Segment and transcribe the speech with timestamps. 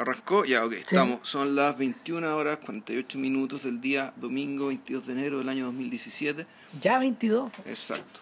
[0.00, 1.28] Arrancó, ya, ok, estamos.
[1.28, 6.46] Son las 21 horas 48 minutos del día domingo 22 de enero del año 2017.
[6.80, 7.52] Ya 22.
[7.66, 8.20] Exacto.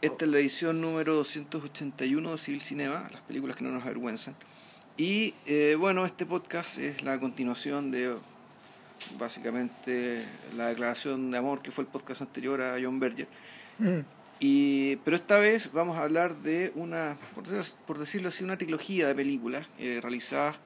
[0.00, 4.36] Esta es la edición número 281 de Civil Cinema, las películas que no nos avergüenzan.
[4.96, 8.14] Y eh, bueno, este podcast es la continuación de
[9.18, 10.24] básicamente
[10.56, 13.26] la declaración de amor que fue el podcast anterior a John Berger.
[13.80, 13.98] Mm.
[14.38, 18.56] Y, pero esta vez vamos a hablar de una, por decirlo, por decirlo así, una
[18.56, 20.58] trilogía de películas eh, realizadas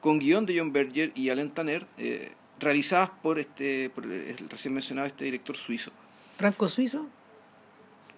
[0.00, 4.72] con guion de John Berger y Alan Tanner, eh, realizadas por este por el recién
[4.74, 5.90] mencionado este director suizo.
[6.38, 7.06] ¿Franco-suizo?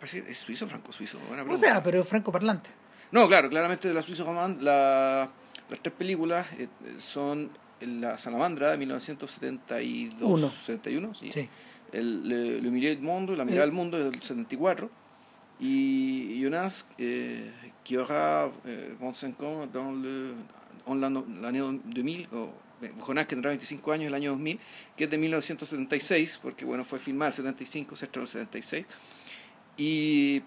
[0.02, 1.18] ¿Es suizo o franco-suizo?
[1.28, 2.70] Buena O sea, pero franco-parlante.
[3.10, 5.28] No, claro, claramente de la suizo romand la,
[5.70, 7.50] las tres películas eh, son
[7.80, 10.14] La Salamandra de 1972.
[10.20, 10.48] Uno.
[10.48, 11.32] 71, sí.
[11.32, 11.48] Sí.
[11.92, 13.66] El Le, Le du Monde, La Mirada Eh.
[13.66, 14.90] del Mundo del 74.
[15.60, 17.50] Y Jonas, eh,
[17.82, 20.34] qui aura eh, 25 ans dans le,
[20.94, 22.50] l'an- l'année 2000, o
[22.82, 24.58] eh, Jonás que tendrá 25 años el año 2000,
[24.96, 28.28] que es de 1976, porque bueno, fue filmada en el 75, se estrenó en el
[28.28, 28.86] 76.
[29.76, 30.42] Y,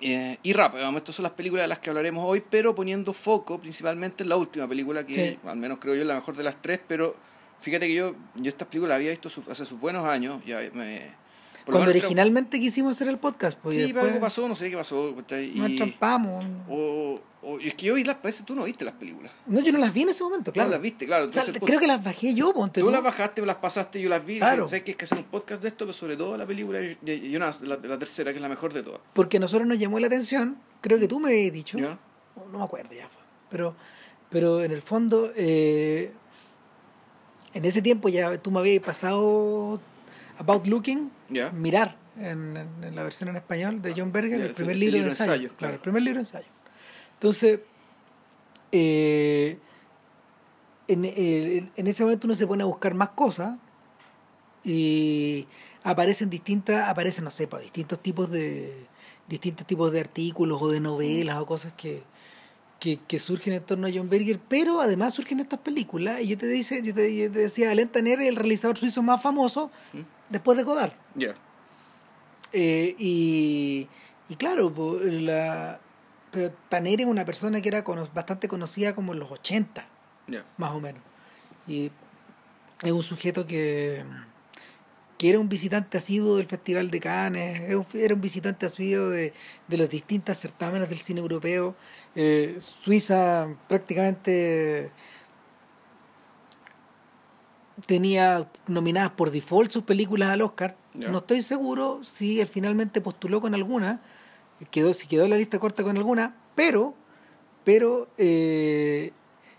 [0.00, 3.12] eh, y Rap, vamos, estas son las películas de las que hablaremos hoy, pero poniendo
[3.12, 5.48] foco principalmente en la última película, que Sí.
[5.48, 7.16] al menos creo yo es la mejor de las tres, pero
[7.60, 10.58] fíjate que yo, yo estas películas las había visto su- hace sus buenos años, ya
[10.74, 11.22] me...
[11.66, 14.76] Cuando originalmente quisimos hacer el podcast, pues y Sí, después algo pasó, no sé qué
[14.76, 15.14] pasó.
[15.16, 15.50] ¿cachai?
[15.54, 16.44] nos Y, trampamos.
[16.68, 19.32] o, o- y es que yo vi las, parece tú no viste las películas.
[19.46, 20.68] No, yo no las vi en ese momento, claro.
[20.68, 21.30] No las viste, claro.
[21.64, 22.92] Creo que las bajé yo, ponte tú tú.
[22.92, 24.38] las bajaste, me las pasaste, yo las vi.
[24.38, 24.68] Claro.
[24.68, 26.98] Sé que es que hacer un podcast de esto, pero sobre todo la película de
[27.00, 29.00] de Jonas, la, la tercera, que es la mejor de todas.
[29.14, 31.98] Porque a nosotros nos llamó la atención, creo que tú me habías dicho, ¿Ya?
[32.52, 33.08] no, me acuerdo ya,
[33.50, 33.74] pero,
[34.30, 36.12] pero en el fondo, eh,
[37.54, 39.80] en ese tiempo ya tú me habías pasado
[40.38, 41.10] About Looking,
[41.54, 44.96] mirar en, en- en la versión en español de John Berger, el el primer libro
[44.98, 45.32] libro de de ensayo.
[45.32, 45.74] ensayos, claro, claro.
[45.74, 46.46] el primer libro de ensayo.
[47.14, 47.60] Entonces,
[48.72, 49.58] eh,
[50.88, 53.56] en, eh, en ese momento uno se pone a buscar más cosas
[54.64, 55.46] y
[55.82, 58.86] aparecen distintas, aparecen, no sé, pues, distintos tipos de
[59.26, 62.02] distintos tipos de artículos o de novelas o cosas que,
[62.78, 66.36] que, que surgen en torno a John Berger, pero además surgen estas películas, y yo
[66.36, 69.70] te dice, yo te, yo te decía, Alain Tanner es el realizador suizo más famoso
[69.94, 70.00] ¿Mm?
[70.28, 70.92] Después de Godard.
[72.52, 73.88] Eh, y,
[74.28, 75.80] y claro, la,
[76.30, 79.86] pero Tanner es una persona que era cono- bastante conocida como en los 80,
[80.28, 80.44] Ya.
[80.56, 81.02] más o menos.
[81.66, 81.90] Y
[82.82, 84.04] es un sujeto que,
[85.18, 87.62] que era un visitante asiduo del Festival de Cannes,
[87.94, 89.32] era un visitante asiduo de,
[89.66, 91.74] de los distintos certámenes del cine europeo.
[92.14, 94.90] Eh, Suiza prácticamente
[97.86, 100.76] tenía nominadas por default sus películas al Oscar.
[100.94, 104.00] No estoy seguro si él finalmente postuló con alguna,
[104.70, 106.94] quedó, si quedó en la lista corta con alguna, pero,
[107.64, 109.12] pero eh,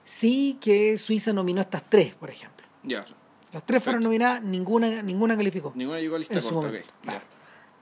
[0.05, 2.65] sí que Suiza nominó estas tres, por ejemplo.
[2.83, 3.05] Ya.
[3.51, 5.73] Las tres fueron nominadas, ninguna, ninguna calificó.
[5.75, 7.21] Ninguna llegó a lista En corta, claro.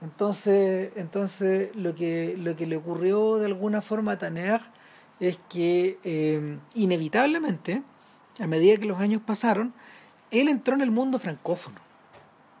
[0.02, 4.60] Entonces, entonces lo que lo que le ocurrió de alguna forma a Tanner
[5.18, 7.82] es que eh, inevitablemente,
[8.38, 9.72] a medida que los años pasaron,
[10.40, 11.76] él entró en el mundo francófono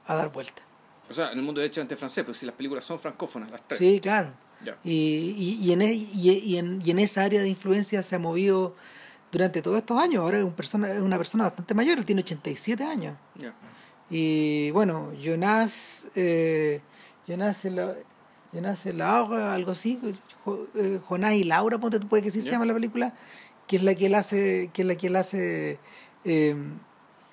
[0.06, 0.62] a dar vuelta.
[1.08, 3.78] O sea, en el mundo derechamente francés, pero si las películas son francófonas, las tres.
[3.78, 4.32] Sí, claro.
[4.82, 8.18] Y, y, y en, e- y, en, y en esa área de influencia se ha
[8.18, 8.74] movido
[9.30, 10.22] durante todos estos años.
[10.22, 13.14] Ahora es, un persona, es una persona bastante mayor, él tiene 87 años.
[13.34, 13.52] Ya.
[14.08, 16.80] Y bueno, Jonas, eh,
[17.26, 17.94] Jonas, la,
[18.52, 19.98] Jonas Laura, algo así,
[20.76, 23.12] eh, Jonás y Laura, ponte tú, puede que sí se llama la película,
[23.66, 25.78] que es la que él hace, que es la que él hace
[26.24, 26.56] eh,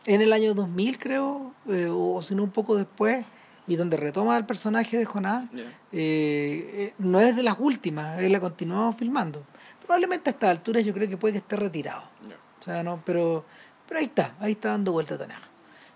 [0.06, 3.26] en el año 2000, creo, eh, o, o si no un poco después,
[3.68, 5.64] y donde retoma el personaje de Jonás, Ya.
[5.64, 9.44] eh, eh, no es de las últimas, él la continuamos filmando.
[9.86, 12.04] Probablemente a estas alturas yo creo que puede que esté retirado.
[12.28, 12.36] Ya.
[12.60, 13.46] O sea, no, pero,
[13.88, 15.48] pero ahí está, ahí está dando vuelta Tanaja.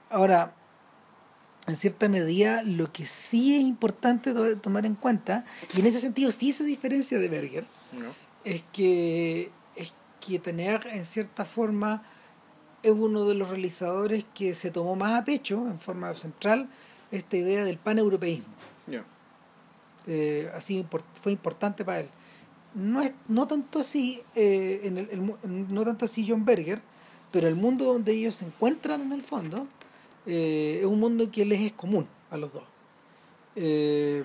[0.10, 0.54] Ahora,
[1.68, 5.46] en cierta medida, lo que sí es importante to- tomar en cuenta,
[5.76, 8.12] y en ese sentido sí se diferencia de Berger, Ya.
[8.44, 12.04] es que, es que Tanner en cierta forma
[12.86, 16.70] es uno de los realizadores que se tomó más a pecho, en forma central,
[17.12, 18.46] esta idea del paneuropeísmo
[18.88, 19.04] Ya.
[20.08, 22.10] eh, así impor- fue importante para él.
[22.74, 26.82] No es no tanto así eh, en el, el no tanto así John Berger,
[27.32, 29.68] pero el mundo donde ellos se encuentran en el fondo
[30.26, 32.64] eh, es un mundo que les es común a los dos.
[33.56, 34.24] Eh,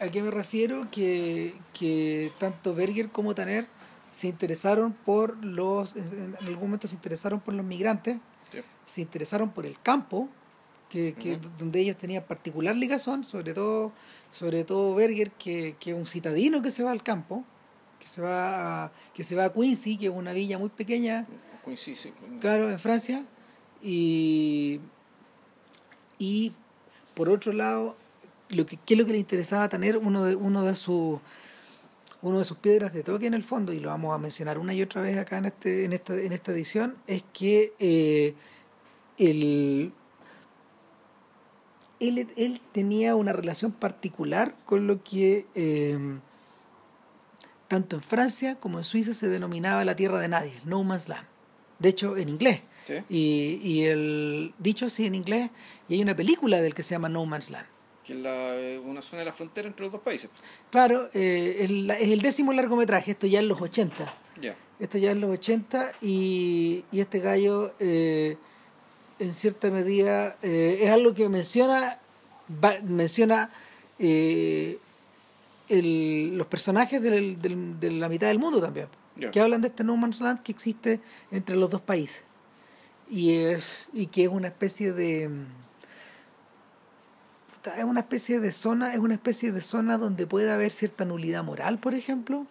[0.00, 0.88] ¿A qué me refiero?
[0.90, 3.66] Que, que tanto Berger como Tanner
[4.12, 8.18] se interesaron por los, en algún momento se interesaron por los migrantes,
[8.52, 8.58] Sí.
[8.86, 10.28] se interesaron por el campo,
[10.90, 13.92] que, que donde ellos tenían particular ligazón, sobre todo,
[14.30, 17.44] sobre todo Berger, que, que es un citadino que se va al campo,
[17.98, 21.26] que se va a, que se va a Quincy, que es una villa muy pequeña,
[21.64, 22.12] Quincy, sí.
[22.40, 23.24] claro, en Francia,
[23.82, 24.80] y,
[26.18, 26.52] y
[27.14, 27.96] por otro lado,
[28.50, 31.20] lo que, ¿qué es lo que le interesaba tener uno de, uno de sus
[32.22, 34.72] uno de sus piedras de toque en el fondo, y lo vamos a mencionar una
[34.72, 38.34] y otra vez acá en, este, en, esta, en esta edición, es que eh,
[39.18, 39.92] el,
[42.00, 45.98] él, él tenía una relación particular con lo que eh,
[47.68, 51.26] tanto en Francia como en Suiza se denominaba la tierra de nadie, no man's land.
[51.78, 52.60] De hecho, en inglés.
[52.86, 52.94] Sí.
[53.08, 55.50] Y, y el dicho así en inglés,
[55.88, 57.66] y hay una película del que se llama No Man's Land.
[58.04, 60.28] Que es la- eh, una zona de la frontera entre los dos países.
[60.70, 64.12] Claro, eh, es, la- es el décimo largometraje, esto ya en los 80.
[64.40, 64.56] Ya.
[64.80, 68.36] Esto ya en los 80 y, y este gallo eh,
[69.20, 71.98] en cierta medida eh, es algo que menciona
[72.62, 73.50] va- menciona
[74.00, 74.78] eh,
[75.68, 78.88] el- los personajes del- del- de la mitad del mundo también
[79.30, 80.98] que hablan de este no man's land que existe
[81.30, 82.24] entre los dos países
[83.10, 85.30] y es y que es una especie de
[87.64, 91.44] es una especie de zona es una especie de zona donde puede haber cierta nulidad
[91.44, 92.46] moral por ejemplo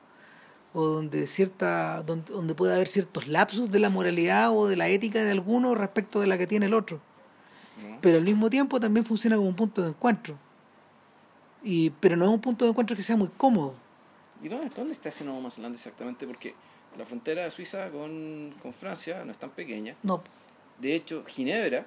[0.74, 4.88] o donde cierta donde, donde puede haber ciertos lapsus de la moralidad o de la
[4.88, 7.00] ética de alguno respecto de la que tiene el otro
[7.82, 7.98] ¿no?
[8.02, 10.38] pero al mismo tiempo también funciona como un punto de encuentro
[11.64, 13.76] y pero no es un punto de encuentro que sea muy cómodo
[14.44, 16.26] ¿Y dónde, dónde está ese Nuevo Manzland exactamente?
[16.26, 16.56] Porque
[16.98, 19.96] la frontera de Suiza con, con Francia no es tan pequeña.
[20.04, 20.24] no
[20.80, 21.86] De hecho, Ginebra,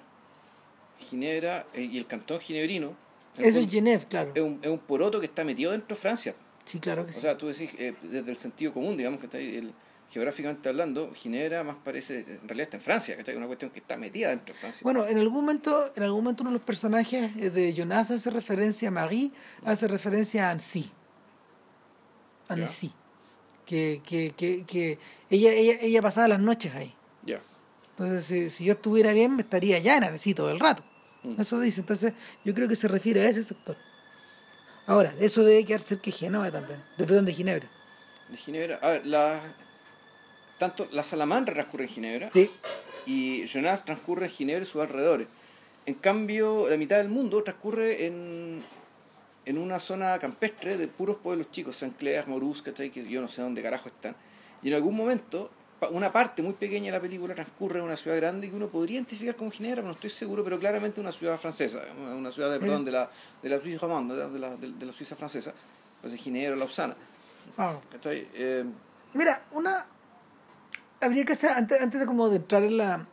[0.98, 2.94] Ginebra eh, y el cantón ginebrino
[3.38, 6.34] eso es Genève claro es, un, es un poroto que está metido dentro de Francia.
[6.64, 9.26] sí claro que sí O sea, tú decís, eh, desde el sentido común, digamos que
[9.26, 9.74] está ahí, el,
[10.10, 13.80] geográficamente hablando, Ginebra más parece, en realidad está en Francia, que está una cuestión que
[13.80, 14.84] está metida dentro de Francia.
[14.84, 18.30] Bueno, en algún momento, en algún momento uno de los personajes eh, de Jonas hace
[18.30, 19.32] referencia a Marie,
[19.64, 20.90] hace referencia a Annecy.
[22.48, 22.92] Annecy.
[23.66, 24.98] Que, que, que, que
[25.30, 26.94] ella, ella, ella pasaba las noches ahí.
[27.24, 27.40] Ya.
[27.90, 30.84] Entonces, si, si yo estuviera bien, me estaría allá en Annecy todo el rato.
[31.38, 31.80] Eso dice.
[31.80, 32.12] Entonces,
[32.44, 33.76] yo creo que se refiere a ese sector.
[34.86, 36.82] Ahora, eso debe quedar cerca de Génova también.
[36.98, 37.68] De, perdón, de Ginebra.
[38.28, 39.40] De Ginebra, a ver, la,
[40.58, 42.50] tanto la salamandra transcurre en Ginebra Sí.
[43.06, 45.28] y Jonas transcurre en Ginebra y sus alrededores.
[45.86, 48.62] En cambio, la mitad del mundo transcurre en,
[49.44, 52.26] en una zona campestre de puros pueblos chicos, San Cleas,
[52.62, 52.90] ¿cachai?
[52.90, 54.16] que yo no sé dónde carajo están.
[54.62, 55.50] Y en algún momento,
[55.90, 58.96] una parte muy pequeña de la película transcurre en una ciudad grande que uno podría
[58.96, 61.82] identificar como Ginebra, pero no estoy seguro, pero claramente una ciudad francesa,
[62.16, 63.10] una ciudad de, perdón, de la,
[63.42, 65.52] de la Suiza de la, de, de la Suiza francesa,
[66.00, 66.94] pues en Ginebra, Lausana.
[67.58, 67.76] Ah.
[68.04, 68.64] Eh,
[69.12, 69.86] Mira, una
[71.00, 73.06] habría que hacer antes, antes de como de entrar en la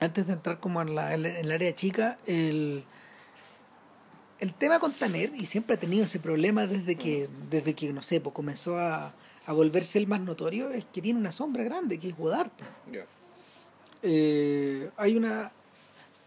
[0.00, 2.84] antes de entrar como en la en la- en el área chica el
[4.38, 8.02] el tema con Tanner y siempre ha tenido ese problema desde que desde que no
[8.02, 9.12] sé pues comenzó a,
[9.48, 12.50] a volverse el más notorio es que tiene una sombra grande que es Godard.
[14.02, 15.50] Eh, hay una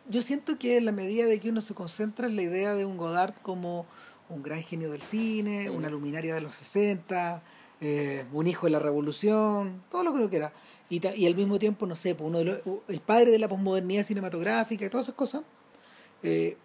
[0.10, 2.84] yo siento que en la medida de que uno se concentra en la idea de
[2.84, 3.86] un Godard como
[4.30, 5.78] un gran genio del cine, Ujú.
[5.78, 7.44] una luminaria de los 60,
[7.80, 10.52] eh, un hijo de la revolución, todo lo que uno quiera,
[10.90, 12.60] y al mismo tiempo, no sé, pues uno de los-
[12.90, 15.44] el padre de la posmodernidad cinematográfica y todas esas cosas,
[16.24, 16.58] eh,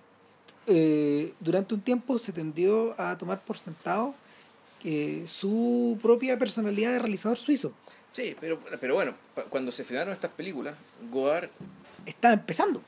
[0.67, 4.15] eh, durante un tiempo se tendió a tomar por sentado
[4.87, 7.73] que su propia personalidad de realizador suizo
[8.13, 9.15] Sí, pero, pero bueno,
[9.51, 10.75] cuando se frenaron estas películas,
[11.11, 11.51] Godard,
[12.07, 12.81] estaba empezando.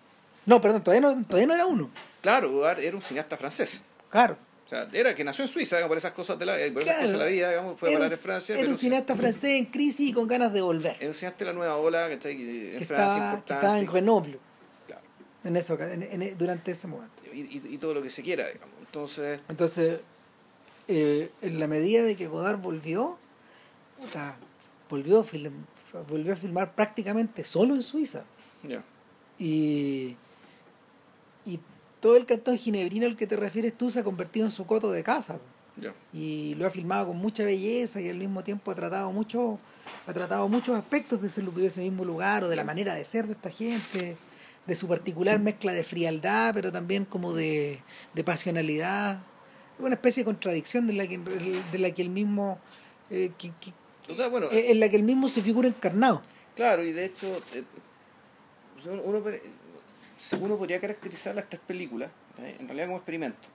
[0.47, 1.91] No, perdón, todavía no, todavía no era uno.
[2.23, 3.83] claro, Godard era un cineasta francés.
[4.11, 4.39] Claro.
[4.65, 6.85] O sea, era que nació en Suiza, digamos, por esas cosas de la, por esas
[6.85, 6.99] Claro.
[7.01, 8.57] cosas de la vida, digamos, fue a parar en Francia.
[8.59, 10.97] Era un cineasta francés en crisis y con ganas de volver.
[11.01, 13.55] Era un cineasta de la nueva ola que está ahí en que, Francia, que importante.
[13.55, 14.39] estaba en Grenoble
[14.87, 15.03] Claro.
[15.45, 17.23] en eso, en- en- durante ese momento.
[17.35, 18.75] Y, y- y todo lo que se quiera, digamos.
[18.81, 20.01] Entonces, Entonces,
[20.89, 23.17] eh, en la medida de que Godard volvió,
[24.01, 24.37] puta,
[24.91, 25.65] volvió, a film-
[26.09, 28.25] volvió a filmar prácticamente solo en Suiza.
[28.63, 28.83] ya.
[29.39, 30.17] Y,
[31.47, 31.61] y
[32.01, 34.91] todo el cantón ginebrino al que te refieres tú se ha convertido en su coto
[34.91, 35.39] de casa.
[35.81, 35.95] Ya.
[36.13, 39.61] y lo ha filmado con mucha belleza y al mismo tiempo ha tratado mucho
[40.09, 43.05] ha tratado muchos aspectos de ese, de ese mismo lugar o de la manera de
[43.05, 44.17] ser de esta gente
[44.67, 47.79] de su particular mezcla de frialdad pero también como de,
[48.13, 49.21] de pasionalidad
[49.79, 52.59] una especie de contradicción de la que de la que el mismo
[53.11, 53.73] eh, que- que-
[54.11, 56.23] O sea, bueno, eh, en la que el mismo se figura encarnado
[56.57, 57.63] claro, y de hecho, eh,
[59.05, 59.23] uno,
[60.41, 62.57] uno, podría caracterizar las tres películas, ¿eh?
[62.59, 63.49] en realidad como experimentos.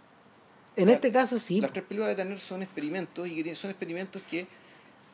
[0.76, 4.22] en este caso sí Las tres películas de Tanner son experimentos y que son experimentos
[4.30, 4.48] que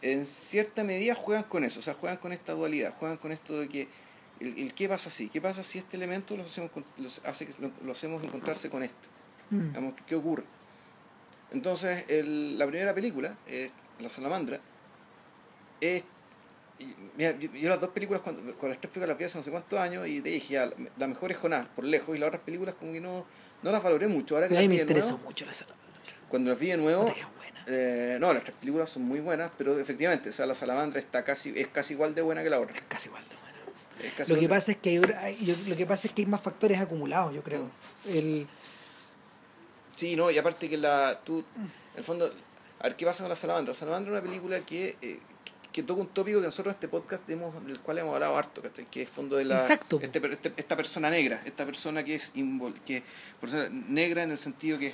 [0.02, 3.60] en cierta medida juegan con eso, o sea, juegan con esta dualidad, juegan con esto
[3.60, 3.88] de que
[4.40, 7.46] el, el qué pasa si, qué pasa si este elemento lo hacemos, con- los hace,
[7.48, 8.96] que- lo, lo hacemos encontrarse con este,
[9.52, 9.70] Mm.
[9.70, 10.44] digamos, ¿qué ocurre?
[11.52, 14.60] Entonces, el- la primera película, es La Salamandra,
[15.82, 16.04] es
[17.18, 19.44] Mira, yo, yo las dos películas, cuando, con las tres películas las vi hace no
[19.44, 22.28] sé cuántos años y te dije, ya, la mejor es Jonás, por lejos, y las
[22.28, 23.26] otras películas como que no,
[23.64, 24.36] no las valoré mucho.
[24.36, 25.90] Ahora que las me interesó nuevo, mucho la salamandra.
[26.30, 27.64] cuando las vi de nuevo, buena.
[27.68, 31.26] eh, no, las tres películas son muy buenas, pero efectivamente, o sea, la salamandra está
[31.26, 32.78] casi, es casi igual de buena que la otra.
[32.78, 34.26] Es casi igual de buena.
[34.30, 36.40] Lo que pasa es que hay, hay- yo- lo que pasa es que hay más
[36.42, 37.70] factores acumulados, yo creo.
[38.08, 38.48] El,
[40.00, 42.32] Sí, no, y aparte que la, tú, en el fondo,
[42.80, 43.74] a ver qué pasa con la salamandra.
[43.74, 45.20] La salamandra es una película que, eh,
[45.74, 48.62] que toca un tópico que nosotros en este podcast hemos, del cual hemos hablado harto,
[48.90, 50.00] que es fondo de la Exacto.
[50.02, 53.04] este- este- esta persona negra, esta persona que es invol- que
[53.42, 54.94] persona negra en el sentido que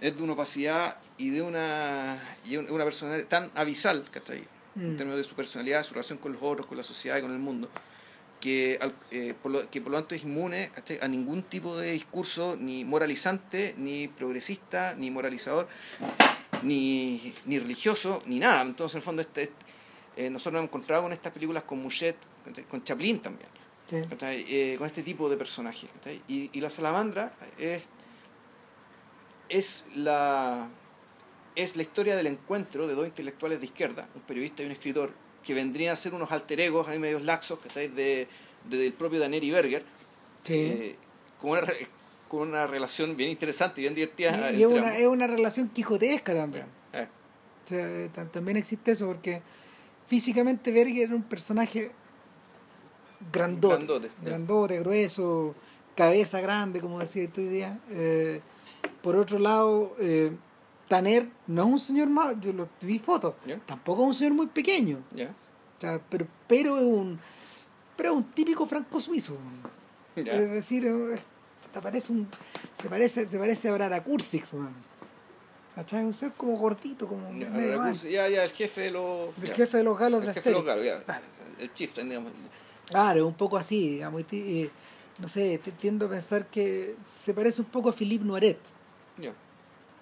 [0.00, 4.44] es de una opacidad y de una y un- una persona tan abisal, ¿cachai?
[4.76, 4.96] En Mm.
[4.96, 7.38] términos de su personalidad, su relación con los otros, con la sociedad y con el
[7.40, 7.68] mundo,
[8.40, 8.78] que,
[9.10, 10.98] eh, por lo, que por lo tanto es inmune ¿cachai?
[11.00, 15.68] a ningún tipo de discurso ni moralizante, ni progresista, ni moralizador,
[16.62, 18.62] ni, ni religioso, ni nada.
[18.62, 19.50] Entonces, en el fondo, este,
[20.16, 22.64] eh, nosotros nos hemos encontrado con estas películas con Mouchet, ¿cachai?
[22.64, 23.48] con Chaplin también.
[23.90, 25.88] Eh, con este tipo de personajes.
[26.28, 27.84] Y, y la salamandra es,
[29.48, 30.68] es, la,
[31.54, 35.10] es la historia del encuentro de dos intelectuales de izquierda, un periodista y un escritor,
[35.48, 37.88] que vendrían a ser unos alter egos, ahí medios laxos, ¿cachai?
[37.88, 38.28] De,
[38.68, 39.82] de- del propio Daneri Berger,
[40.42, 40.52] Sí.
[40.54, 40.96] eh,
[41.40, 41.62] con, una,
[42.28, 44.52] con una relación bien interesante y bien divertida.
[44.52, 46.66] y es, una, es una relación quijotesca también.
[46.92, 47.06] Eh,
[47.64, 49.40] O sea, eh, tam- también existe eso porque
[50.06, 51.92] físicamente Berger era un personaje
[53.32, 54.80] grandote, Grandote, grandote, ya.
[54.80, 55.54] grueso,
[55.96, 57.78] cabeza grande, como decía tú día.
[57.90, 58.40] Eh,
[59.02, 60.30] por otro lado, eh,
[60.88, 63.58] Tanner no es un señor más, yo lo vi fotos, ¿Ya?
[63.66, 65.26] tampoco es un señor muy pequeño, ¿Ya?
[65.76, 67.18] o sea, pero, pero es un
[67.96, 69.36] pero es un típico franco suizo.
[70.16, 70.32] ¿Ya?
[70.32, 71.16] Es decir, eh,
[71.72, 72.28] te parece un,
[72.72, 74.72] se parece se parece a Brara Kursix, man.
[75.74, 76.04] ¿Cachai?
[76.04, 79.36] Un ser como gordito, como Ya, ya, ya, el jefe de los.
[79.36, 79.54] Ya.
[79.54, 81.02] jefe de los galos El de jefe de los galos, ya.
[81.04, 81.24] Claro.
[81.58, 82.32] El chieftain, digamos.
[82.86, 84.22] Claro, un poco así, digamos.
[84.32, 84.70] eh,
[85.18, 88.58] no sé, tiendo a pensar que se parece un poco a Philippe Noiret.
[89.18, 89.32] Ya.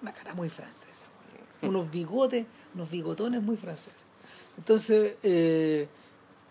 [0.01, 1.05] Una cara muy francesa.
[1.61, 4.01] Unos bigotes, unos bigotones muy franceses.
[4.57, 5.87] Entonces, eh,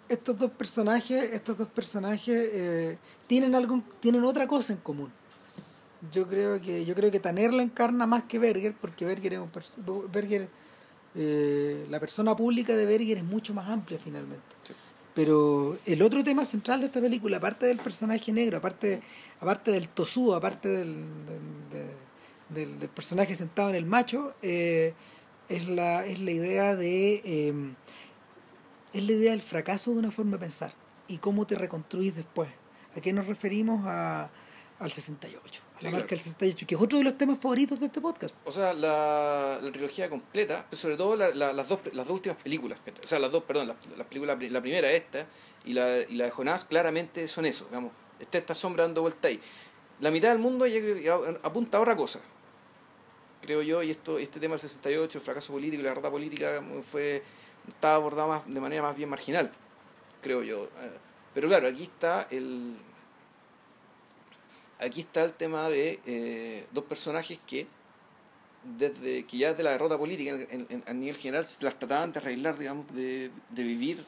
[0.09, 5.11] estos dos personajes, estos dos personajes eh, tienen algo, tienen otra cosa en común.
[6.12, 9.41] Yo creo que, yo creo que Tanner la encarna más que Berger, porque Berger es
[9.41, 10.49] un Berger,
[11.15, 14.45] eh, la persona pública de Berger es mucho más amplia finalmente.
[14.67, 14.73] Sí.
[15.15, 19.00] Pero el otro tema central de esta película, aparte del personaje negro, aparte,
[19.41, 22.05] aparte del tosú, aparte del, del, de-
[22.49, 24.95] del- del personaje sentado en el macho, eh,
[25.49, 27.55] es, la, es la idea de eh,
[28.93, 30.73] es la idea del fracaso de una forma de pensar
[31.09, 32.49] y cómo te reconstruís después.
[32.97, 33.85] ¿A qué nos referimos?
[33.87, 34.31] A,
[34.79, 36.07] al 68, a la Sí, marca claro.
[36.09, 38.35] del 68, que es otro de los temas favoritos de este podcast.
[38.45, 42.15] O sea, la, la trilogía completa, pero sobre todo la- la- las, dos, las dos
[42.15, 45.26] últimas películas, o sea, las dos, perdón, la, la película, la primera, esta,
[45.65, 49.29] y la, y la de Jonás, claramente son eso, digamos, está esta sombra dando vuelta
[49.29, 49.41] ahí.
[50.00, 52.21] La mitad del mundo ya apunta a otra cosa,
[53.47, 56.62] creo yo, y esto este tema del 68, el fracaso político y la derrota política
[56.83, 57.23] fue
[57.69, 59.53] estaba abordado más, de manera más bien marginal,
[60.21, 60.65] creo yo.
[60.65, 60.99] Eh,
[61.33, 62.76] Pero claro, aquí está el
[64.79, 67.67] aquí está el tema de eh, dos personajes que
[68.79, 70.37] desde que ya de la derrota política
[70.87, 74.05] a nivel general se las trataban de arreglar, digamos, de, de vivir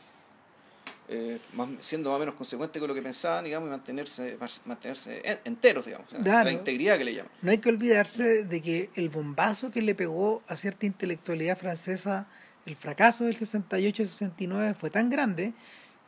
[1.09, 4.37] eh, más, siendo más o menos consecuentes con lo que pensaban, digamos, y mantenerse,
[4.67, 6.45] mantenerse en- enteros, digamos, Claro.
[6.45, 7.33] la integridad que le llaman.
[7.43, 12.27] No hay que olvidarse de que el bombazo que le pegó a cierta intelectualidad francesa
[12.67, 15.55] el fracaso del 68-69 fue tan grande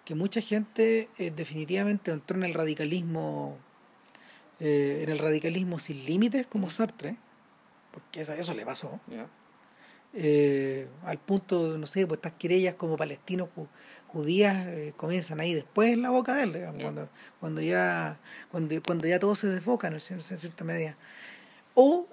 [0.05, 3.57] que mucha gente eh, definitivamente entró en el radicalismo
[4.59, 7.17] eh, en el radicalismo sin límites como Sartre
[7.93, 9.01] porque eso, eso le pasó
[10.13, 13.49] eh, al punto, no sé, pues estas querellas como palestinos
[14.13, 16.83] judías eh, comienzan ahí después en la boca de él, digamos, Ya.
[16.85, 17.09] cuando,
[17.41, 18.19] cuando ya
[18.51, 20.97] cuando, cuando ya todo se desfoca en, en cierta medida.
[21.75, 22.07] O,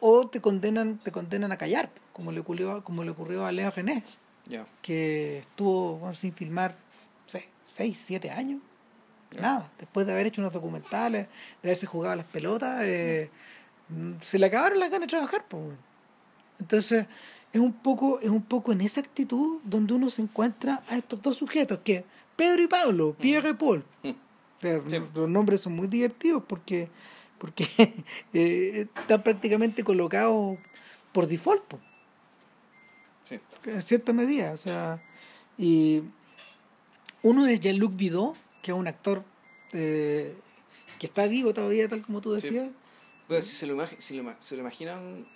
[0.00, 3.72] o te condenan te condenan a callar, como le ocurrió, como le ocurrió a Leo
[3.72, 4.66] Genés, Ya.
[4.82, 6.74] que estuvo bueno, sin filmar
[7.26, 8.60] seis, seis, siete años,
[9.38, 11.26] nada, después de haber hecho unos documentales,
[11.62, 13.30] de haberse jugado a las pelotas, eh,
[13.88, 15.64] mm, se le acabaron las ganas de trabajar, pues.
[16.58, 17.06] Entonces,
[17.52, 21.20] es un poco, es un poco en esa actitud donde uno se encuentra a estos
[21.22, 22.04] dos sujetos, que
[22.36, 23.84] Pedro y Pablo, Pierre y Paul.
[24.02, 24.10] Mm.
[24.62, 24.98] Sí.
[25.14, 26.90] Los nombres son muy divertidos porque,
[27.38, 27.66] porque
[28.34, 30.58] eh, están prácticamente colocados
[31.12, 31.78] por default, po,
[33.26, 33.40] Sí.
[33.64, 34.52] en cierta medida.
[34.52, 35.02] O sea,
[35.56, 36.02] y
[37.22, 39.24] uno es Jean-Luc Vidot, que es un actor
[39.72, 40.34] eh,
[40.98, 42.42] que está vivo todavía, tal como tú Sí.
[42.48, 42.70] decías.
[43.28, 45.26] Bueno, si se lo, si se lo imaginan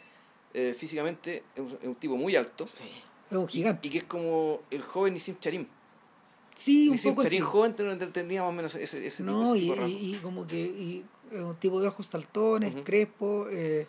[0.54, 2.84] eh, físicamente, es un, es un tipo muy alto, Sí.
[3.30, 3.88] Es un gigante.
[3.88, 5.66] Y, que es como el joven Nissim Charim.
[6.54, 7.30] Sí, un Nissim poco así.
[7.36, 9.80] Charim joven te- entendía más o menos ese, ese tipo, No, ese y, tipo de
[9.80, 10.00] rasgos.
[10.02, 12.84] y, y como que y, es un tipo de ojos saltones, Ujú.
[12.84, 13.86] crespo, eh,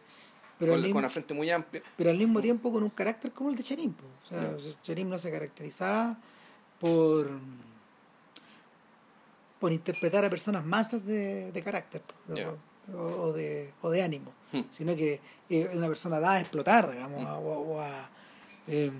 [0.57, 1.84] pero, con, mismo, con la frente muy amplia.
[1.98, 3.91] pero al mismo tiempo con un carácter como el de Charim.
[3.93, 4.03] po.
[4.24, 6.17] O sea, Charim no se caracterizaba
[6.79, 7.29] por
[9.60, 12.13] por interpretar a personas masas de, de carácter po.
[12.94, 14.62] O, o de, o de ánimo, Hmm.
[14.72, 15.13] sino que
[15.50, 17.27] eh, es una persona dada a explotar, digamos, Mm.
[17.27, 18.10] a- o, o a,
[18.68, 18.94] em,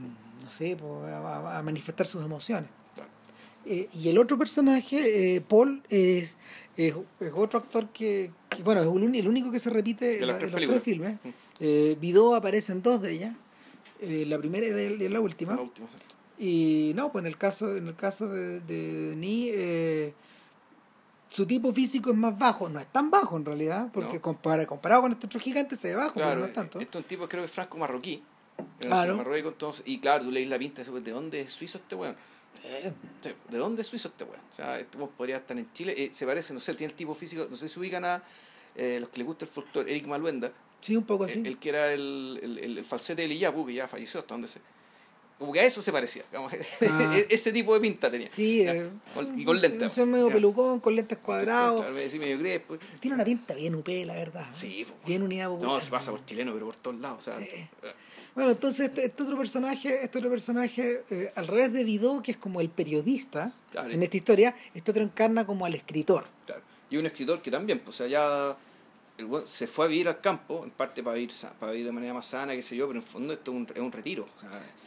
[0.44, 0.78] no sé,
[1.12, 2.70] a, a manifestar sus emociones.
[2.94, 3.10] Claro.
[3.66, 6.38] Eh, y el otro personaje, eh, Paul, es,
[6.78, 10.06] es, es otro actor que, que, bueno, es el, uni- el único que se repite
[10.06, 10.70] De en, la- en los películas.
[10.70, 11.14] tres filmes.
[11.24, 11.30] Mm.
[11.62, 13.36] Eh, Vidó aparece en dos de ellas.
[14.02, 15.56] Eh, la primera y la, última.
[15.56, 16.16] La última, exacto.
[16.38, 20.14] Y no, pues en el caso, en el caso de, de Denis, eh,
[21.36, 24.22] su tipo físico es más bajo, no es tan bajo en realidad, porque No.
[24.22, 26.80] compara- comparado con este otro gigante se ve bajo, pero Claro, no es tanto.
[26.80, 28.24] este es un tipo creo que es franco marroquí.
[28.88, 29.16] ¿no?
[29.18, 32.16] Marruecos, entonces, y claro, tú leís la pinta y ¿de dónde es suizo este weón?
[32.64, 32.94] Eh,
[33.50, 34.40] ¿De dónde es suizo este weón?
[34.50, 35.94] O sea, este podría estar en Chile.
[35.98, 38.24] Eh, se parece, no sé, tiene el tipo físico, no sé si ubican a
[38.76, 41.40] eh, los que les gusta el folclore, Eric Maluenda, sí, un poco así.
[41.40, 44.34] el, el que era el, el, el, el falsete de Liyapu, que ya falleció hasta
[44.36, 44.62] donde se.
[45.38, 46.54] Como que a eso se parecía, digamos,
[46.90, 47.16] Ah.
[47.30, 48.30] ese tipo de pinta tenía.
[48.32, 49.92] sí, eh, con- y con lentes.
[49.92, 51.94] son medio pelucón, con lentes cuadrados.
[51.94, 52.78] Decía medio crespo.
[53.02, 54.46] Tiene una pinta bien UP, la verdad.
[54.54, 55.74] Sí, pues, Bien unidad popular.
[55.76, 57.18] No, se pasa por chileno, pero por todos lados.
[57.20, 57.48] O sea, Sí.
[57.54, 57.68] eh,
[58.34, 62.32] Bueno, entonces este, este otro personaje, este otro personaje, eh, al revés de Vidó, que
[62.32, 63.92] es como el periodista Claro.
[63.92, 66.26] en esta historia, este otro encarna como al escritor.
[66.46, 66.62] Claro.
[66.90, 68.58] Y un escritor que también, pues, o sea, ya
[69.18, 72.14] el se fue a vivir al campo, en parte para vivir, para vivir de manera
[72.14, 74.26] más sana, qué sé yo, pero en el fondo esto es un, es un retiro.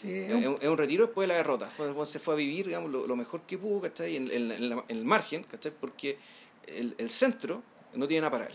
[0.01, 1.67] Sí, es, un- un, es un retiro después de la derrota.
[1.67, 4.17] Fue, fue- se fue a vivir, digamos, lo, lo mejor que pudo, ¿cachai?
[4.17, 5.73] En, en- en la- en el margen, ¿cachai?
[5.81, 6.19] Porque
[6.67, 7.63] el, el centro
[7.95, 8.53] no tiene nada para él.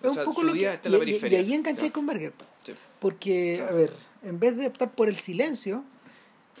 [0.00, 1.40] Es O un sea, poco su lo que, está en y, la periferia.
[1.40, 2.32] y ahí engancháis con Berger.
[2.64, 2.74] Sí.
[3.00, 3.92] Porque, a ver,
[4.22, 5.82] en vez de optar por el silencio,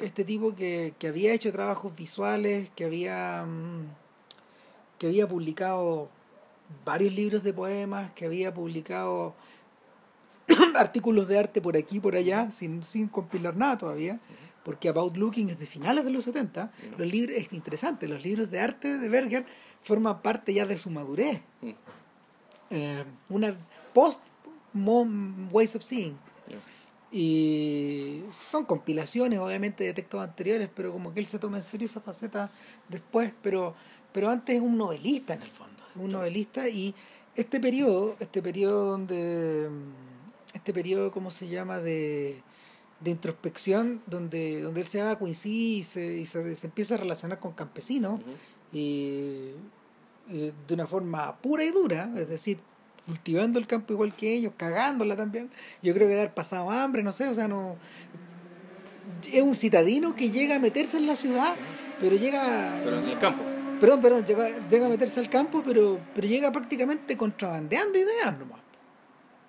[0.00, 3.84] este tipo que, que había hecho trabajos visuales, que había, mm,
[4.98, 6.08] que había publicado
[6.84, 9.34] varios libros de poemas, que había publicado
[10.74, 14.20] artículos de arte por aquí y por allá, sin, sin compilar nada todavía,
[14.64, 16.70] porque About Looking es de finales de los 70.
[16.70, 16.98] Ya.
[16.98, 19.46] Los libros, es interesante, los libros de arte de Berger
[19.82, 21.40] forman parte ya de su madurez.
[21.60, 21.70] Mm.
[22.70, 23.54] Eh, una
[23.92, 24.20] post
[25.52, 26.18] Ways of Seeing.
[27.12, 31.86] Y son compilaciones, obviamente, de textos anteriores, pero como que él se toma en serio
[31.86, 32.50] esa faceta
[32.88, 33.74] después, pero,
[34.12, 36.94] pero antes es un novelista en el fondo, un novelista y
[37.34, 39.68] este periodo, este periodo donde,
[40.54, 42.42] este periodo, ¿cómo se llama?, de,
[43.00, 46.94] de introspección, donde, donde él se va a Quincy y se, y se, se empieza
[46.94, 48.20] a relacionar con campesinos,
[48.72, 49.50] y,
[50.28, 52.58] y de una forma pura y dura, es decir,
[53.06, 55.50] cultivando el campo igual que ellos, cagándola también.
[55.82, 57.76] Yo creo que de haber pasado hambre, no sé, o sea, no.
[59.32, 61.54] Es un citadino que llega a meterse en la ciudad,
[62.00, 62.80] pero llega.
[62.82, 63.44] Pero en el campo.
[63.80, 68.60] Perdón, perdón, llega, llega a meterse al campo, pero, pero llega prácticamente contrabandeando ideas nomás.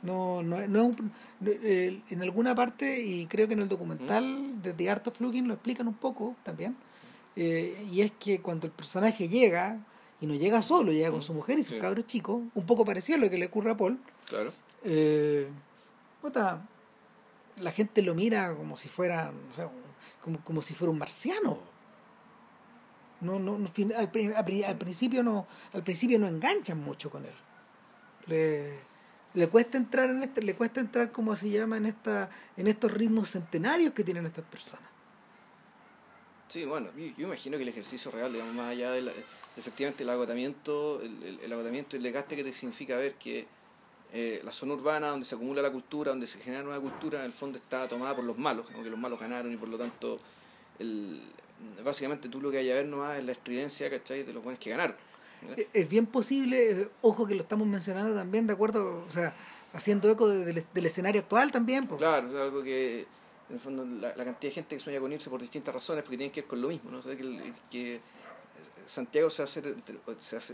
[0.01, 4.73] No, no, no no, eh, en alguna parte, y creo que en el documental de
[4.73, 6.75] The Art of Looking lo explican un poco también,
[7.35, 9.79] eh, y es que cuando el personaje llega,
[10.21, 11.79] y no llega solo, llega con su mujer y sus Sí.
[11.79, 14.51] cabros chicos, un poco parecido a lo que le ocurre a Paul, Claro.
[14.83, 15.47] eh,
[16.21, 16.61] puta,
[17.61, 19.63] la gente lo mira como si fuera, no sé,
[20.21, 21.57] como, como si fuera un marciano.
[23.21, 24.11] No, no, al, al
[24.45, 27.33] pri- al principio no, al principio no enganchan mucho con él.
[28.27, 28.79] Le,
[29.33, 32.91] le cuesta entrar en este, le cuesta entrar como se llama en esta, en estos
[32.91, 34.85] ritmos centenarios que tienen estas personas.
[36.47, 39.11] Sí, bueno, yo, yo imagino que el ejercicio real, digamos, más allá del
[39.57, 43.47] efectivamente el agotamiento, el, el, el agotamiento y el desgaste que te significa ver que
[44.13, 47.25] eh, la zona urbana donde se acumula la cultura, donde se genera nueva cultura, en
[47.25, 49.77] el fondo está tomada por los malos, como que los malos ganaron y por lo
[49.77, 50.17] tanto,
[50.79, 51.21] el,
[51.83, 54.23] básicamente tú lo que hay a ver nomás es la estridencia, ¿cachai?
[54.23, 54.95] De los buenos que ganaron.
[55.55, 59.35] Es- Es bien posible, ojo que lo estamos mencionando también, de acuerdo, o sea,
[59.73, 61.87] haciendo eco de- del, del escenario actual también.
[61.87, 61.99] pues.
[61.99, 63.01] Claro, es algo que,
[63.49, 66.03] en el fondo, la, la cantidad de gente que sueña con irse por distintas razones,
[66.03, 66.99] porque tienen que ver con lo mismo, ¿no?
[66.99, 68.01] O sea, que, que
[68.85, 69.63] Santiago se hace,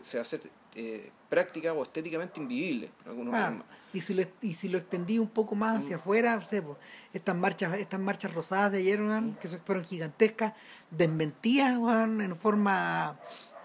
[0.04, 0.42] se hacer
[0.76, 3.68] eh, práctica o estéticamente invivible, en algunos Ah, momentos.
[3.94, 6.78] y si lo y si lo extendí un poco más hacia afuera, no sé, pues,
[7.14, 10.54] estas marchas estas marchas rosadas de ayer, weón, que fueron gigantescas,
[10.90, 13.20] desmentidas en forma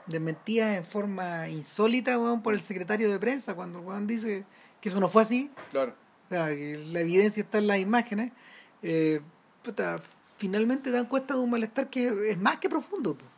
[0.07, 4.44] desmentidas en forma insólita weón, por el secretario de prensa cuando weón dice
[4.83, 5.94] que eso no fue así, Claro.
[6.27, 8.33] o sea, la evidencia está en las imágenes,
[8.83, 9.20] eh,
[9.62, 9.96] puta,
[10.37, 13.14] finalmente dan cuenta de un malestar que es más que profundo.
[13.14, 13.31] pues.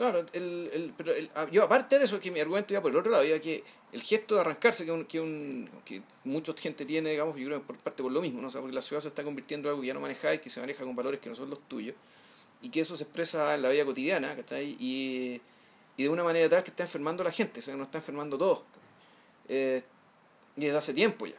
[0.00, 2.90] Claro, el, el, pero el, ah, yo aparte de eso, que mi argumento iba por
[2.90, 6.54] el otro lado, iba que el gesto de arrancarse, que, un, que, un, que mucha
[6.54, 8.46] gente tiene, digamos, yo creo por parte por lo mismo, ¿no?
[8.46, 10.48] O sea, porque la ciudad se está convirtiendo en algo que ya no manejáis, que
[10.48, 11.94] se maneja con valores que no son los tuyos,
[12.62, 14.74] y que eso se expresa en la vida cotidiana, ¿cachai?
[14.80, 15.38] Y,
[15.98, 17.98] y de una manera tal que está enfermando a la gente, o sea, no está
[17.98, 18.62] enfermando todos.
[19.50, 19.82] Eh,
[20.56, 21.36] y desde hace tiempo ya.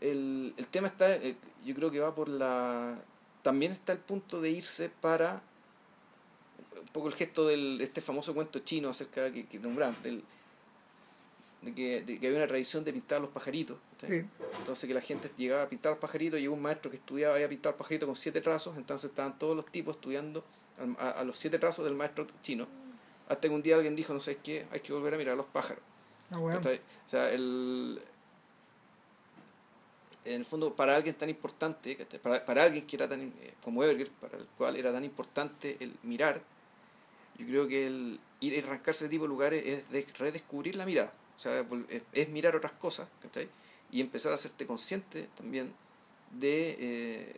[0.00, 3.02] El, el tema está, eh, yo creo que va por la...
[3.42, 5.42] También está el punto de irse para
[6.92, 10.22] poco el gesto del, de este famoso cuento chino acerca de que, que nombraban, del,
[11.62, 13.78] de, que, de que había una tradición de pintar los pajaritos.
[14.00, 14.24] ¿sí?
[14.58, 17.48] Entonces que la gente llegaba a pintar los pajaritos, llegó un maestro que estudiaba había
[17.48, 20.44] pintado los pajaritos con siete trazos, entonces estaban todos los tipos estudiando
[20.98, 22.66] a, a los siete trazos del maestro chino.
[23.28, 25.36] Hasta que un día alguien dijo, no sé qué, hay que volver a mirar a
[25.36, 25.82] los pájaros.
[26.30, 26.40] Ah.
[26.40, 28.00] O sea, el,
[30.24, 33.82] en el fondo, para alguien tan importante, para, para alguien que era tan, eh, como
[33.82, 36.42] Everger, para el cual era tan importante el mirar,
[37.40, 40.86] yo creo que el ir y arrancarse de tipo de lugares es de redescubrir la
[40.86, 41.12] mirada.
[41.36, 41.64] O sea,
[42.12, 43.48] es, mirar otras cosas, ¿cachai?
[43.90, 45.72] Y empezar a hacerte consciente también
[46.38, 47.36] de, eh,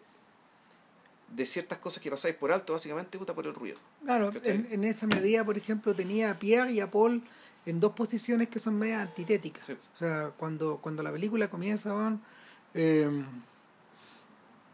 [1.28, 3.78] de ciertas cosas que pasáis por alto, básicamente, puta, por el ruido.
[4.04, 7.22] Claro, en, en esa medida, por ejemplo, tenía a Pierre y a Paul
[7.64, 9.66] en dos posiciones que son medias antitéticas.
[9.66, 9.72] Sí.
[9.72, 12.20] O sea, cuando, cuando la película comienza, van,
[12.74, 13.24] eh,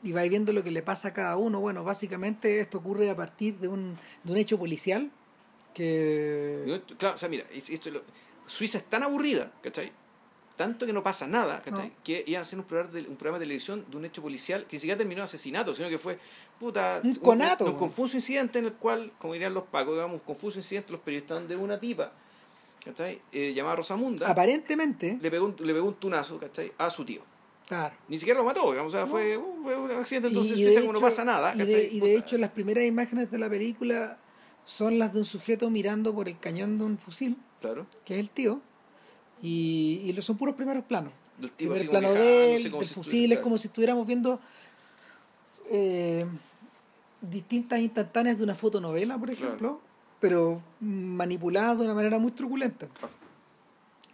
[0.03, 3.17] y vais viendo lo que le pasa a cada uno, bueno, básicamente esto ocurre a
[3.17, 5.11] partir de un, de un hecho policial
[5.75, 6.65] que...
[6.67, 7.91] Yo- Claro, o sea, mira, es- esto
[8.47, 9.93] Suiza es tan aburrida, ¿cachai?
[10.57, 11.89] Tanto que no pasa nada, ¿cachai?
[11.89, 11.95] No.
[12.03, 14.67] Que iban a hacer un programa, de, un programa de televisión de un hecho policial
[14.67, 16.19] que ni siquiera terminó en asesinato, sino que fue,
[16.59, 20.21] puta, Un conato, un, confuso incidente en el cual, como dirían los pacos, digamos, un
[20.27, 22.11] confuso incidente, los periodistas de una tipa,
[22.85, 23.21] ¿cachai?
[23.31, 26.73] Eh, llamada Rosamunda, Aparentemente, le pegó, un, le pegó un tunazo, ¿cachai?
[26.79, 27.21] A su tío.
[27.69, 27.95] claro.
[28.09, 29.11] Ni siquiera lo mató, digamos, o sea, No.
[29.13, 31.55] fue, uh, fue un accidente, Y- entonces y, Suiza de como no hecho- pasa nada,
[31.55, 31.97] y de, ¿cachai?
[31.97, 34.19] y de hecho las primeras imágenes de la película
[34.69, 38.21] son las de un sujeto mirando por el cañón de un fusil, Claro, que es
[38.21, 38.61] el tío,
[39.43, 41.11] y, y son puros primeros planos.
[41.57, 44.39] tipo primer plano de él, del si fusil, es como si estuviéramos viendo
[45.71, 46.27] eh,
[47.23, 49.81] distintas instantáneas de una fotonovela, por ejemplo,
[50.21, 52.89] pero manipuladas de una manera muy truculenta.
[52.89, 53.15] Claro.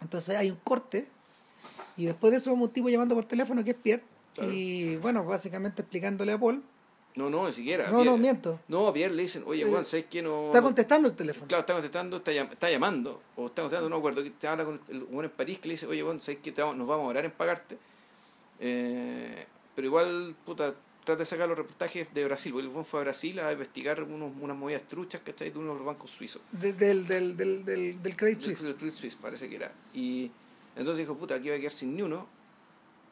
[0.01, 1.09] Entonces hay un corte
[1.97, 4.03] y después de eso vemos un tipo llamando por teléfono que es Pierre
[4.35, 4.51] Claro.
[4.53, 6.63] y bueno, básicamente explicándole a Paul.
[7.15, 7.89] No, no, ni siquiera.
[7.89, 8.59] No, no, Pierre- miento.
[8.67, 10.21] No, a Pierre le dicen, oye, Juan, ¿sabes qué?
[10.21, 11.47] No, Está no- contestando el teléfono.
[11.47, 14.65] Claro, está contestando, está, llam- está llamando, o está contestando, no acuerdo, que te habla
[14.65, 16.51] con el bueno en París que le dice, oye, Juan, ¿sabes qué?
[16.51, 17.77] Vamos- nos vamos a orar en pagarte.
[18.59, 20.73] Eh, pero igual, puta,
[21.03, 24.01] trata de sacar los reportajes de Brasil, porque el Juan fue a Brasil a investigar
[24.03, 25.51] unos, unas movidas truchas, ¿cachai?
[25.51, 26.41] De uno de los bancos suizos.
[26.51, 28.61] De- del, del, del, del, del Credit Suisse.
[28.63, 29.71] del Credit Suisse parece que era.
[29.93, 30.31] Y
[30.75, 32.27] entonces dijo, puta, aquí voy a quedar sin ni uno.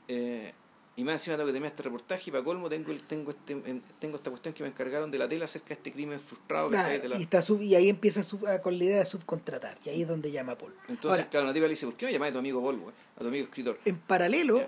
[0.08, 0.52] Eh,
[0.96, 3.54] y más encima tengo que terminar este reportaje y para colmo tengo, el- tengo, este,
[3.54, 6.68] en- tengo esta cuestión que me encargaron de la tela acerca de este crimen frustrado.
[6.68, 7.00] Ah, ¿cachai?
[7.02, 9.06] De la- y, está sub- y ahí empieza a sub- a- con la idea de
[9.08, 9.76] subcontratar.
[9.86, 10.74] Y ahí es donde llama a Paul.
[10.88, 12.92] Entonces, Ahora, claro, una tipa le dice, ¿por qué no llamáis a tu amigo Volvo,
[13.16, 13.80] a tu amigo escritor?
[13.86, 14.68] en paralelo,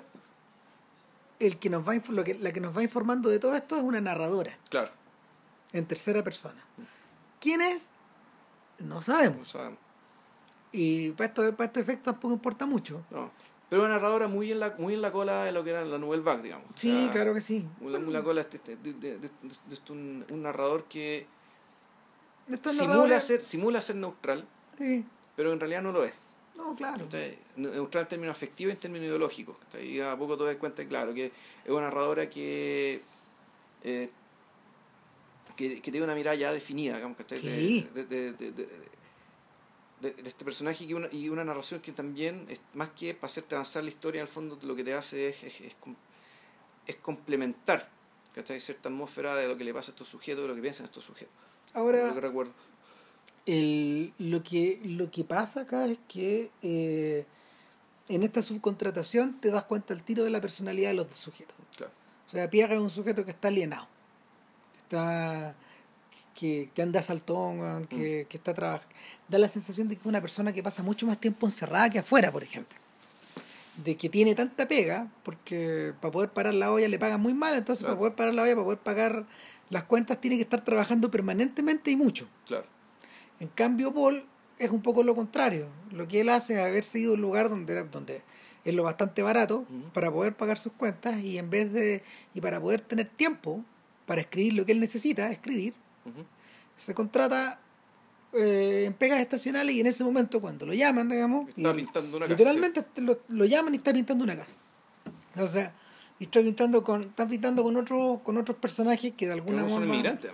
[1.39, 3.83] el que nos va lo que, la que nos va informando de todo esto es
[3.83, 4.89] una narradora Claro,
[5.73, 6.63] en tercera persona.
[7.39, 7.91] ¿Quién es?
[8.79, 9.37] No sabemos.
[9.39, 9.79] no sabemos.
[10.71, 13.03] Y para estos, para estos efectos tampoco importa mucho.
[13.11, 13.31] No.
[13.69, 15.97] Pero una narradora muy en la muy en la cola de lo que era la
[15.97, 16.67] Nouvelle Vague, digamos.
[16.69, 17.67] O Sí, sea, claro que sí.
[17.79, 19.29] Muy muy la cola de, este- de- de- de- de-
[19.71, 21.25] este un, un narrador que
[22.69, 24.45] simula ser, simula ser neutral,
[24.77, 25.03] Sí.
[25.35, 26.13] pero en realidad no lo es.
[26.55, 27.07] No, claro.
[27.57, 29.57] Neutral en términos afectivos y en términos ideológicos.
[29.81, 33.01] Y a poco te das cuenta, claro, que es una narradora que,
[33.83, 34.09] eh,
[35.57, 37.17] que, que tiene una mirada ya definida, digamos.
[37.17, 37.89] De- Sí.
[37.93, 38.67] De, de- de-
[40.01, 43.55] de- este personaje que una, y una narración que también, es, más que para hacerte
[43.55, 45.75] avanzar la historia, al fondo lo que te hace es, es, es,
[46.87, 47.89] es complementar
[48.33, 48.59] ¿cachai?
[48.59, 51.03] cierta atmósfera de lo que le pasa a estos sujetos, de lo que piensan estos
[51.03, 51.33] sujetos.
[51.73, 52.51] Ahora, Lo que recuerdo.
[53.45, 57.25] el, lo, que, lo que pasa acá es que eh,
[58.09, 61.55] en esta subcontratación te das cuenta al tiro de la personalidad de los sujetos.
[61.75, 61.91] Claro.
[62.27, 63.87] O sea, Pierre es un sujeto que está alienado,
[64.83, 65.55] está
[66.35, 68.93] que, que anda saltón, weón, que, que está trabajando.
[69.29, 71.99] Da la sensación de que es una persona que pasa mucho más tiempo encerrada que
[71.99, 72.77] afuera, por ejemplo.
[73.83, 77.55] De que tiene tanta pega, porque para poder parar la olla le pagan muy mal,
[77.55, 77.95] entonces Claro.
[77.95, 79.25] para poder parar la olla, para poder pagar
[79.69, 82.27] las cuentas, tiene que estar trabajando permanentemente y mucho.
[82.45, 82.65] Claro.
[83.39, 84.23] En cambio, Paul
[84.59, 85.67] es un poco lo contrario.
[85.91, 88.21] Lo que él hace es haber seguido un lugar donde, era- donde
[88.63, 92.01] es lo bastante barato para poder pagar sus cuentas y en vez de
[92.33, 93.63] y para poder tener tiempo
[94.05, 95.73] para escribir lo que él necesita, escribir,
[96.77, 97.59] Se contrata
[98.33, 102.17] eh, en pegas estacionales y en ese momento cuando lo llaman, digamos, Está y pintando
[102.17, 102.37] una casa.
[102.37, 104.51] literalmente lo, lo llaman y está pintando una casa.
[105.37, 105.73] O sea,
[106.19, 109.69] y está pintando con está pintando con otros con otros personajes que de alguna no
[109.69, 110.31] son inmigrantes.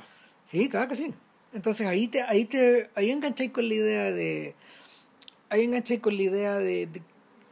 [0.49, 1.13] Sí, claro que sí.
[1.53, 4.55] Entonces ahí te, ahí te, ahí engancháis con la idea de,
[5.49, 7.01] ahí engancháis con la idea de, de-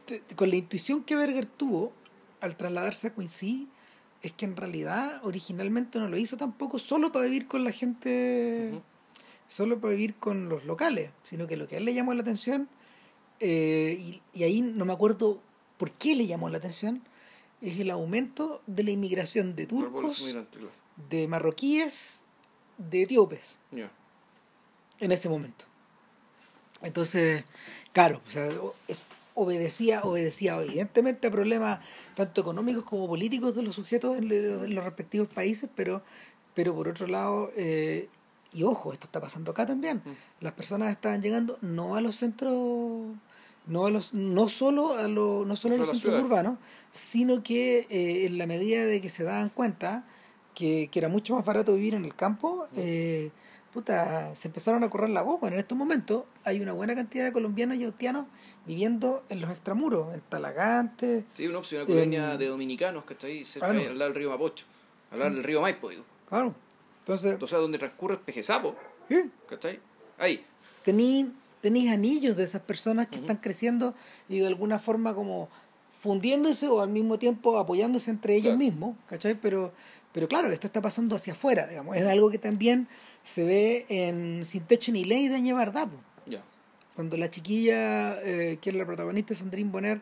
[0.08, 1.92] de- con la intuición que Berger tuvo
[2.40, 3.68] al trasladarse a Quincy,
[4.22, 8.72] es que en realidad originalmente no lo hizo tampoco solo para vivir con la gente,
[9.48, 12.22] solo para vivir con los locales, sino que lo que a él le llamó la
[12.22, 12.68] atención,
[13.40, 15.40] eh, y, y ahí no me acuerdo
[15.78, 17.02] por qué le llamó la atención,
[17.60, 20.24] es el aumento de la inmigración de turcos,
[21.08, 22.24] de marroquíes,
[22.78, 23.58] de etíopes
[24.98, 25.66] en ese momento.
[26.82, 27.44] Entonces,
[27.92, 28.48] claro, o sea,
[28.88, 31.80] es, obedecía, obedecía evidentemente a problemas
[32.14, 36.02] tanto económicos como políticos de los sujetos en, los respectivos países, pero,
[36.54, 38.08] pero por otro lado, eh,
[38.52, 40.02] y ojo, esto está pasando acá también,
[40.40, 42.52] las personas estaban llegando no a los centros,
[43.66, 46.58] no a los, no solo a los, no solo a los centros urbanos,
[46.90, 50.04] sino que eh, en la medida de que se daban cuenta
[50.54, 53.30] que, que era mucho más barato vivir en el campo, eh,
[53.72, 55.40] puta, se empezaron a correr la voz.
[55.40, 58.26] Bueno, en estos momentos hay una buena cantidad de colombianos y haitianos
[58.66, 61.24] viviendo en los extramuros, en Talagante.
[61.34, 64.18] Sí, una opción, una colonia de dominicanos que está ahí cerca, ahí, al lado del
[64.20, 64.64] río Mapocho,
[65.10, 66.04] al lado del río Maipo, digo.
[66.28, 66.54] Claro.
[67.00, 68.76] Entonces, Entonces, donde transcurre el pejezapo,
[69.08, 69.80] sí, ¿cachai?
[70.18, 70.44] Ahí.
[70.84, 73.94] tení, tenéis anillos de esas personas que están creciendo
[74.28, 75.48] y de alguna forma como
[76.00, 78.58] fundiéndose o al mismo tiempo apoyándose entre ellos Claro.
[78.58, 79.34] mismos, ¿cachai?
[79.34, 79.72] Pero,
[80.12, 81.96] pero claro, esto está pasando hacia afuera, digamos.
[81.96, 82.88] Es algo que también
[83.22, 85.90] se ve en Sin Techo ni Ley de po.
[86.26, 86.42] Ya.
[86.94, 90.00] cuando la chiquilla, eh, que es la protagonista, Sandrine Bonner,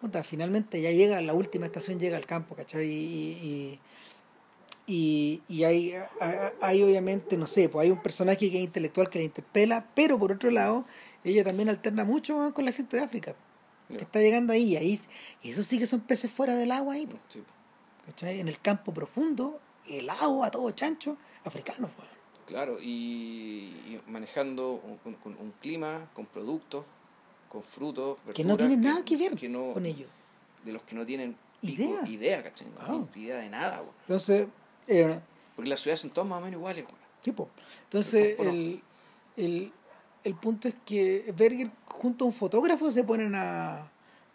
[0.00, 2.86] puta, finalmente ya llega, la última estación llega al campo, ¿cachai?
[2.88, 3.78] Y,
[4.86, 8.64] y, y, y hay, hay, hay obviamente, no sé, pues hay un personaje que es
[8.64, 10.84] intelectual que la interpela, pero por otro lado,
[11.22, 13.34] ella también alterna mucho con la gente de África,
[13.88, 15.00] que está llegando ahí, y ahí,
[15.42, 17.42] y eso sí que son peces fuera del agua ahí, Sí.
[18.06, 18.40] ¿cachai?
[18.40, 22.08] En el campo profundo, el agua, todo chancho, africano, pues.
[22.50, 24.72] Claro, y, y manejando
[25.04, 26.84] un, un clima, con productos,
[27.48, 30.08] con frutos, Que no verduras, tienen nada que ver que no- con ellos.
[30.64, 32.06] De los que no tienen pico, Idea.
[32.08, 32.66] idea, ¿cachai?
[32.68, 33.90] No tienen idea de nada, güey.
[34.02, 34.46] Entonces,
[34.88, 35.18] eh,
[35.56, 36.96] Porque las ciudades son todas más o menos iguales, güey.
[37.22, 37.48] Tipo.
[37.84, 38.82] Entonces, el,
[39.36, 39.72] el,
[40.24, 43.90] el punto es que Berger junto a un fotógrafo se ponen a,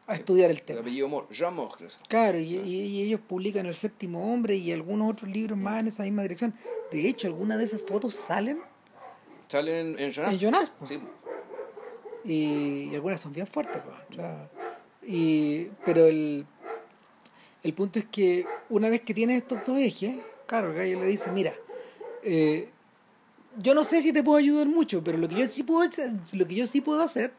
[0.07, 0.79] a estudiar el El tema.
[0.81, 1.97] apellido Jean que es.
[2.07, 5.87] Claro, y, y- y ellos publican El séptimo hombre y algunos otros libros más en
[5.87, 6.53] esa misma dirección.
[6.91, 8.59] De hecho, algunas de esas fotos salen
[9.47, 10.33] Salen en, en Jonas.
[10.33, 10.85] en Jonas, po.
[10.87, 10.99] Sí,
[12.23, 13.81] y, y algunas son bien fuertes.
[14.09, 14.49] O sea,
[15.05, 16.45] y, pero el,
[17.63, 20.15] el punto es que una vez que tienes estos dos ejes,
[20.47, 21.53] claro, el gallo le dice, mira,
[22.23, 22.69] eh,
[23.57, 25.89] yo no sé si te puedo ayudar mucho, pero lo que yo sí puedo
[26.33, 27.31] lo que yo sí puedo hacer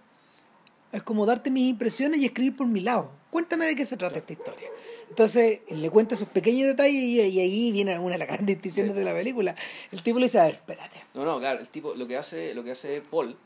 [0.92, 3.10] es como darte mis impresiones y escribir por mi lado.
[3.30, 4.68] Cuéntame de qué se trata esta historia.
[5.10, 8.56] Entonces, él le cuenta esos pequeños detalles y, y ahí viene una de las grandes
[8.56, 8.98] distinciones Sí.
[8.98, 9.54] de la película.
[9.92, 11.02] El tipo le dice, a ver, espérate.
[11.14, 13.36] No, no, claro, el tipo, lo que hace, lo que hace Paul,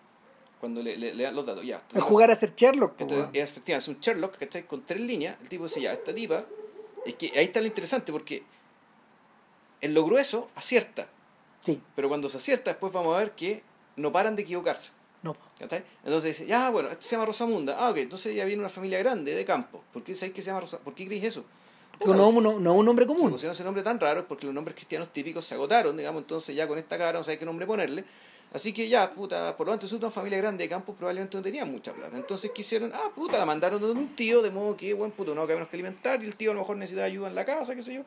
[0.60, 1.82] cuando le, le, le dan los datos, ya.
[1.92, 3.00] vas- jugar a ser Sherlock.
[3.00, 4.66] Entonces, es efectivamente, es un Sherlock, ¿cachai?
[4.66, 6.44] Con tres líneas, el tipo dice, ya, esta tipa,
[7.04, 8.42] es que ahí está lo interesante, porque
[9.80, 11.08] en lo grueso acierta,
[11.62, 13.62] Sí, pero cuando se acierta, después vamos a ver que
[13.96, 14.92] no paran de equivocarse.
[15.22, 15.36] No.
[15.58, 15.82] ¿cachai?
[16.04, 17.76] Entonces dice, ya, bueno, esto se llama Rosamunda.
[17.78, 19.82] Ah, ok, entonces ya viene una familia grande de campo.
[19.92, 20.84] ¿Por qué sabéis que se llama Rosamunda?
[20.84, 21.44] ¿Por qué creéis eso?
[21.98, 23.30] Que Puta, no, no, no es un nombre común.
[23.30, 26.56] pusieron ese nombre tan raro es porque los nombres cristianos típicos se agotaron, digamos, entonces
[26.56, 28.04] ya con esta cara no sabes qué nombre ponerle.
[28.52, 31.42] Así que ya, puta, por lo tanto, es una familia grande de campo probablemente no
[31.42, 32.16] tenían mucha plata.
[32.16, 35.46] Entonces quisieron, ah, puta, la mandaron donde un tío, de modo que, buen puto, no
[35.46, 37.76] que menos que alimentar, y el tío a lo mejor necesitaba ayuda en la casa,
[37.76, 38.02] qué sé yo,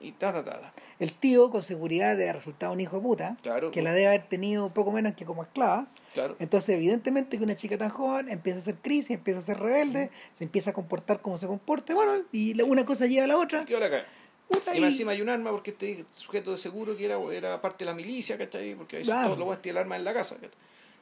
[0.00, 0.72] y ta, ta, ta, ta.
[1.00, 3.72] El tío, con seguridad, haber resultado un hijo de puta, Claro.
[3.72, 5.88] que la debe haber tenido poco menos que como esclava.
[6.18, 6.36] Claro.
[6.40, 10.10] Entonces, evidentemente que una chica tan joven empieza a hacer crisis, empieza a ser rebelde,
[10.32, 13.64] se empieza a comportar como se comporte, bueno, y una cosa lleva a la otra.
[13.64, 14.04] ¿Qué caga?
[14.48, 17.84] puta, Y encima hay un arma porque este sujeto de seguro que era, era parte
[17.84, 18.74] de la milicia, ¿cachai?
[18.74, 19.34] Porque ahí Claro.
[19.34, 20.50] todos los tienen el arma en la casa, ¿cachai?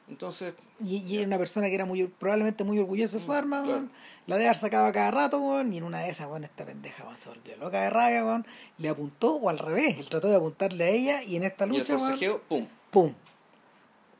[0.09, 0.53] Entonces,
[0.85, 3.65] Y, y era una persona que era muy probablemente muy orgullosa de su arma, Mm,
[3.65, 3.79] claro.
[3.79, 3.91] weón.
[4.25, 7.13] la de haber sacado a cada rato, y en una de esas, weón, esta pendeja
[7.15, 8.43] se volvió loca de rabia,
[8.77, 11.69] le apuntó, o al revés, él trató de apuntarle a ella, y en esta y
[11.71, 12.67] el lucha, forcejeo, ¡pum!
[12.91, 13.13] ¡pum!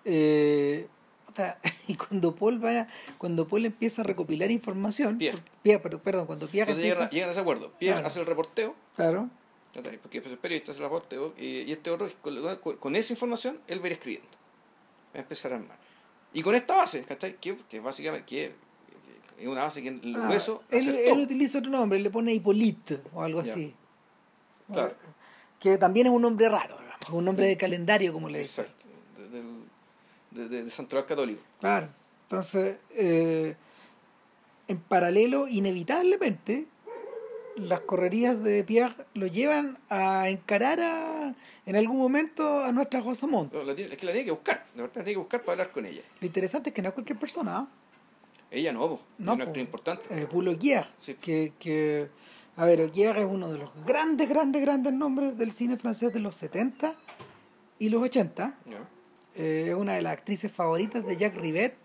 [0.10, 0.88] Eh,
[1.88, 2.88] y cuando Paul va,
[3.20, 5.38] cuando Paul empieza a recopilar información, Pierre.
[5.62, 7.72] Pierre, perdón, cuando Pierre Entonces llegan, a- empieza, llegan a ese acuerdo.
[7.78, 8.08] Pierre Claro.
[8.08, 9.30] hace el reporteo, claro,
[10.02, 13.84] porque es periodista, hace el reporteo, y, este otro, con, con- esa información, él va
[13.84, 14.28] a ir escribiendo.
[15.14, 15.78] Va a empezar a armar.
[16.34, 17.36] Y con esta base, ¿cachai?
[17.38, 18.54] Que, que básicamente que,
[19.38, 22.34] que es una base que en Ah, grueso él, él utiliza otro nombre, le pone
[22.34, 23.52] Hippolyte o algo Ya.
[23.52, 23.76] así.
[24.72, 24.96] Claro.
[25.60, 28.66] Que también es un nombre raro, digamos, un nombre de calendario, como le dicen.
[28.66, 28.86] Exacto.
[29.22, 29.67] De, del-
[30.32, 31.42] de, de- de Santoral Católico.
[31.60, 31.90] Claro.
[32.24, 33.56] Entonces, eh,
[34.68, 36.66] en paralelo, inevitablemente,
[37.56, 41.34] las correrías de Pierre lo llevan a encarar a,
[41.66, 43.52] en algún momento a nuestra Rosamond.
[43.54, 45.72] No, es que la tiene que buscar, la verdad la tiene que buscar para hablar
[45.72, 46.02] con ella.
[46.20, 47.68] Lo interesante es que no es cualquier persona, ¿ah?
[48.52, 49.50] Ella no, po, No, es una po.
[49.50, 50.04] actriz importante.
[50.10, 51.16] eh, Paul Augier, Sí.
[51.16, 52.10] que, que,
[52.58, 56.20] a ver, Augier es uno de los grandes, grandes, grandes nombres del cine francés de
[56.20, 56.94] los 70
[57.80, 58.54] y los 80.
[58.70, 58.88] Ya.
[59.38, 61.76] Eh, es una de las actrices favoritas de Jacques Rivet,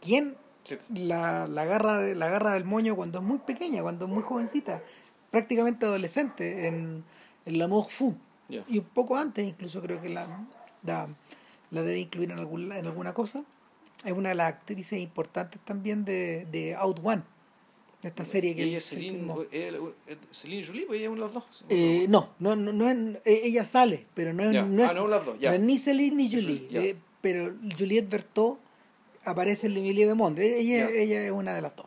[0.00, 0.76] quien Sí.
[0.90, 4.22] la, la, agarra de, la agarra del moño cuando es muy pequeña, cuando es muy
[4.22, 4.82] jovencita,
[5.30, 7.04] prácticamente adolescente, en,
[7.46, 8.14] en L'amour fou.
[8.50, 8.64] Ya.
[8.68, 10.26] Y un poco antes, incluso creo que la,
[10.82, 11.08] la,
[11.70, 13.44] la debe incluir en, algún, en alguna cosa.
[14.04, 17.22] Es una de las actrices importantes también de, de Out One,
[18.02, 21.26] de esta serie que ella es Celine, ella- eh, Celine Jolie, pues ella es una
[21.26, 21.64] de las dos.
[21.68, 24.62] Eh, no, no, no, no es- eh, ella sale, pero no, es- Ya.
[24.62, 25.50] no Ah, es, no, las dos, ya.
[25.50, 26.68] no es ni Celine ni Julie.
[26.72, 28.58] Eh, pero Juliette Berthaud
[29.24, 30.60] aparece en L'Emilie de Monde.
[30.60, 31.86] Ella, ella es una de las dos.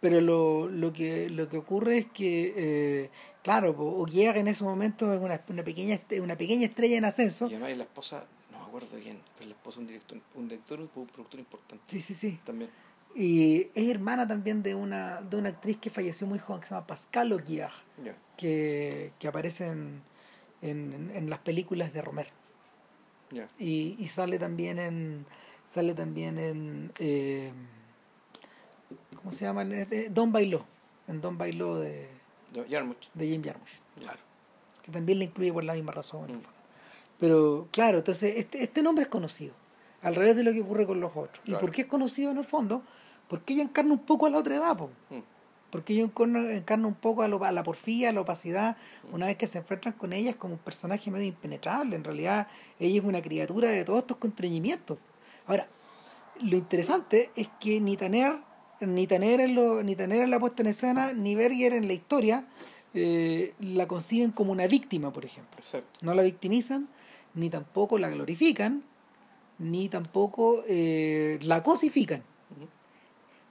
[0.00, 3.10] Pero lo, lo, que, lo que ocurre es que, eh,
[3.42, 7.46] claro, Augier en ese momento es una, una, pequeña, una pequeña estrella en ascenso.
[7.46, 9.86] Y además es la esposa, no me acuerdo de quién, pero la esposa de un
[9.86, 12.38] director, un director, un productor importante Sí, sí, sí.
[12.44, 12.68] también.
[13.14, 16.74] Y es hermana también de una, de una actriz que falleció muy joven que se
[16.74, 17.70] llama Pascal Augier,
[18.04, 18.16] Ya.
[18.36, 20.02] que, que aparece en,
[20.62, 22.26] en, en las películas de Romer.
[23.30, 23.48] Ya.
[23.58, 25.24] y, y sale también en
[25.66, 27.52] sale también en eh,
[29.16, 29.62] ¿cómo se llama?
[29.64, 30.64] Eh, Don Bailó
[31.08, 32.06] en Don Bailó de,
[32.68, 33.08] Yarmouth.
[33.14, 34.18] de Jim Jarmusch Claro.
[34.82, 36.42] que también le incluye por la misma razón Mm.
[37.18, 39.54] pero claro entonces este, este nombre es conocido
[40.02, 41.60] al revés de lo que ocurre con los otros ¿y Claro.
[41.60, 42.82] por qué es conocido en el fondo?
[43.28, 44.90] Porque ella encarna un poco a la otra edad po.
[45.10, 45.20] Mm.
[45.70, 48.76] porque ella encarna, encarna un poco a, lo- a la porfía, a la opacidad.
[49.12, 51.96] Una vez que se enfrentan con ella es como un personaje medio impenetrable.
[51.96, 52.46] En realidad,
[52.78, 54.98] ella es una criatura de todos estos contrañimientos.
[55.46, 55.66] Ahora,
[56.40, 58.36] lo interesante es que ni Tanner,
[58.80, 61.92] ni Tanner en, lo, ni Tanner en la puesta en escena, ni Berger en la
[61.94, 62.46] historia,
[62.94, 65.58] eh, la conciben como una víctima, por ejemplo.
[65.58, 65.98] Exacto.
[66.02, 66.86] No la victimizan,
[67.34, 68.84] ni tampoco la glorifican,
[69.58, 72.22] ni tampoco eh, la cosifican.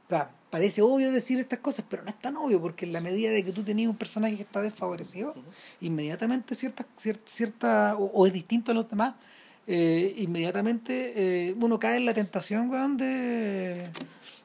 [0.09, 3.31] Sea, parece obvio decir estas cosas, pero no es tan obvio, porque en la medida
[3.31, 5.33] de que tú tenías un personaje que está desfavorecido,
[5.81, 9.15] inmediatamente cierta, cierta, cierta o, o es distinto a los demás,
[9.65, 11.13] eh, inmediatamente
[11.47, 13.89] eh, uno cae en la tentación, weón, de,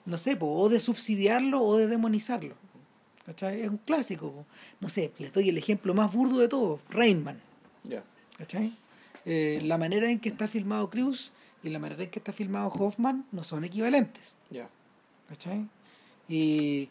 [0.07, 2.55] no sé, po, o de subsidiarlo o de demonizarlo.
[3.27, 3.63] ¿Cachai?
[3.63, 4.33] Es un clásico.
[4.33, 4.47] po.
[4.81, 7.41] No sé, les doy el ejemplo más burdo de todo, Rainman.
[8.39, 8.73] ¿Cachai?
[9.27, 12.69] Eh, la manera en que está filmado Cruz y la manera en que está filmado
[12.69, 14.39] Hoffman no son equivalentes.
[15.29, 15.67] ¿Cachai?
[16.29, 16.89] Y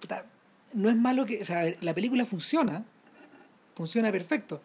[0.00, 0.24] puta,
[0.74, 2.84] no es malo que, o sea, la película funciona,
[3.74, 4.60] funciona perfecto,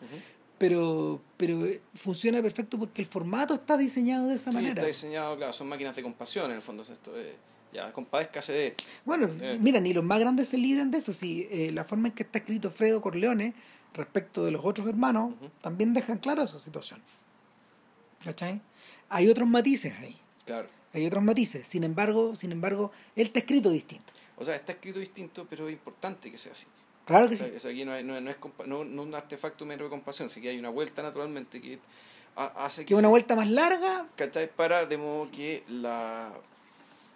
[0.57, 4.73] pero pero funciona perfecto porque el formato está diseñado de esa Sí, manera.
[4.75, 6.83] está diseñado, claro, son máquinas de compasión en el fondo.
[6.83, 7.35] es Esto, eh,
[7.73, 8.75] ya, compadezcase de.
[9.03, 9.57] Bueno, Eh.
[9.59, 12.23] mira, ni los más grandes se libran de eso, si eh, la forma en que
[12.23, 13.53] está escrito Fredo Corleone
[13.93, 17.01] respecto de los otros hermanos también dejan claro esa situación.
[18.23, 18.61] ¿Cachai?
[19.09, 20.17] Hay otros matices ahí.
[20.45, 20.67] Claro.
[20.95, 21.67] Hay otros matices.
[21.67, 24.13] Sin embargo, sin embargo, él está escrito distinto.
[24.37, 26.65] O sea, está escrito distinto, pero es importante que sea así.
[27.05, 27.53] Claro O que sea, sí.
[27.55, 30.29] o sea, aquí no, hay- no, no es no, no un artefacto mero de compasión,
[30.29, 31.77] sino que hay una vuelta naturalmente que
[32.35, 32.87] ha- hace que.
[32.87, 34.49] Que una se- vuelta más larga, ¿cachai?
[34.51, 36.31] Para, de modo que la.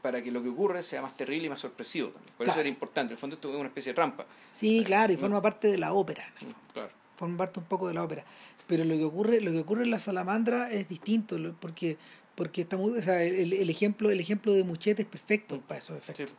[0.01, 2.33] Para que lo que ocurre sea más terrible y más sorpresivo también.
[2.37, 3.11] Por eso era importante.
[3.11, 4.25] En el fondo, esto es una especie de trampa.
[4.53, 6.25] sí, claro, y forma parte de la ópera.
[6.39, 6.55] fondo.
[6.73, 6.89] Claro.
[7.17, 8.23] forma parte un poco de la ópera.
[8.65, 11.97] Pero lo que ocurre, lo que ocurre en la salamandra es distinto, porque,
[12.39, 15.79] porque está muy, o sea, el, el ejemplo, el ejemplo de Muchete es perfecto para
[15.79, 16.11] esos Sí.
[16.11, 16.35] efectos.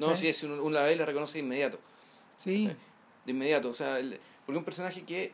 [0.00, 1.78] No, sí, es uno la ve la reconoce de inmediato.
[2.40, 2.70] Sí.
[3.26, 3.68] De inmediato.
[3.68, 5.24] O sea, el- porque un personaje que.
[5.24, 5.32] Eh,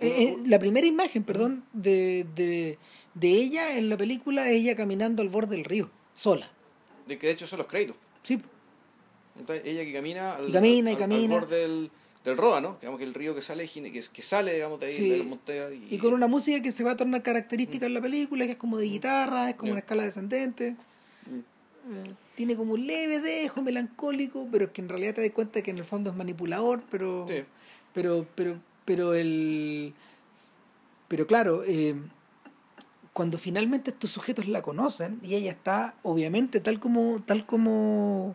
[0.00, 2.78] eh, la primera imagen, perdón, de, de,
[3.14, 6.48] de ella en la película es ella caminando al borde del río, sola.
[7.08, 7.96] de que de hecho son los créditos.
[8.22, 8.40] Sí,
[9.36, 11.34] Entonces, ella que camina al, Y camina, y al- al camina.
[11.34, 11.90] borde del,
[12.24, 12.76] del Roda, ¿no?
[12.80, 15.08] Digamos que el río que sale, que, que sale digamos, de ahí, Sí.
[15.10, 15.70] de la montaña.
[15.70, 18.52] Y, y con una música que se va a tornar característica en la película, que
[18.52, 20.76] es como de guitarra, es como una escala descendente.
[21.26, 21.38] Mm.
[21.94, 25.62] Eh, tiene como un leve dejo melancólico, pero es que en realidad te das cuenta
[25.62, 27.42] que en el fondo es manipulador, pero Sí.
[27.92, 29.92] pero pero pero el
[31.08, 31.94] pero claro eh,
[33.12, 38.34] cuando finalmente estos sujetos la conocen y ella está obviamente tal como tal como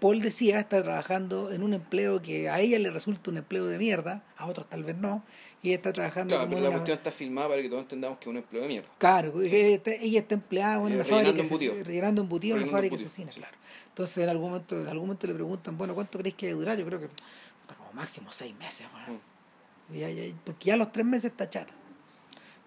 [0.00, 3.78] Paul decía está trabajando en un empleo que a ella le resulta un empleo de
[3.78, 5.22] mierda a otros tal vez no
[5.62, 7.68] y ella está trabajando Claro, como pero en la una- cuestión está filmada para que
[7.68, 8.88] todos entendamos que es un empleo de mierda.
[8.98, 11.74] Claro, ella está, ella está empleada en Eh, una rellenando fábrica embutido.
[11.84, 13.40] rellenando embutido en una fábrica asesina, sí.
[13.40, 13.56] claro.
[13.88, 16.78] Entonces en algún momento, en algún momento le preguntan, bueno, ¿cuánto creéis que a durar?
[16.78, 19.18] Yo creo que puta, como máximo seis meses, weón.
[19.18, 19.96] Mm.
[19.98, 21.72] Ya- ya- porque ya a los tres meses está chata.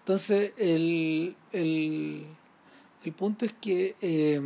[0.00, 2.26] Entonces, el, el,
[3.04, 4.40] el punto es que eh,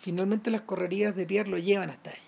[0.00, 2.20] finalmente las correrías de Pierre lo llevan hasta ella.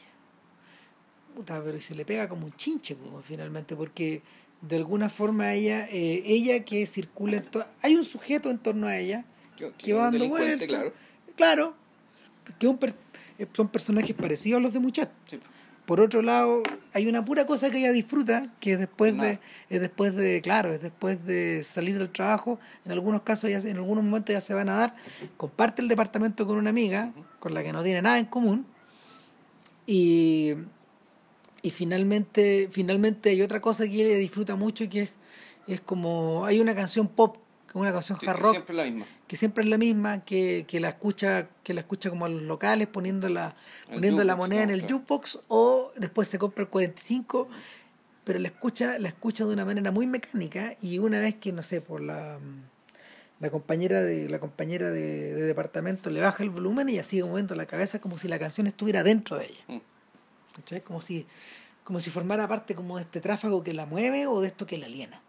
[1.34, 4.22] puta, pero se le pega como un chinche, finalmente, porque
[4.60, 7.48] de alguna forma ella, eh, ella que circula en
[7.82, 9.24] hay un sujeto en torno a ella
[9.56, 10.66] Que, que va dando vueltas.
[10.68, 10.92] claro.
[11.34, 11.74] Claro,
[12.58, 12.94] que un per-
[13.38, 15.10] eh, son personajes parecidos a los de Muchat.
[15.28, 15.40] Sí.
[15.86, 16.62] Por otro lado,
[16.92, 20.72] hay una pura cosa que ella disfruta, que es después de, es después de, claro,
[20.72, 24.54] es después de salir del trabajo, en algunos casos, ya, en algunos momentos ya se
[24.54, 24.94] van a dar,
[25.36, 27.12] comparte el departamento con una amiga,
[27.42, 28.64] con la que no tiene nada en común,
[29.84, 30.52] y,
[31.60, 35.12] y finalmente, finalmente hay otra cosa que ella disfruta mucho, que es,
[35.66, 37.38] es como, hay una canción pop,
[37.74, 39.06] una canción hard que rock, siempre la misma.
[39.26, 42.42] que siempre es la misma, que, que la escucha, que la escucha como a los
[42.42, 43.56] locales, poniendo la,
[43.88, 44.98] El poniendo la moneda en el Claro.
[44.98, 47.48] jukebox, o después se compra el 45,
[48.22, 51.64] pero la escucha, la escucha de una manera muy mecánica, y una vez que, no
[51.64, 52.38] sé, por la
[53.42, 57.24] la compañera de la compañera de, de departamento le baja el volumen y ella sigue
[57.24, 59.64] moviendo la cabeza como si la canción estuviera dentro de ella.
[59.68, 59.80] Mm.
[60.84, 61.26] Como si,
[61.84, 64.78] como si formara parte como de este tráfago que la mueve o de esto que
[64.78, 65.20] la aliena.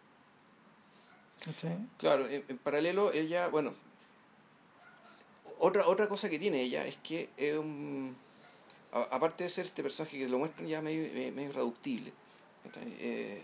[1.43, 1.77] ¿Cachai?
[1.97, 3.73] Claro, en, en paralelo ella, bueno,
[5.59, 8.15] otra otra cosa que tiene ella es que es un,
[8.91, 12.13] a- aparte de ser este personaje que lo muestran ya medio, eh, medio irreductible.
[12.99, 13.41] Eh,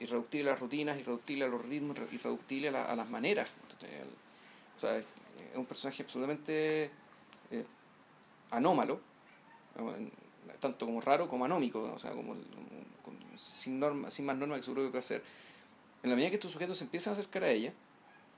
[0.00, 3.48] irreductible a las rutinas, irreductible a los ritmos, irre- irreductible a, la- a las maneras.
[3.80, 4.00] ¿Cachai?
[4.00, 4.08] El-
[4.76, 5.04] o sea, es,
[5.52, 6.90] es un personaje absolutamente
[7.50, 7.64] eh,
[8.50, 9.00] anómalo,
[10.60, 12.36] tanto como raro como anómico, o sea, como,
[13.36, 15.22] sin norma, sin más norma que que puede hacer.
[16.02, 17.72] En la medida que estos sujetos se empiezan a acercar a ella,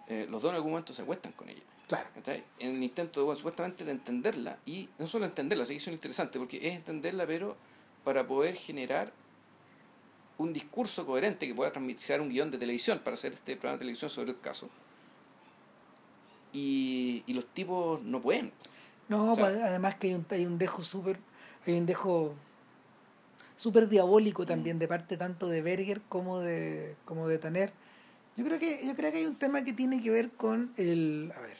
[0.08, 1.62] eh, los dos en algún momento se acuestan con ella.
[1.88, 2.08] Claro.
[2.14, 2.42] ¿cachai?
[2.58, 6.56] En el intento bueno, supuestamente de entenderla, y no solo entenderla, que es interesante, porque
[6.66, 7.56] es entenderla, pero
[8.04, 9.12] para poder generar
[10.38, 13.80] un discurso coherente que pueda transmitir un guion de televisión para hacer este programa de
[13.80, 14.68] televisión sobre el caso.
[16.52, 18.52] Y, y los tipos no pueden.
[19.08, 21.18] No, O sea- pues, además que hay un, hay un dejo súper,
[21.66, 22.34] hay un dejo
[23.56, 27.72] súper diabólico también de parte tanto de Berger como de, como de Tanner.
[28.36, 31.32] Yo creo que, yo creo que hay un tema que tiene que ver con el,
[31.36, 31.56] a ver,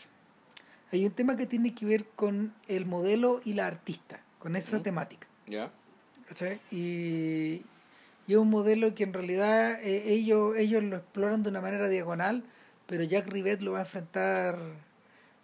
[0.90, 4.76] hay un tema que tiene que ver con el modelo y la artista, con esa
[4.76, 4.82] Ujú.
[4.84, 5.26] temática.
[5.47, 5.70] ¿Ya?
[6.26, 6.61] ¿cachai?
[6.70, 7.62] Y,
[8.26, 11.88] y es un modelo que en realidad eh, ellos, ellos lo exploran de una manera
[11.88, 12.43] diagonal,
[12.93, 14.59] pero Jack Rivet lo va a enfrentar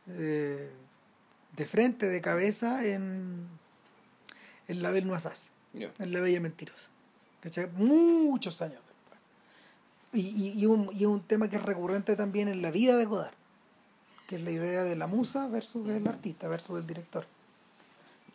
[0.06, 0.68] eh,
[1.56, 3.48] de frente, de cabeza, en,
[4.68, 5.90] en La Belle Noisaz, Ya.
[5.98, 6.90] en La Bella Mentirosa.
[7.40, 7.68] ¿cachai?
[7.74, 9.20] Muchos años después.
[10.12, 13.06] Y, y, y un, y un tema que es recurrente también en la vida de
[13.06, 13.32] Godard,
[14.26, 17.26] que es la idea de la musa versus el artista, versus el director.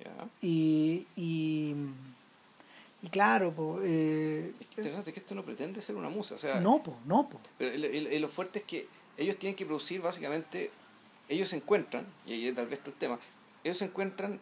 [0.03, 0.09] ya.
[0.41, 1.75] Y, y,
[3.03, 6.33] y claro, po, eh, Es que interesante que esto no pretende ser una musa.
[6.33, 7.39] O sea, no, po, no, po.
[7.59, 8.87] Pero el- lo fuerte es que
[9.17, 10.71] ellos tienen que producir básicamente,
[11.29, 13.19] ellos se encuentran, y ahí tal vez está el tema,
[13.63, 14.39] ellos se encuentran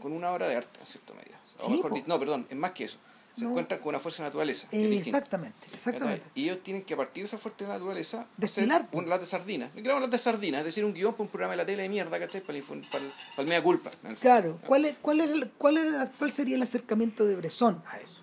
[0.00, 1.38] con una obra de arte, en cierta medida.
[1.58, 1.96] O Sí, mejor po.
[1.96, 2.98] dicho, no, perdón, es más que eso.
[3.34, 3.50] Se No.
[3.50, 4.66] encuentran con una fuerza de naturaleza.
[4.72, 6.26] Eh, exactamente, exactamente.
[6.34, 9.26] Y ellos tienen que a partir de esa fuerte naturaleza Destilar, hacer un lata de
[9.26, 9.70] sardina.
[9.70, 11.82] Claro, un lata de sardina, es decir, un guion para un programa de la tele
[11.82, 12.40] de mierda, ¿cachai?
[12.40, 13.92] Para el, para el, para el media culpa.
[14.20, 17.98] Claro, ¿cuál, es, cuál, es cuál, es la- ¿cuál sería el acercamiento de Bresson a
[18.00, 18.22] eso?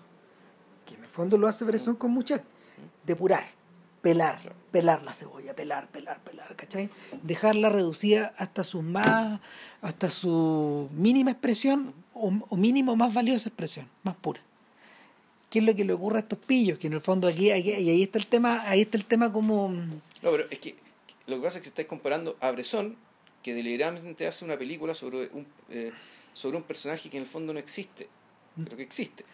[0.84, 2.42] Que en el fondo lo hace Bresson con Muchet.
[3.04, 3.46] Depurar,
[4.06, 6.88] pelar, pelar la cebolla, pelar, pelar, pelar, ¿cachai?
[7.24, 9.40] Dejarla reducida hasta su más,
[9.82, 14.40] hasta su mínima expresión o, o mínimo más valiosa expresión, más pura.
[15.50, 16.78] ¿Qué es lo que le ocurre a estos pillos?
[16.78, 19.32] Que en el fondo aquí, aquí- y ahí está el tema, ahí está el tema
[19.32, 20.76] como No, pero es que
[21.26, 22.94] lo que pasa es que estáis comparando a Bresson,
[23.42, 25.90] que deliberadamente hace una película sobre un, eh,
[26.32, 28.06] sobre un personaje que en el fondo no existe,
[28.62, 29.24] pero que existe.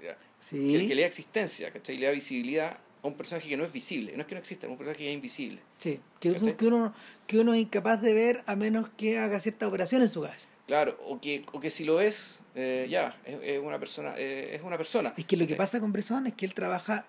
[0.00, 1.98] Que, sí, que le da existencia, ¿cachai?
[1.98, 4.12] Le da visibilidad a un personaje que no es visible.
[4.16, 5.60] No es que no exista, es un personaje que es invisible.
[5.78, 6.94] sí, que, es un- que uno
[7.26, 10.48] que uno es incapaz de ver a menos que haga cierta operación en su cabeza.
[10.66, 14.14] Claro, o que, o que si lo es, eh, ya, es, es una persona.
[14.16, 15.12] eh, es una persona.
[15.16, 17.06] Es que lo que pasa con Bresson es que él trabaja,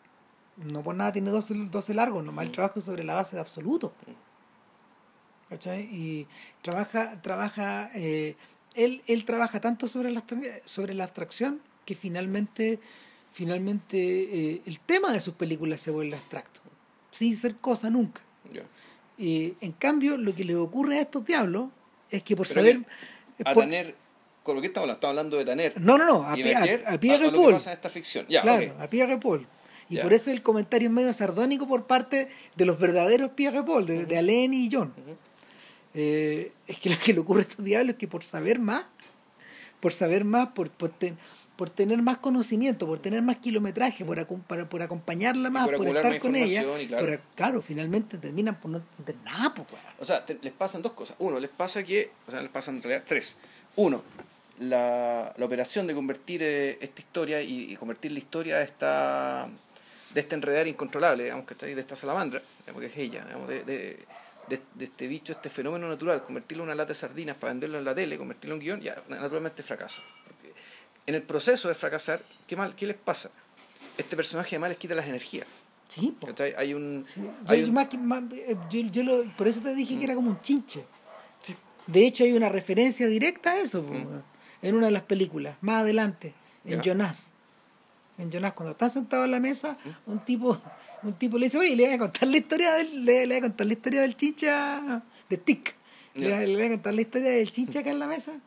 [0.57, 2.51] no por nada tiene 12, 12 largos, nomás Mm.
[2.51, 3.91] trabaja sobre la base de absolutos.
[5.49, 5.81] ¿Cachai?
[5.91, 6.27] Y
[6.63, 8.35] trabaja, trabaja, eh,
[8.75, 10.23] él, él trabaja tanto sobre la,
[10.65, 12.79] sobre la abstracción que finalmente,
[13.33, 16.61] finalmente eh, el tema de sus películas se vuelve abstracto,
[17.11, 18.21] sin ser cosa nunca.
[18.53, 18.61] Ya.
[19.17, 21.69] Eh, en cambio, lo que le ocurre a estos diablos
[22.09, 22.79] es que por Pero saber...
[23.43, 23.95] A por- Taner,
[24.43, 24.97] ¿con lo que estamos hablando?
[24.97, 25.81] Estamos hablando de Taner.
[25.81, 26.59] no, no, no, a, y Pi- a-
[26.93, 27.53] a Pierre a, a lo que Paul.
[27.53, 28.25] pasa en esta ficción.
[28.27, 29.47] Claro, a Pierre Paul.
[29.89, 33.85] Y por eso el comentario es medio sardónico por parte de los verdaderos Pierre Paul,
[33.85, 34.91] de, de Alain y John.
[35.93, 38.85] Eh, es que lo que le ocurre a estos diablos es que por saber más,
[39.79, 41.17] por saber más, por, por, ten-
[41.55, 45.87] por tener más conocimiento, por tener más kilometraje, por, acom- para- por acompañarla más, por
[45.87, 47.05] estar con ella, claro.
[47.05, 49.67] por- claro, finalmente terminan por no entender nada, pues.
[49.99, 51.15] O sea, te- les pasan dos cosas.
[51.19, 53.37] Uno, les pasa que, o sea, les pasan en realidad tres.
[53.75, 54.01] Uno,
[54.59, 59.47] la, la operación de convertir eh, esta historia y, convertir la historia de esta,
[60.13, 63.23] de este enredar incontrolable, digamos, que está ahí, de esta salamandra, digamos, que es ella,
[63.25, 63.99] digamos, de, de,
[64.47, 67.85] de, este bicho, este fenómeno natural, convertirlo en una lata de sardinas para venderlo en
[67.85, 70.01] la tele, convertirlo en guion, ya naturalmente fracasa.
[71.05, 73.31] En el proceso de fracasar, ¿qué, mal, ¿qué les pasa?
[73.97, 75.47] Este personaje además les quita las energías.
[75.89, 76.15] Sí,
[76.57, 77.05] hay un.
[78.69, 80.83] Yo, por eso te dije que era como un chinche.
[81.85, 84.65] De hecho, hay una referencia directa a eso mm.
[84.65, 86.33] en una de las películas, más adelante,
[86.65, 87.33] en Jonas.
[88.17, 90.11] En Jonas, cuando están sentados en la mesa, mm.
[90.11, 90.59] un tipo
[91.03, 93.41] un tipo le dice, oye, le voy a contar la historia del, le, voy a
[93.41, 95.75] contar la historia del chincha de Tic.
[96.15, 98.39] Le, voy a contar la historia del chincha acá en la mesa.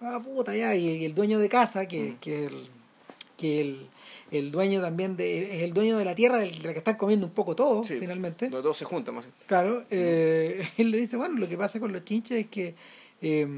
[0.00, 2.16] Ah, puta, ya, y, el dueño de casa, que, mm.
[2.16, 2.68] que, el,
[3.36, 3.88] que el,
[4.30, 7.26] el dueño también de, es el dueño de la tierra de la que están comiendo
[7.26, 8.48] un poco todo, finalmente.
[8.48, 9.28] Los dos se juntan más.
[9.46, 12.74] Claro, eh, él le dice, bueno, lo que pasa con los chinches es que
[13.20, 13.48] eh,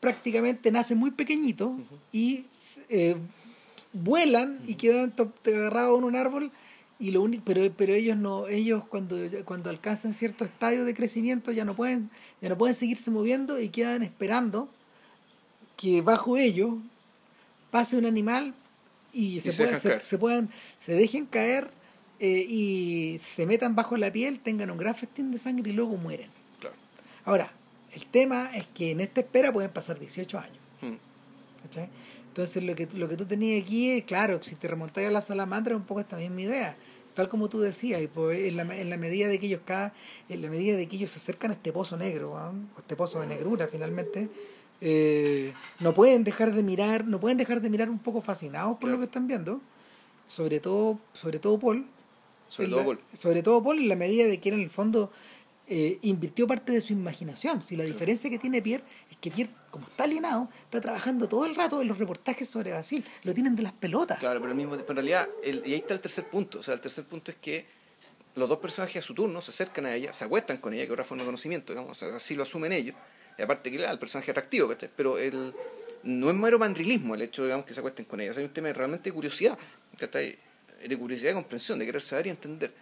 [0.00, 1.72] prácticamente nacen muy pequeñitos
[2.10, 2.46] y
[2.88, 3.16] eh,
[3.92, 5.12] vuelan y quedan
[5.46, 6.50] agarrados en un árbol
[7.02, 11.50] y lo único pero pero ellos no ellos cuando cuando alcanzan cierto estadio de crecimiento
[11.50, 14.68] ya no pueden ya no pueden seguirse moviendo y quedan esperando
[15.76, 16.76] que bajo ellos
[17.72, 18.54] pase un animal
[19.12, 20.48] y, se, se, puedan
[20.78, 21.68] se dejen caer
[22.20, 25.96] eh, y se metan bajo la piel tengan un gran festín de sangre y luego
[25.96, 26.30] mueren.
[27.24, 27.52] Ahora
[27.92, 30.58] el tema es que en esta espera pueden pasar 18 años.
[30.80, 30.94] Hmm.
[32.28, 35.74] Entonces lo que, lo que tú tenías aquí claro, si te remontas a la salamandra,
[35.74, 36.76] un poco esta misma idea.
[37.14, 39.92] Tal como tú decías, y pues en, la, en la medida de que ellos cada,
[40.28, 43.20] en la medida de que ellos se acercan a este pozo negro, o este pozo
[43.20, 44.28] de negrura finalmente,
[44.80, 48.90] eh, no pueden dejar de mirar, no pueden dejar de mirar un poco fascinados por
[48.90, 49.60] lo que están viendo,
[50.26, 51.86] sobre todo, sobre todo Paul.
[52.48, 52.98] Sobre todo Paul.
[53.12, 55.12] Sobre todo Paul en la medida de que en el fondo
[55.68, 57.62] eh, invirtió parte de su imaginación.
[57.62, 61.46] Si la diferencia que tiene Pierre es que Pierre, como está alienado, está trabajando todo
[61.46, 63.04] el rato en los reportajes sobre Brasil.
[63.22, 64.18] Lo tienen de las pelotas.
[64.18, 66.58] Claro, pero, el mismo, en realidad, el, y ahí está el tercer punto.
[66.58, 67.66] O sea, el tercer punto es que
[68.34, 70.90] los dos personajes a su turno se acercan a ella, se acuestan con ella, que
[70.90, 72.96] ahora fue un conocimiento, digamos, así lo asumen ellos.
[73.38, 74.90] Y aparte que el personaje atractivo, ¿cachai?
[74.94, 75.54] Pero el,
[76.02, 78.32] no es mero mandrilismo el hecho, digamos, que se acuesten con ella.
[78.36, 79.58] hay un tema realmente de curiosidad,
[79.98, 82.72] De curiosidad y comprensión, de querer saber y entender.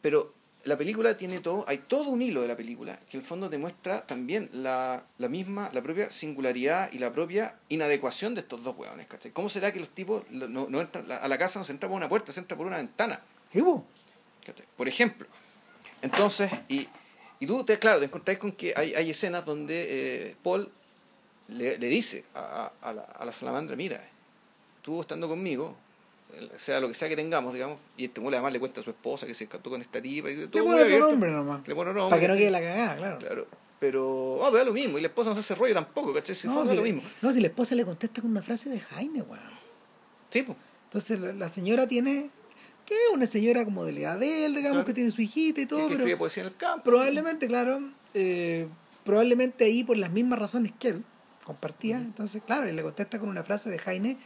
[0.00, 0.34] Pero
[0.68, 3.48] la película tiene todo, hay todo un hilo de la película que en el fondo
[3.48, 8.76] demuestra también la, la misma, la propia singularidad y la propia inadecuación de estos dos
[8.76, 9.32] hueones, ¿cachai?
[9.32, 11.96] ¿Cómo será que los tipos no, no entran, a la casa no se entra por
[11.96, 13.20] una puerta, se entra por una ventana?
[14.76, 15.26] Por ejemplo.
[16.02, 16.86] Entonces, y,
[17.40, 20.70] y tú, te, claro, te encontráis con que hay, hay escenas donde eh, Paul
[21.48, 24.06] le, le dice a, a, la, a la salamandra, mira,
[24.82, 25.76] tú estando conmigo,
[26.56, 28.90] sea lo que sea que tengamos, digamos, y este muele además le cuenta a su
[28.90, 30.62] esposa que se escapó con esta tipa y todo.
[30.62, 31.66] Le pone nombre nomás.
[31.66, 32.10] Le pone nombre.
[32.10, 33.18] Para que no quede la cagada, claro.
[33.18, 33.46] Claro.
[33.80, 36.34] Pero, ah, oh, lo mismo, y la esposa no se hace rollo tampoco, ¿cachai?
[36.34, 37.02] Si no, si lo mismo.
[37.22, 39.40] No, si la esposa le contesta con una frase de Jaime, weón.
[40.30, 40.58] Sí, pues.
[40.84, 42.30] Entonces la, señora tiene,
[42.86, 45.66] que es una señora como de la de él, digamos, que tiene su hijita y
[45.66, 46.18] todo, que pero.
[46.18, 46.84] poesía en el campo.
[46.84, 47.80] Probablemente, claro,
[48.14, 48.66] eh,
[49.04, 51.04] probablemente ahí por las mismas razones que él
[51.44, 51.98] compartía.
[51.98, 54.16] Entonces, claro, y le contesta con una frase de Jaime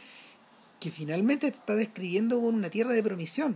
[0.83, 3.55] que finalmente te está describiendo una tierra de promisión.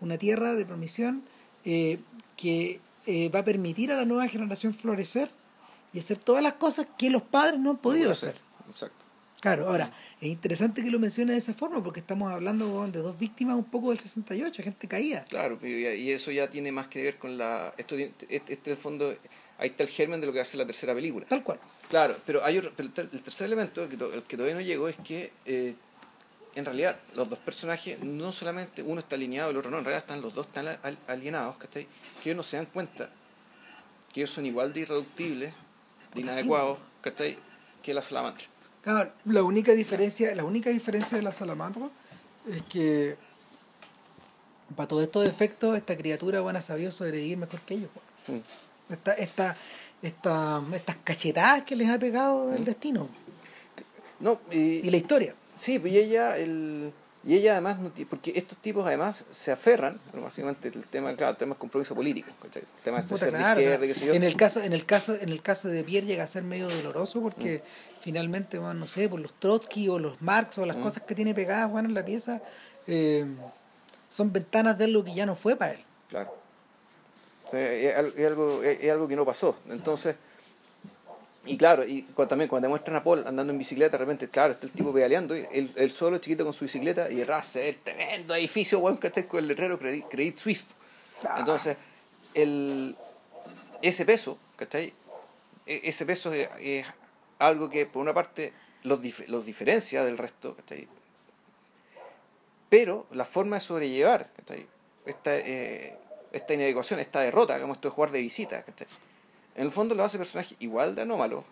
[0.00, 1.22] Una tierra de promisión
[1.64, 2.00] eh,
[2.36, 5.30] que eh, va a permitir a la nueva generación florecer
[5.92, 8.34] y hacer todas las cosas que los padres no han podido hacer.
[8.68, 9.04] Exacto.
[9.40, 13.16] Claro, ahora, es interesante que lo mencione de esa forma porque estamos hablando de dos
[13.16, 15.24] víctimas un poco del 68, gente caída.
[15.28, 17.72] Claro, y eso ya tiene más que ver con la...
[17.76, 19.16] Esto, este, este, el fondo,
[19.58, 21.24] ahí está el germen de lo que hace la tercera película.
[21.26, 21.60] Tal cual.
[21.88, 25.30] Claro, pero hay el tercer elemento, el que, el que todavía no llegó, es que
[25.44, 25.76] eh,
[26.54, 29.84] en realidad los dos personajes, no solamente uno está alineado y el otro no, en
[29.84, 31.86] realidad están los dos están alienados, ¿cachai?
[32.22, 33.10] Que ellos no se dan cuenta
[34.12, 35.54] que ellos son igual de irreductibles,
[36.14, 37.38] de inadecuados, ¿cachai?
[37.82, 38.44] Que la salamandra.
[38.82, 41.88] Claro, la única diferencia, la única diferencia de la salamandra
[42.50, 43.16] es que
[44.76, 47.90] para todos estos efectos esta criatura buena sabido sobrevivir mejor que ellos.
[48.26, 48.92] Mm.
[48.92, 49.56] Esta, esta,
[50.02, 52.64] esta, estas cachetadas que les ha pegado el mm.
[52.64, 53.08] destino.
[54.20, 55.34] No, y la historia.
[55.62, 56.92] Sí, pues y ella, el,
[57.22, 57.78] y ella además,
[58.10, 62.30] porque estos tipos además se aferran, básicamente el tema, claro, el tema es compromiso político,
[62.42, 65.84] el tema es Puta, claro, En el caso, en el caso, en el caso de
[65.84, 68.00] Pierre llega a ser medio doloroso porque mm.
[68.00, 70.82] finalmente, bueno, no sé, por los Trotsky o los Marx o las mm.
[70.82, 72.42] cosas que tiene pegadas bueno, en la pieza,
[72.88, 73.24] eh,
[74.08, 75.84] son ventanas de lo que ya no fue para él.
[76.08, 76.34] Claro.
[77.52, 79.54] es, algo, es algo que no pasó.
[79.68, 80.16] Entonces,
[81.44, 84.66] y claro, y también cuando demuestran a Paul andando en bicicleta, de repente, claro, está
[84.66, 88.78] el tipo pedaleando, él, él solo chiquito con su bicicleta y detrás el tremendo edificio,
[88.78, 89.26] bueno, ¿cachai?
[89.26, 90.66] Con el letrero Credit, Credit Suisse.
[91.36, 91.76] Entonces,
[92.34, 92.96] el,
[93.80, 94.92] ese peso, ¿cachai?
[95.66, 96.86] E, ese peso es,
[97.38, 98.52] algo que por una parte
[98.84, 100.86] los, los diferencia del resto, ¿cachai?
[102.72, 104.30] pero la forma de sobrellevar
[105.04, 105.94] esta, eh,
[106.32, 108.64] esta inadecuación, esta derrota, como esto de jugar de visita,
[109.54, 111.44] en el fondo lo hace personajes igual de anómalos,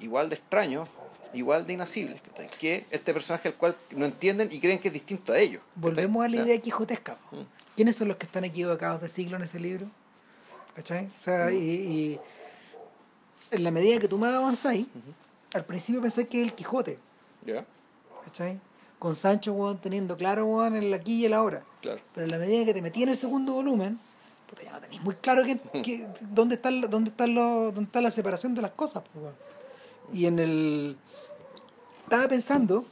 [0.00, 0.88] igual de extraños,
[1.32, 2.20] igual de inasibles,
[2.58, 5.62] que este personaje al cual no entienden y creen que es distinto a ellos.
[5.74, 7.18] Volvemos a la idea quijotesca.
[7.30, 7.40] Mm.
[7.76, 9.86] ¿Quiénes son los que están equivocados de siglo en ese libro?
[10.74, 11.06] ¿Cachai?
[11.06, 11.54] O sea, mm.
[11.54, 12.18] y,
[13.50, 14.86] en la medida que tú me avanzáis,
[15.54, 16.98] al principio pensé que es el Quijote.
[17.44, 17.64] ¿Ya?
[18.24, 18.60] ¿Cachai?
[18.98, 21.64] Con Sancho, weón, teniendo claro, weón, el aquí y el ahora.
[21.80, 22.00] Claro.
[22.14, 23.98] Pero en la medida que te metí en el segundo volumen,
[24.50, 25.58] puta, ya no tenéis muy claro que,
[26.20, 29.32] dónde, está, dónde, está lo, dónde está la separación de las cosas, pues,
[30.12, 30.96] Y en el
[32.04, 32.84] estaba pensando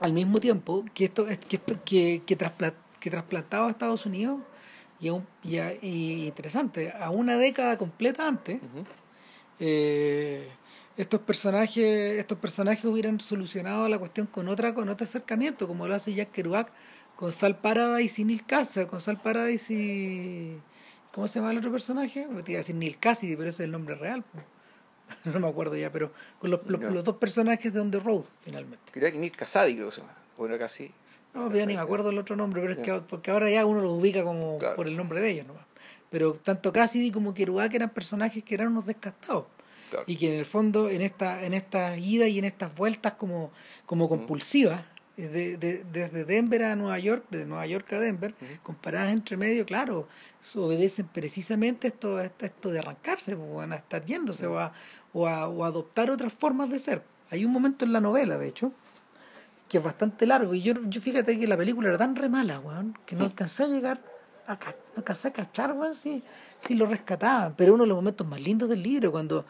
[0.00, 2.36] al mismo tiempo que esto, que esto que, que,
[3.00, 4.40] que trasplantado a Estados Unidos
[4.98, 8.60] y, un, y, interesante, a una década completa antes,
[9.60, 10.48] eh,
[10.96, 15.94] estos personajes, estos personajes hubieran solucionado la cuestión con otra, con otro acercamiento, como lo
[15.94, 16.72] hace Jack Kerouac
[17.16, 20.60] con Sal Paradise y Neil Cassidy, con Sal Paradise y
[21.16, 22.26] ¿cómo se llama el otro personaje?
[22.26, 24.22] Me iba a decir Neil Cassidy, pero ese es el nombre real.
[25.24, 28.92] no me acuerdo ya, pero con los, los, dos personajes de On the Road, finalmente.
[28.92, 30.12] Creo que Neil Casadi, creo que se llama.
[30.36, 30.92] Bueno, casi.
[31.32, 33.80] No, ya ni me acuerdo el otro nombre, pero es que porque ahora ya uno
[33.80, 35.54] los ubica como por el nombre de ellos, ¿no?
[36.10, 39.46] Pero tanto Cassidy como Kerouac eran personajes que eran unos descastados.
[40.06, 43.52] Y que en el fondo, en esta, en estas idas y en estas vueltas como,
[43.86, 44.82] como compulsivas,
[45.16, 49.64] de, de, desde Denver a Nueva York, de Nueva York a Denver, comparadas entre medio,
[49.64, 50.08] claro,
[50.54, 54.72] obedecen precisamente esto, esto de arrancarse, o van a estar yéndose o, a,
[55.12, 57.02] o, a, o adoptar otras formas de ser.
[57.30, 58.72] Hay un momento en la novela, de hecho,
[59.68, 62.60] que es bastante largo, y yo, yo fíjate que la película era tan re mala,
[63.04, 64.00] que no alcancé a llegar,
[64.46, 66.22] a, no alcancé a cachar, weón, si,
[66.60, 69.46] si lo rescataban, pero uno de los momentos más lindos del libro, cuando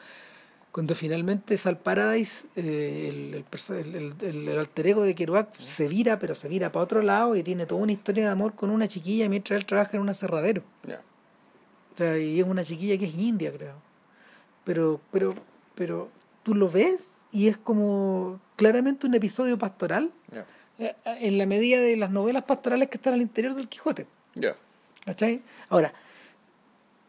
[0.77, 6.35] cuando finalmente Sal Paradise, eh, el, el, el, alter ego de Kerouac, se vira, pero
[6.35, 9.27] se vira para otro lado y tiene toda una historia de amor con una chiquilla
[9.31, 10.63] mientras él trabaja en un aserradero.
[10.85, 13.73] O sea, y es una chiquilla que es india, creo.
[14.65, 15.35] Pero, pero,
[15.75, 16.11] pero
[16.43, 20.13] tú lo ves y es como claramente un episodio pastoral
[20.79, 24.07] eh, en la medida de las novelas pastorales que están al interior del Quijote.
[25.07, 25.41] ¿Cachai?
[25.71, 25.95] Ahora,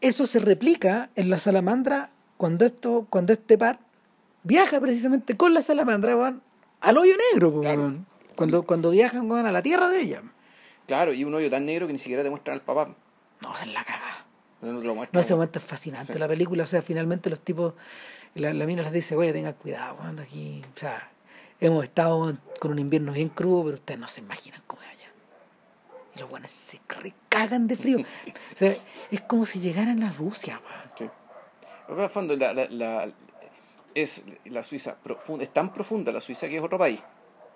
[0.00, 3.80] eso se replica en la salamandra cuando esto, cuando este par
[4.44, 6.40] viaja precisamente con la salamandra, van
[6.80, 7.60] al hoyo negro,
[8.34, 10.22] cuando, cuando viajan van a la tierra de ella.
[10.86, 12.94] Claro, y un hoyo tan negro que ni siquiera te muestran al papá.
[13.42, 14.24] No, es la caga.
[14.60, 17.74] No, ese momento es fascinante la película, o sea, finalmente los tipos,
[18.34, 21.10] la, mina les dice, oye, tengan cuidado, aquí, o sea,
[21.60, 25.10] hemos estado con un invierno bien crudo, pero ustedes no se imaginan cómo es allá.
[26.16, 27.98] Y los buenos se recagan de frío.
[28.54, 28.74] o sea,
[29.12, 30.60] es como si llegaran a Rusia,
[31.88, 33.08] en el fondo, la, la,
[33.94, 37.00] es la Suiza profunda, es tan profunda la Suiza que es otro país,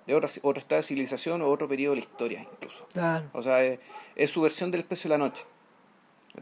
[0.07, 2.87] de otra, otra estado de civilización o otro periodo de la historia incluso.
[3.33, 5.45] O sea, es, su versión del especio de la noche.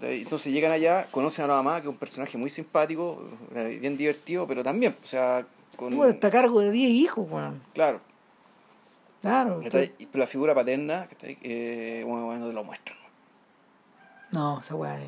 [0.00, 3.22] Entonces llegan allá, conocen a la mamá, que es un personaje muy simpático,
[3.52, 5.44] bien divertido, pero también, o sea...
[5.76, 7.62] Con, está cargo de 10 hijos, Juan.
[7.72, 8.00] Claro.
[9.20, 9.60] Claro.
[9.98, 12.96] Y la figura paterna, eh, bueno, bueno, te lo muestran.
[14.32, 14.98] No, esa weá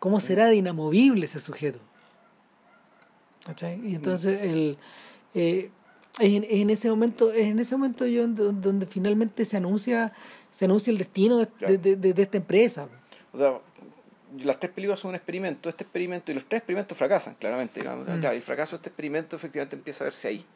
[0.00, 1.78] ¿Cómo será de inamovible ese sujeto?
[3.44, 3.80] ¿Cachai?
[3.86, 4.78] Y entonces el,
[5.34, 5.70] eh,
[6.18, 10.12] en, ese momento, en ese momento yo donde finalmente se anuncia,
[10.50, 12.88] se anuncia el destino de, esta empresa.
[13.32, 13.60] O sea,
[14.38, 17.80] las tres películas son un experimento, este experimento y los tres experimentos fracasan, claramente.
[17.80, 18.08] Digamos.
[18.08, 18.24] Mm.
[18.24, 20.46] el fracaso de este experimento efectivamente empieza a verse ahí.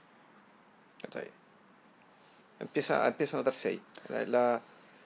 [2.59, 3.83] Empieza, empieza a notarse ahí.
[4.27, 4.61] La,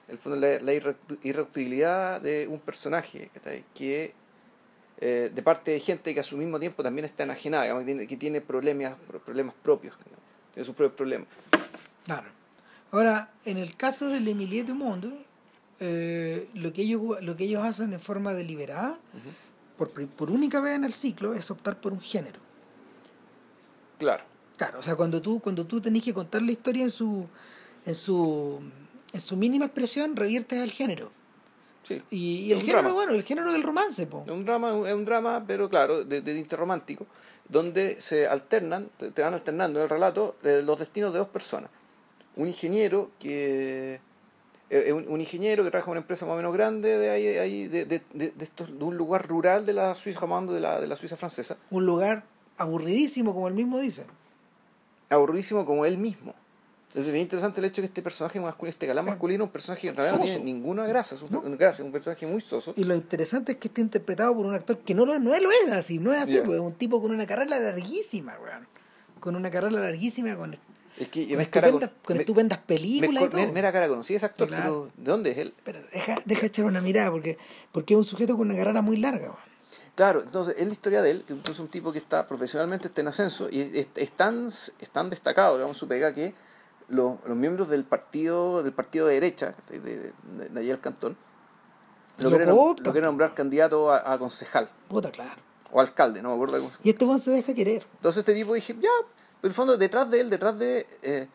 [0.07, 3.29] el fondo, la, la irreductibilidad de un personaje
[3.73, 4.13] que
[5.01, 8.41] eh, de parte de gente que a su mismo tiempo también está enajenada, que tiene,
[8.41, 8.95] problemas,
[9.25, 9.97] problemas propios,
[10.53, 11.27] tiene sus propios problemas.
[12.03, 12.27] Claro.
[12.91, 15.25] Ahora, en el caso del Emilie du Monde,
[15.79, 18.99] eh, lo, que ellos, lo que ellos hacen de forma deliberada,
[19.77, 22.39] por, por única vez en el ciclo, es optar por un género.
[23.99, 24.23] Claro.
[24.57, 27.25] Claro, o sea, cuando tú, cuando tú tenés que contar la historia en su,
[27.85, 28.59] en su,
[29.13, 31.13] en su mínima expresión, reviertes al género.
[32.09, 34.21] Y, el género, bueno, el género del romance, po.
[34.25, 37.07] Es un drama, es un drama, pero claro, de, de interromántico,
[37.47, 41.71] donde se alternan, te van alternando en el relato eh, los destinos de dos personas.
[42.35, 43.99] Un ingeniero que
[44.69, 47.67] eh, un, ingeniero que trabaja en una empresa más o menos grande de ahí, ahí
[47.67, 50.95] de, de, de, de un lugar rural de la Suiza, llamando de la, de la
[50.95, 51.57] Suiza francesa.
[51.71, 52.23] Un lugar
[52.57, 54.05] aburridísimo, como él mismo dice.
[55.09, 56.35] Aburridísimo como él mismo.
[56.93, 59.83] Es bien interesante el hecho de que este personaje masculino, este galán masculino, un personaje
[59.83, 62.73] que en realidad no tiene ninguna grasa, es un, grasa, es un personaje muy soso.
[62.75, 65.51] Y lo interesante es que esté interpretado por un actor que no lo, no lo
[65.51, 68.67] es así, no es así, pues, es un tipo con una carrera larguísima, weón.
[69.19, 70.57] Con una carrera larguísima, con,
[70.97, 73.53] es que, con, me estupendas, con estupendas películas me, y todo.
[73.53, 75.53] Mira cara conocida ese actor, pero ¿de dónde es él?
[75.63, 77.37] Pero deja, deja echar una mirada, porque,
[77.71, 79.49] porque es un sujeto con una carrera muy larga, weón.
[79.93, 83.01] Claro, entonces es la historia de él, que es un tipo que está profesionalmente está
[83.01, 86.33] en ascenso y es, es, tan, es tan destacado, digamos, su pega que
[86.89, 91.17] los, los miembros del partido del partido de derecha, de, de, allá el cantón,
[92.19, 94.69] lo, quieren, nombrar candidato a, a, concejal.
[94.87, 95.41] Puta, claro.
[95.71, 96.71] O alcalde, no me acuerdo cómo.
[96.83, 97.85] Y este buen se deja querer.
[97.95, 98.89] Entonces este tipo dije, ya,
[99.41, 100.85] en el fondo detrás de él, detrás de...
[101.01, 101.27] Eh,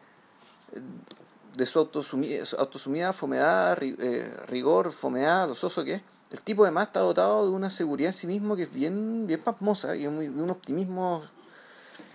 [1.57, 6.89] de su autosumida, autosumida fomedad, eh, rigor, fomedad, lo soso que es, el tipo además
[6.89, 10.09] está dotado de una seguridad en sí mismo que es bien, bien pasmosa y de
[10.09, 11.23] un optimismo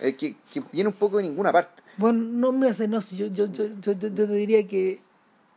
[0.00, 1.82] eh, que, que, viene un poco de ninguna parte.
[1.96, 5.00] Bueno, no me hace, no, yo, yo, yo, yo, yo te diría que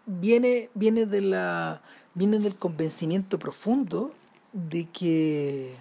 [0.06, 1.82] viene, viene de la
[2.14, 4.12] viene del convencimiento profundo
[4.52, 5.76] de que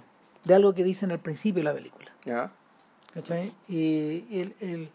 [0.45, 2.13] de algo que dicen al principio de la película.
[2.25, 2.53] ¿Ya?
[3.13, 3.53] ¿Cachai?
[3.69, 4.89] Y el, el,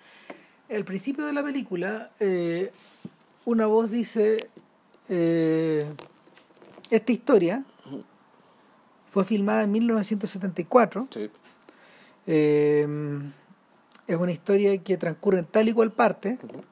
[0.70, 2.72] el principio de la película, eh,
[3.46, 4.50] una voz dice,
[5.10, 5.88] eh,
[6.90, 7.64] esta historia
[9.12, 11.08] fue filmada en 1974.
[11.12, 11.30] Sí.
[12.26, 12.88] Eh,
[14.08, 16.38] es una historia que transcurre en tal y cual parte.
[16.42, 16.64] Uh -huh.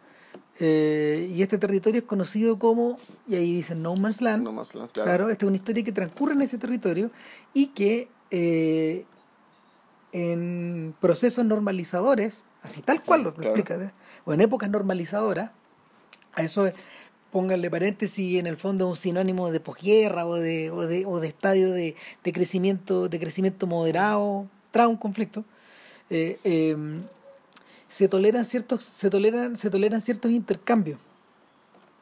[0.60, 4.44] eh, y este territorio es conocido como, y ahí dicen No Man's Land.
[4.44, 5.06] No Man's Land, claro.
[5.10, 5.30] claro.
[5.30, 7.12] esta es una historia que transcurre en ese territorio
[7.54, 9.06] y que eh,
[10.14, 13.50] en procesos normalizadores, así tal cual lo Claro.
[13.56, 13.94] explica,
[14.26, 15.52] o en épocas normalizadoras,
[16.34, 16.74] a eso es,
[17.32, 21.20] pónganle paréntesis, en el fondo es un sinónimo de posguerra o de, o de, o
[21.20, 25.44] de estadio de, de crecimiento, de crecimiento moderado, tras un conflicto.
[26.10, 26.78] Eh, eh,
[27.88, 31.00] se toleran ciertos se toleran se toleran ciertos intercambios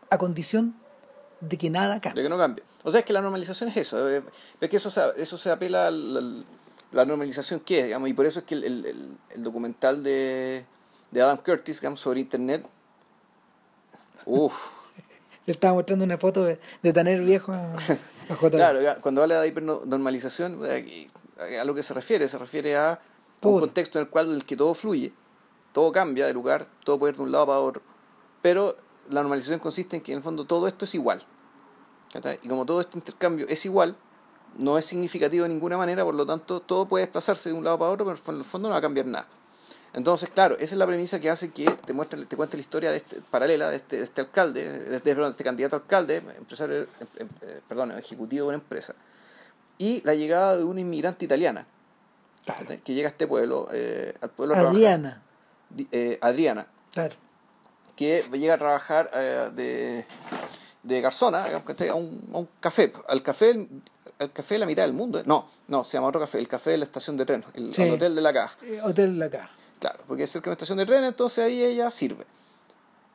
[0.09, 0.75] a condición
[1.41, 2.63] de que nada De cambie que no cambie.
[2.83, 4.09] O sea, es que la normalización es eso.
[4.09, 4.21] eh,
[4.61, 6.21] Es que eso se, eso se apela a la,
[6.91, 8.85] la normalización que es, digamos, y por eso es que el,
[9.35, 10.65] el, documental de,
[11.11, 12.65] de Adam Curtis, digamos, sobre Internet,
[14.25, 14.69] uff,
[15.45, 17.73] le estaba mostrando una foto de, de Tanner viejo a,
[18.29, 18.49] a J.
[18.57, 21.09] Claro, cuando habla de hipernormalización, eh,
[21.59, 22.99] a lo que se refiere, se refiere a, a
[23.41, 23.59] un Puta.
[23.61, 25.11] contexto en el cual el que todo fluye,
[25.73, 27.81] todo cambia de lugar, todo puede ir de un lado para otro,
[28.41, 28.77] pero
[29.09, 31.23] la normalización consiste en que en el fondo todo esto es igual.
[32.41, 33.95] Y como todo este intercambio es igual,
[34.57, 37.79] no es significativo de ninguna manera, por lo tanto todo puede desplazarse de un lado
[37.79, 39.27] para otro, pero en el fondo no va a cambiar nada.
[39.93, 42.91] Entonces, claro, esa es la premisa que hace que te muestre, te cuente la historia
[42.91, 46.17] de este, paralela de este, de este alcalde, de este, de este candidato a alcalde,
[46.37, 48.93] empresario, em- em- eh, perdón, ejecutivo de una empresa,
[49.77, 51.65] y la llegada de una inmigrante italiana
[52.45, 52.65] Claro.
[52.83, 54.55] que llega a este pueblo, eh, al pueblo.
[54.55, 55.21] Adriana,
[55.91, 57.15] eh, Adriana, claro.
[57.95, 60.05] que llega a trabajar eh, de,
[60.83, 63.67] de garzona, a, un, a un café, al café,
[64.19, 65.21] al café de la mitad del mundo.
[65.25, 67.83] No, no, se llama otro café, el café de la estación de tren, el, Sí.
[67.83, 68.57] el hotel de la caja.
[68.63, 69.49] Eh, Hotel La Caja.
[69.79, 72.25] Claro, porque es cerca de una estación de tren, entonces ahí ella sirve.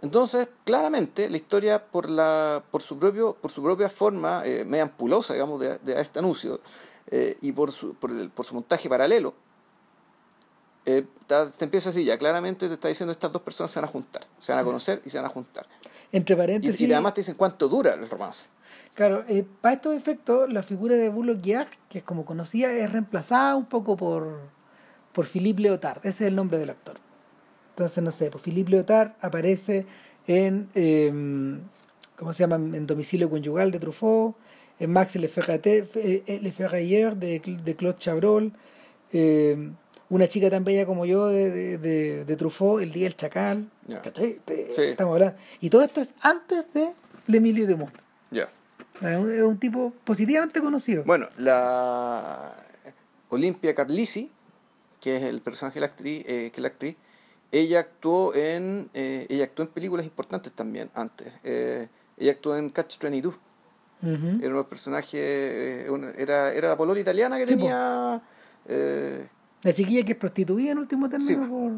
[0.01, 4.85] Entonces, claramente, la historia por la por su propio por su propia forma eh, media
[4.85, 6.61] ampulosa, digamos, de, de este anuncio
[7.11, 9.35] eh, y por su por, el- por su montaje paralelo,
[10.91, 11.05] eh,
[11.59, 14.23] te empieza así ya, claramente te está diciendo estas dos personas se van a juntar,
[14.39, 15.67] se van a conocer y se van a juntar.
[16.11, 18.49] Entre Y, paréntesis, y además te dicen cuánto dura el romance.
[18.95, 22.91] claro, eh, para estos efectos, la figura de Bullock Yag, que es como conocía, es
[22.91, 24.39] reemplazada un poco por,
[25.13, 25.99] por Philippe Leotard.
[25.99, 26.97] Ese es el nombre del actor.
[27.71, 29.87] Entonces, no sé, pues Philippe Leotard aparece
[30.27, 31.13] en, eh,
[32.17, 32.57] ¿cómo se llama?
[32.57, 34.35] En Domicilio Conyugal de Truffaut,
[34.81, 38.53] en Max Le Ferrater- eh, Le Ferrailleur de, de Claude Chabrol,
[39.13, 39.71] eh,
[40.11, 43.69] una chica tan bella como yo de, de, de, de Truffaut, El Día del Chacal.
[44.03, 44.39] ¿Cachai?
[44.47, 44.83] Sí.
[44.83, 45.39] Estamos hablando.
[45.61, 46.93] Y todo esto es antes de
[47.27, 47.99] L'Emilio de Monde.
[48.31, 48.49] Ya.
[49.01, 51.05] Es un, es un tipo positivamente conocido.
[51.05, 52.55] Bueno, la
[53.29, 54.31] Olimpia Carlisi,
[55.01, 56.97] que es el personaje de la actriz, eh, que es la actriz,
[57.53, 61.33] ella actuó en eh, ella actuó en películas importantes también antes.
[61.45, 63.35] Eh, ella actuó en Catch 22.
[64.01, 64.39] Ujú.
[64.43, 64.55] Era
[65.13, 68.21] eh, una- era, era la polola italiana que Sí, tenía
[68.67, 69.27] eh,
[69.63, 71.51] La chiquilla que es prostituida en último término Sí.
[71.51, 71.73] por...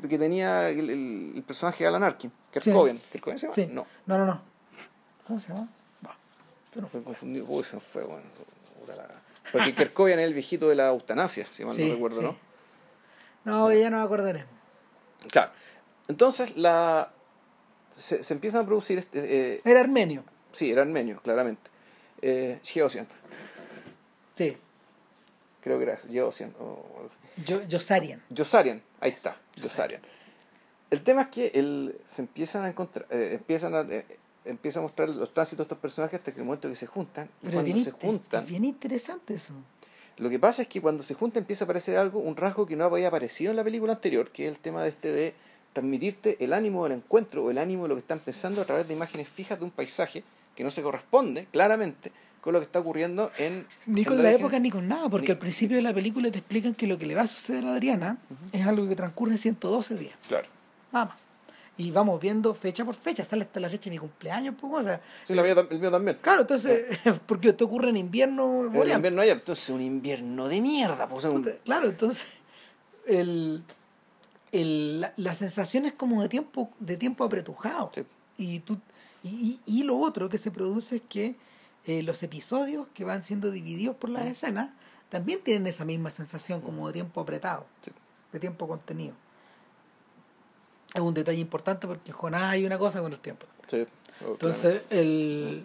[0.00, 3.00] que, que tenía el, el- el personaje de Alan Arkin, Kerkoven.
[3.10, 3.54] ¿Kerkoven se llama?
[3.54, 3.68] Sí.
[3.70, 4.40] No, No, no, no.
[5.26, 5.68] ¿Cómo se llama?
[6.06, 6.16] Va.
[6.74, 7.40] Yo no- me confundí.
[7.40, 8.22] Uy, se me fue, bueno.
[9.52, 12.26] Porque Kerkoven es el viejito de la eutanasia, si mal Sí, no recuerdo, sí.
[12.26, 12.36] ¿no?
[13.44, 14.44] No, ya no me acordaré.
[15.30, 15.52] Claro.
[16.08, 17.10] Entonces, la
[17.94, 18.98] se, se empiezan a producir.
[18.98, 20.24] Este, eh, Era armenio.
[20.52, 21.70] sí, era armenio, claramente.
[22.22, 23.06] Eh, Geosian,
[24.36, 24.56] Sí.
[25.60, 26.54] Creo que era eso, Geosian.
[26.60, 26.84] O.
[27.44, 28.22] Yo, Yosarian.
[28.30, 30.00] Yosarian, ahí está, Yosarian.
[30.90, 34.04] El tema es que el, se empiezan a encontrar, eh, empiezan a, eh,
[34.44, 37.28] empieza a mostrar los tránsitos de estos personajes hasta que el momento que se juntan.
[37.40, 39.54] Pero cuando bien, se juntan, es bien interesante eso.
[40.16, 42.76] lo que pasa es que cuando se junta empieza a aparecer algo, un rasgo que
[42.76, 45.34] no había aparecido en la película anterior, que es el tema de este de
[45.72, 48.88] transmitirte el ánimo del encuentro o el ánimo de lo que están pensando a través
[48.88, 50.24] de imágenes fijas de un paisaje
[50.56, 54.32] que no se corresponde claramente con lo que está ocurriendo en Ni en con la
[54.32, 56.96] época ni con nada, porque ni- al principio de la película te explican que lo
[56.98, 58.18] que le va a suceder a Adriana
[58.52, 60.48] es algo que transcurre en 112 días, Claro.
[60.92, 61.14] nada más.
[61.76, 64.82] Y vamos viendo fecha por fecha, sale hasta la fecha de mi cumpleaños, pues, o
[64.82, 66.18] sea, Sí, la mía el mío también.
[66.20, 66.84] claro, entonces,
[67.26, 71.08] porque esto ocurre en invierno, En invierno hay, entonces un invierno de mierda.
[71.08, 72.26] Pues, un- Claro, entonces
[73.06, 73.62] el,
[74.52, 77.90] el- la, la sensación es como de tiempo, de tiempo apretujado.
[77.94, 78.02] Sí.
[78.36, 78.78] Y, tú,
[79.22, 81.34] y, y, y lo otro que se produce es que
[81.86, 84.70] eh, los episodios que van siendo divididos por las escenas
[85.08, 87.90] también tienen esa misma sensación como de tiempo apretado, Sí.
[88.32, 89.14] de tiempo contenido.
[90.94, 93.46] Es un detalle importante porque Jonás hay una cosa con el tiempo.
[93.68, 93.86] Sí,
[94.24, 95.64] oh, Entonces, el,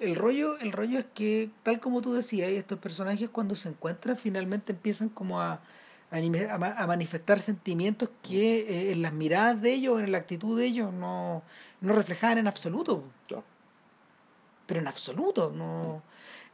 [0.00, 4.16] el, rollo, el rollo es que, tal como tú decías, estos personajes cuando se encuentran
[4.16, 5.60] finalmente empiezan como a,
[6.10, 10.92] a, manifestar sentimientos que eh, en las miradas de ellos, en la actitud de ellos,
[10.92, 11.42] no,
[11.80, 13.04] no reflejaban en absoluto.
[13.28, 13.44] claro.
[14.66, 15.52] Pero en absoluto.
[15.54, 16.02] no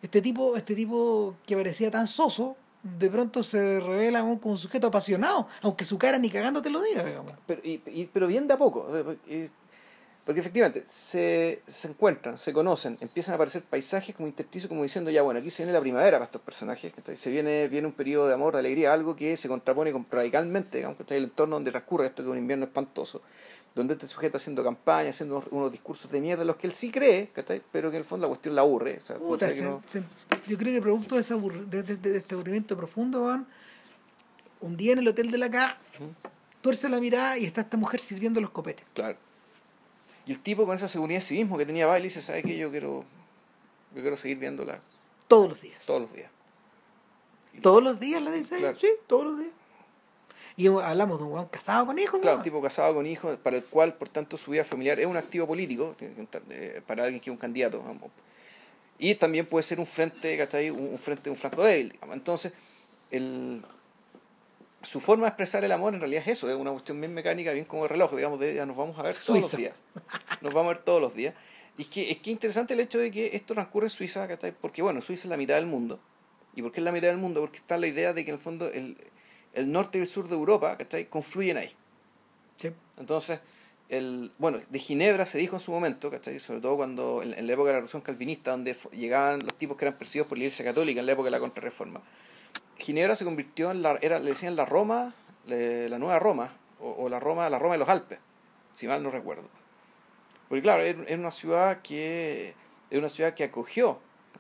[0.02, 4.86] Este tipo, este tipo que parecía tan soso, de pronto se revela como un sujeto
[4.86, 7.32] apasionado, aunque su cara ni cagando te lo diga, digamos.
[7.46, 8.86] Pero, y, y- pero bien de a poco.
[10.24, 15.10] Porque efectivamente se, se encuentran, se conocen, empiezan a aparecer paisajes como intersticios, como diciendo,
[15.10, 18.28] ya bueno, aquí se viene la primavera para estos personajes, se viene, viene un periodo
[18.28, 21.16] de amor, de alegría, algo que se contrapone con- radicalmente, digamos, ¿cachai?
[21.16, 23.22] el entorno donde transcurre esto que es un invierno espantoso,
[23.74, 26.90] donde este sujeto haciendo campaña, haciendo unos, unos discursos de mierda, los que él sí
[26.90, 27.62] cree, ¿cachai?
[27.70, 28.98] pero que en el fondo la cuestión la aburre.
[29.00, 30.02] O sea, Puta, se- no- se-
[30.48, 33.46] yo creo que producto de, ese de, de- de este aburrimiento profundo, van
[34.60, 35.78] un día en el hotel de la CA,
[36.60, 38.84] tuerce la mirada y está esta mujer sirviendo los copetes.
[38.94, 39.16] Claro.
[40.26, 42.58] Y el tipo con esa seguridad en sí mismo que tenía Bailey dice, ¿sabe qué?
[42.58, 43.04] Yo quiero,
[43.94, 44.80] yo quiero seguir viéndola
[45.28, 45.86] Todos los días.
[45.86, 46.30] todos los días.
[47.62, 48.56] Todos los días, le dice.
[48.58, 48.76] Claro.
[48.76, 49.52] Sí, todos los días.
[50.58, 53.56] Y hablamos de un weón casado con hijos, Claro, un tipo casado con hijos, para
[53.56, 57.30] el cual, por tanto, su vida familiar es un activo político, eh, para alguien que
[57.30, 57.80] es un candidato.
[57.80, 58.10] vamos.
[58.98, 60.70] Y también puede ser un frente, ¿cachai?
[60.70, 61.90] Un, frente, un flanco débil.
[61.90, 62.16] digamos.
[62.16, 62.52] Entonces,
[63.12, 63.62] el,
[64.82, 67.52] su forma de expresar el amor en realidad es eso, es una cuestión bien mecánica,
[67.52, 69.74] bien como el reloj, digamos, de ya nos vamos a ver todos los días.
[70.40, 71.34] Nos vamos a ver todos los días.
[71.76, 74.50] Y es que es que interesante el hecho de que esto transcurre en Suiza, ¿cachai?
[74.60, 76.00] Porque, bueno, Suiza es la mitad del mundo.
[76.56, 77.40] ¿Y por qué es la mitad del mundo?
[77.40, 78.96] Porque está la idea de que en el fondo el,
[79.54, 81.06] el norte y el sur de Europa, ¿cachai?
[81.06, 81.74] Confluyen ahí.
[82.56, 82.70] Sí.
[82.98, 83.40] Entonces,
[83.88, 86.38] el, bueno, de Ginebra se dijo en su momento, ¿cachai?
[86.40, 89.76] Sobre todo cuando, en, en la época de la Revolución Calvinista, donde llegaban los tipos
[89.76, 92.00] que eran perseguidos por la Iglesia Católica en la época de la Contrarreforma.
[92.76, 95.14] Ginebra se convirtió en la, era, le decían la Roma,
[95.46, 98.18] le- la nueva Roma, o, o la Roma, la Roma de los Alpes,
[98.74, 99.48] si mal no recuerdo.
[100.48, 102.54] Porque claro, es una ciudad que,
[102.90, 103.98] es una ciudad que acogió.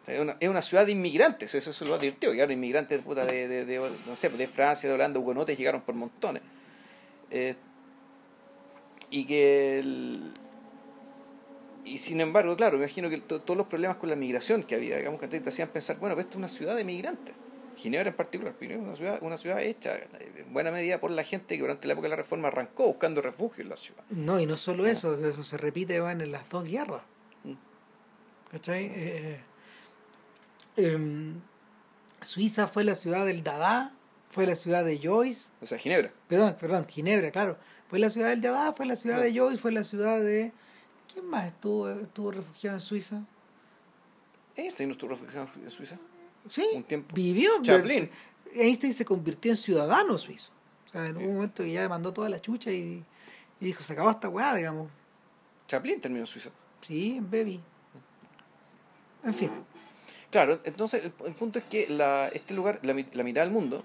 [0.08, 3.46] Es una, es una ciudad de inmigrantes, eso se lo advirtió, llegaron inmigrantes puta, de,
[3.48, 6.42] de, de, no sé, de Francia, de Holanda, hugonotes, llegaron por montones.
[7.30, 7.54] Eh,
[9.10, 10.32] y que el-
[11.84, 14.74] y sin embargo claro me imagino que to- todos los problemas con la migración que
[14.74, 17.34] había digamos que te hacían pensar bueno pero esta es una ciudad de migrantes
[17.76, 21.24] Ginebra en particular Ginebra es una ciudad una ciudad hecha en buena medida por la
[21.24, 24.38] gente que durante la época de la reforma arrancó buscando refugio en la ciudad No,
[24.38, 27.00] y no solo eso, eso se repite van en las dos guerras.
[27.44, 27.52] Mm.
[28.50, 28.92] ¿Cachai?
[28.94, 29.40] Eh,
[30.78, 31.40] em,
[32.22, 33.92] Suiza fue la ciudad del Dada,
[34.30, 37.56] fue la ciudad de Joyce, o sea Ginebra perdón, perdón, Ginebra, claro.
[37.88, 39.22] Fue la ciudad del Dada, fue la ciudad No.
[39.22, 40.52] de Joyce, fue la ciudad de...
[41.12, 43.22] ¿Quién más estuvo, estuvo refugiado en Suiza?
[44.56, 45.96] Einstein no estuvo refugiado en Suiza
[46.50, 47.14] Sí, Un tiempo.
[47.14, 47.50] vivió.
[47.62, 48.10] Chaplin.
[48.54, 50.50] Einstein se convirtió en ciudadano suizo.
[50.86, 53.04] O sea, en un momento que ya mandó toda la chucha y,
[53.60, 54.90] y dijo, se acabó esta weá, digamos.
[55.66, 56.50] Chaplin terminó en Suiza
[56.82, 57.60] Sí, en Baby.
[59.24, 59.50] En fin.
[60.30, 63.50] Claro, entonces el, el punto es que la, este lugar, la, mi- la mitad del
[63.50, 63.82] mundo,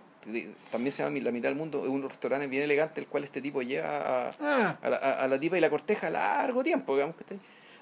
[0.71, 3.41] también se llama la mitad del mundo, es un restaurante bien elegante el cual este
[3.41, 7.15] tipo llega a, Ah, a la, a- la tipa y la corteja largo tiempo, digamos
[7.15, 7.23] que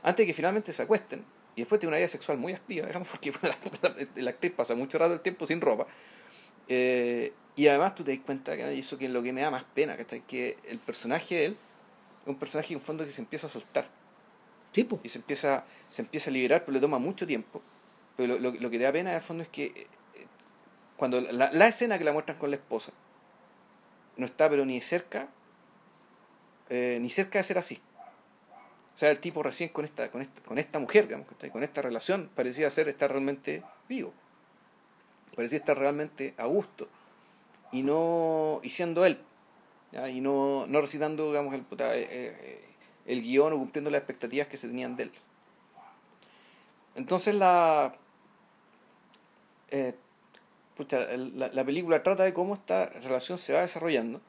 [0.03, 1.23] antes de que finalmente se acuesten.
[1.55, 3.33] Y después tiene una vida sexual muy activa, digamos, porque
[4.15, 5.85] la, actriz pasa mucho rato el tiempo sin ropa.
[6.67, 9.51] Eh, y además tú te das cuenta que eso que es lo que me da
[9.51, 10.21] más pena, ¿cachai?
[10.21, 11.57] que el personaje de él
[12.23, 13.87] es un personaje en fondo que se empieza a soltar
[15.03, 17.61] y se empieza, se empieza a liberar, pero le toma mucho tiempo.
[18.21, 19.87] Pero lo, lo, que da pena en el fondo es que eh,
[20.95, 22.91] cuando la, la escena que la muestran con la esposa
[24.17, 25.27] no está pero ni cerca,
[26.69, 27.81] eh, ni cerca de ser así.
[28.93, 31.81] O sea, el tipo recién con esta, con esta, con esta mujer, digamos, con esta
[31.81, 34.13] relación, parecía ser estar realmente vivo.
[35.35, 36.87] Parecía estar realmente a gusto.
[37.71, 38.59] Y no.
[38.61, 39.17] y siendo él.
[40.13, 42.69] y no, no recitando digamos, el, eh,
[43.07, 45.11] el guion o cumpliendo las expectativas que se tenían de él.
[46.95, 47.95] Entonces la,
[49.71, 49.95] eh,
[50.75, 54.21] pucha, la, la película trata de cómo esta relación se va desarrollando,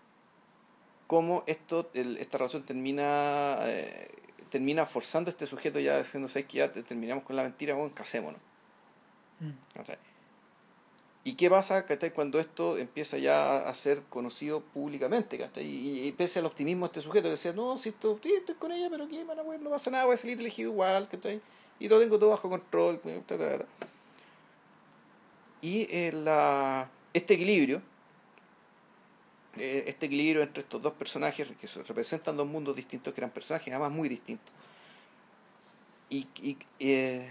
[1.06, 4.10] cómo esto, el- esta relación termina, eh,
[4.50, 7.74] termina forzando a este sujeto ya diciendo, ¿sabes que ya te- terminamos con la mentira?
[7.74, 8.40] Bueno, casémonos.
[9.40, 9.50] Mm.
[11.24, 12.10] ¿Y qué pasa ¿cachai?
[12.12, 15.38] cuando esto empieza ya a ser conocido públicamente?
[15.38, 15.64] ¿cachai?
[15.64, 18.56] Y, y pese al optimismo de este sujeto que decía, no, si esto, sí, estoy
[18.56, 21.40] con ella, pero qué, no pasa nada, voy a salir elegido igual, ¿cachai?
[21.78, 23.00] y lo tengo todo bajo control.
[25.62, 27.80] Y eh, la, este equilibrio,
[29.56, 33.30] eh, este equilibrio entre estos dos personajes que se- representan dos mundos distintos, que eran
[33.30, 34.52] personajes además muy distintos,
[36.10, 37.30] y, y, eh,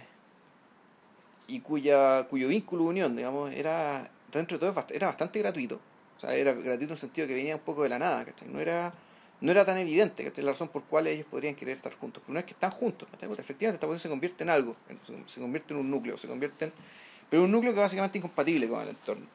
[1.64, 5.80] cuya, cuyo vínculo unión, digamos, era, dentro de todo, es era bastante gratuito.
[6.18, 8.48] O sea, era gratuito en el sentido que venía un poco de la nada, ¿cachai?
[8.48, 8.94] No era,
[9.42, 10.44] no era tan evidente, ¿cachai?
[10.44, 12.22] La razón por cual ellos podrían querer estar juntos.
[12.26, 13.30] Pero no es que están juntos, ¿cachai?
[13.32, 14.76] Efectivamente esta cuestión se convierte en algo,
[15.28, 16.74] se- convierte en un núcleo, se convierte en...
[17.32, 19.26] Pero un núcleo que básicamente es incompatible con el entorno.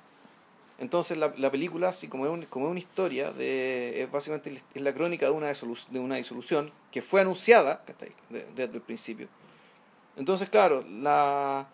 [0.79, 4.63] Entonces la, la película, así como es, un- como es una historia, de, es básicamente
[4.75, 8.13] es la crónica de una, de una disolución que fue anunciada ¿cachai?
[8.29, 9.27] De- desde el principio.
[10.17, 11.67] Entonces, claro, la,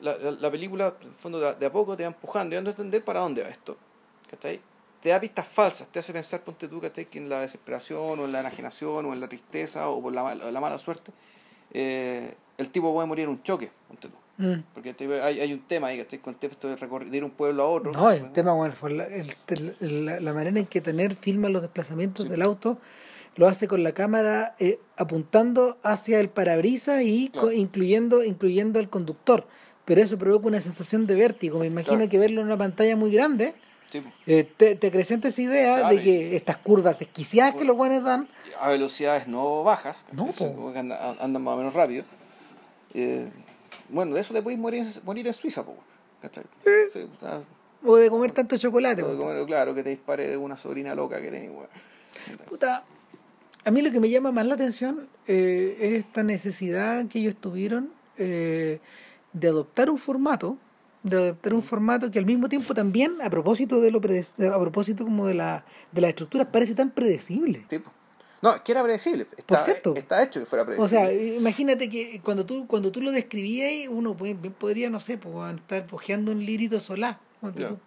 [0.00, 2.56] la, la, la película, en el fondo, de, de a poco te va empujando y
[2.56, 3.76] dando a entender para dónde va esto.
[4.30, 4.60] ¿cachai?
[5.02, 7.06] Te da pistas falsas, te hace pensar, ponte tú, ¿cachai?
[7.06, 10.34] que en la desesperación o en la enajenación o en la tristeza o por la,
[10.34, 11.12] la mala suerte,
[11.72, 14.14] eh, el tipo puede morir en un choque, ponte tú.
[14.36, 14.62] Mm.
[14.74, 16.18] Porque hay, hay un tema ahí, ¿cachai?
[16.18, 17.92] Con el tema esto de, recorrer, de ir de un pueblo a otro.
[17.92, 21.62] No, el tema, bueno, fue la, el- la, la manera en que tener filma los
[21.62, 22.30] desplazamientos Sí.
[22.30, 22.78] del auto,
[23.36, 27.52] lo hace con la cámara eh, apuntando hacia el parabrisas y Claro.
[27.52, 29.46] incluyendo, incluyendo al conductor.
[29.84, 31.58] Pero eso provoca una sensación de vértigo.
[31.60, 32.10] Me imagino Claro.
[32.10, 33.54] que verlo en una pantalla muy grande
[33.90, 37.76] Sí, eh, te, te acrecenta esa idea Claro, de que estas curvas desquiciadas que los
[37.76, 38.28] guanes dan,
[38.60, 40.04] a velocidades no bajas.
[40.10, 42.04] No, que andan, andan más o menos rápido.
[42.94, 43.28] Eh,
[43.88, 45.76] bueno, de eso te podéis morir, morir en Suiza, po,
[46.22, 46.44] ¿cachai?
[46.62, 47.00] Sí,
[47.84, 49.04] o de comer tanto chocolate.
[49.46, 51.68] claro, que te dispare de una sobrina loca que tenés, weón.
[52.48, 52.84] Puta,
[53.64, 57.36] a mí lo que me llama más la atención eh, es esta necesidad que ellos
[57.36, 58.80] tuvieron eh,
[59.32, 60.56] de adoptar un formato,
[61.02, 65.04] de adoptar un formato que al mismo tiempo también, a propósito de lo a propósito
[65.04, 67.64] como de la de las estructuras, parece tan predecible.
[67.68, 67.80] Sí.
[68.44, 69.26] No, es que era predecible.
[69.36, 69.94] Está, Por cierto.
[69.96, 70.88] Está hecho que fuera O predecible.
[70.90, 75.54] sea, imagínate que cuando tú cuando tú lo describías, uno puede- podría, no sé, pues,
[75.56, 76.78] estar pojeando un lirito
[77.66, 77.78] tú.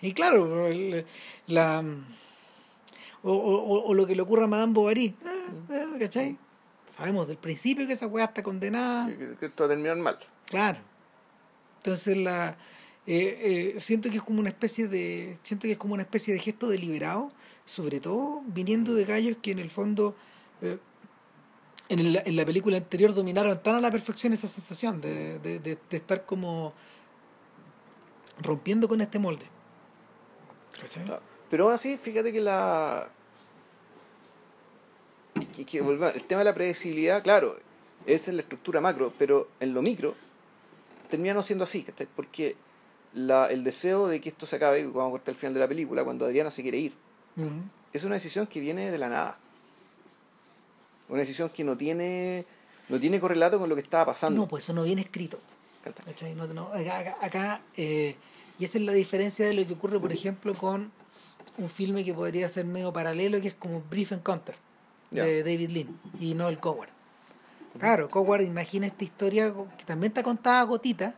[0.00, 1.04] Y claro, el-
[1.46, 1.84] la
[3.22, 5.14] o, o- o lo que le ocurra a Madame Bovary,
[5.70, 6.36] eh, ¿cachai?
[6.86, 9.08] Sabemos del principio que esa weá está condenada.
[9.08, 10.18] que, que- que esto va a terminar mal.
[10.46, 10.78] Claro.
[11.78, 12.56] Entonces la
[13.06, 16.32] eh, eh, siento que es como una especie de siento que es como una especie
[16.32, 17.30] de gesto deliberado,
[17.64, 20.14] sobre todo viniendo de gallos que en el fondo
[20.62, 20.78] eh,
[21.88, 25.58] en, el- en la película anterior dominaron tan a la perfección esa sensación de, de,
[25.58, 26.72] de- estar como
[28.42, 29.46] rompiendo con este molde.
[31.50, 33.08] Pero así, fíjate que la.
[35.56, 37.56] el tema de la predecibilidad, claro,
[38.06, 40.14] es en la estructura macro, pero en lo micro
[41.10, 42.08] termina no siendo así, ¿cachai?
[42.14, 42.56] Porque
[43.12, 45.68] la, el deseo de que esto se acabe, vamos a cortar el final de la
[45.68, 46.92] película, cuando Adriana se quiere ir,
[47.92, 49.38] Es una decisión que viene de la nada.
[51.08, 52.44] Una decisión que no tiene,
[52.88, 54.40] no tiene correlato con lo que estaba pasando.
[54.42, 55.38] No, pues eso no viene escrito.
[56.36, 58.16] No, no, acá, acá- acá, eh,
[58.58, 60.90] y esa es la diferencia de lo que ocurre, por ejemplo, con
[61.58, 64.54] un filme que podría ser medio paralelo, que es como Brief Encounter,
[65.24, 66.88] de David Lean, y Noel Coward.
[67.78, 71.14] Claro, Coward imagina esta historia que también está contada a gotita,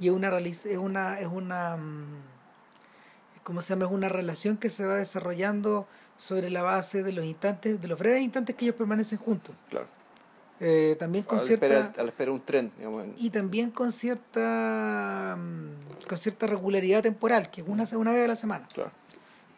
[0.00, 1.76] y es una, es una, es una,
[3.46, 3.84] ¿cómo se llama?
[3.86, 5.86] Es una relación que se va desarrollando
[6.16, 9.54] sobre la base de los instantes, de los breves instantes que ellos permanecen juntos.
[9.70, 9.86] Claro.
[10.58, 13.06] Eh, también con A la cierta espera, a la espera de un tren, digamos.
[13.18, 18.28] y también con cierta mm, con cierta regularidad temporal que es una, una vez a
[18.28, 18.90] la semana Claro.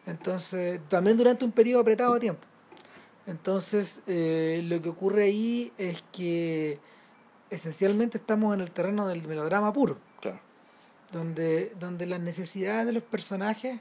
[0.05, 2.45] entonces también durante un periodo apretado de tiempo
[3.27, 6.79] entonces eh, lo que ocurre ahí es que
[7.49, 9.97] esencialmente estamos en el terreno del melodrama puro.
[11.11, 13.79] Donde donde las necesidades de los personajes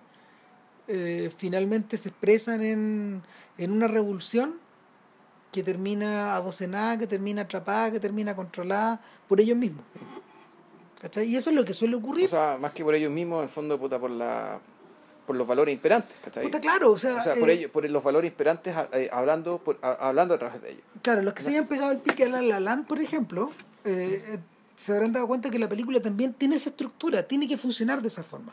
[0.89, 3.23] eh, finalmente se expresan en,
[3.59, 4.55] en una revolución
[5.53, 9.85] que termina adocenada, que termina atrapada, que termina controlada por ellos mismos.
[11.01, 11.27] ¿Cachai?
[11.29, 12.25] Y eso es lo que suele ocurrir.
[12.27, 14.59] O sea, más que por ellos mismos, en el fondo, puta, por la
[15.27, 16.43] por los valores imperantes, ¿cachai?
[16.43, 19.11] Puta, claro, o sea, o sea, por, eh, ellos, por los valores imperantes a- eh,
[19.13, 20.85] hablando, por, a- hablando a través de ellos.
[21.03, 23.51] claro, los que se hayan pegado el pique a La La Land, por ejemplo,
[23.85, 24.39] eh, eh,
[24.79, 28.07] se habrán dado cuenta que la película también tiene esa estructura, tiene que funcionar de
[28.09, 28.53] esa forma.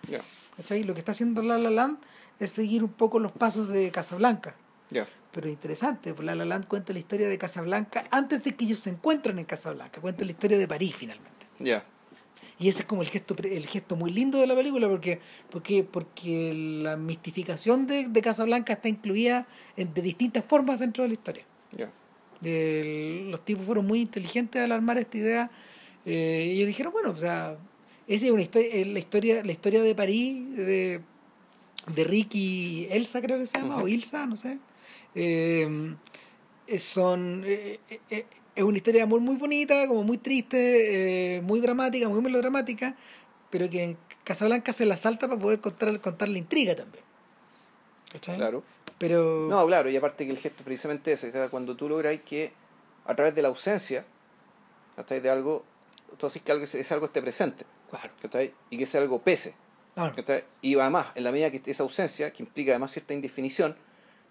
[0.57, 0.83] ¿Cachai?
[0.83, 1.99] Lo que está haciendo La La Land
[2.39, 4.55] es seguir un poco los pasos de Casablanca.
[4.89, 5.05] Ya.
[5.31, 8.79] Pero interesante, pues La La Land cuenta la historia de Casablanca antes de que ellos
[8.79, 11.45] se encuentren en Casablanca, cuenta la historia de París finalmente.
[11.59, 11.85] Ya.
[12.57, 15.19] Y ese es como el gesto el gesto muy lindo de la película porque
[15.51, 19.45] porque porque la mistificación de, de Casablanca está incluida
[19.77, 21.43] en- de distintas formas dentro de la historia.
[21.77, 21.91] Ya.
[22.43, 25.51] El- los tipos fueron muy inteligentes al armar esta idea.
[26.05, 27.57] Eh, ellos dijeron, bueno, o sea,
[28.07, 31.01] esa es una historia, eh, la historia, la historia de París, de,
[31.93, 33.87] de Ricky Elsa creo que se llama, o.
[33.87, 34.59] Ilsa, no sé.
[35.15, 35.95] Eh,
[36.79, 38.25] son eh, eh, eh,
[38.55, 42.95] es una historia de amor muy bonita, como muy triste, muy dramática, muy melodramática,
[43.49, 47.03] pero que en Casablanca se la salta para poder contar, contar la intriga también.
[48.11, 48.37] ¿Cachai?
[48.37, 48.63] Claro.
[48.97, 52.53] Pero No, claro, y aparte que el gesto es precisamente ese, cuando tú logras que
[53.05, 54.05] a través de la ausencia,
[54.95, 55.19] ¿cachai?
[55.19, 55.65] De algo,
[56.23, 58.53] haces que algo, ese algo esté presente, claro, ¿cachai?
[58.69, 59.55] Y que ese algo pese,
[59.93, 60.15] claro.
[60.61, 63.75] Y además, en la medida que esa ausencia, que implica además cierta indefinición,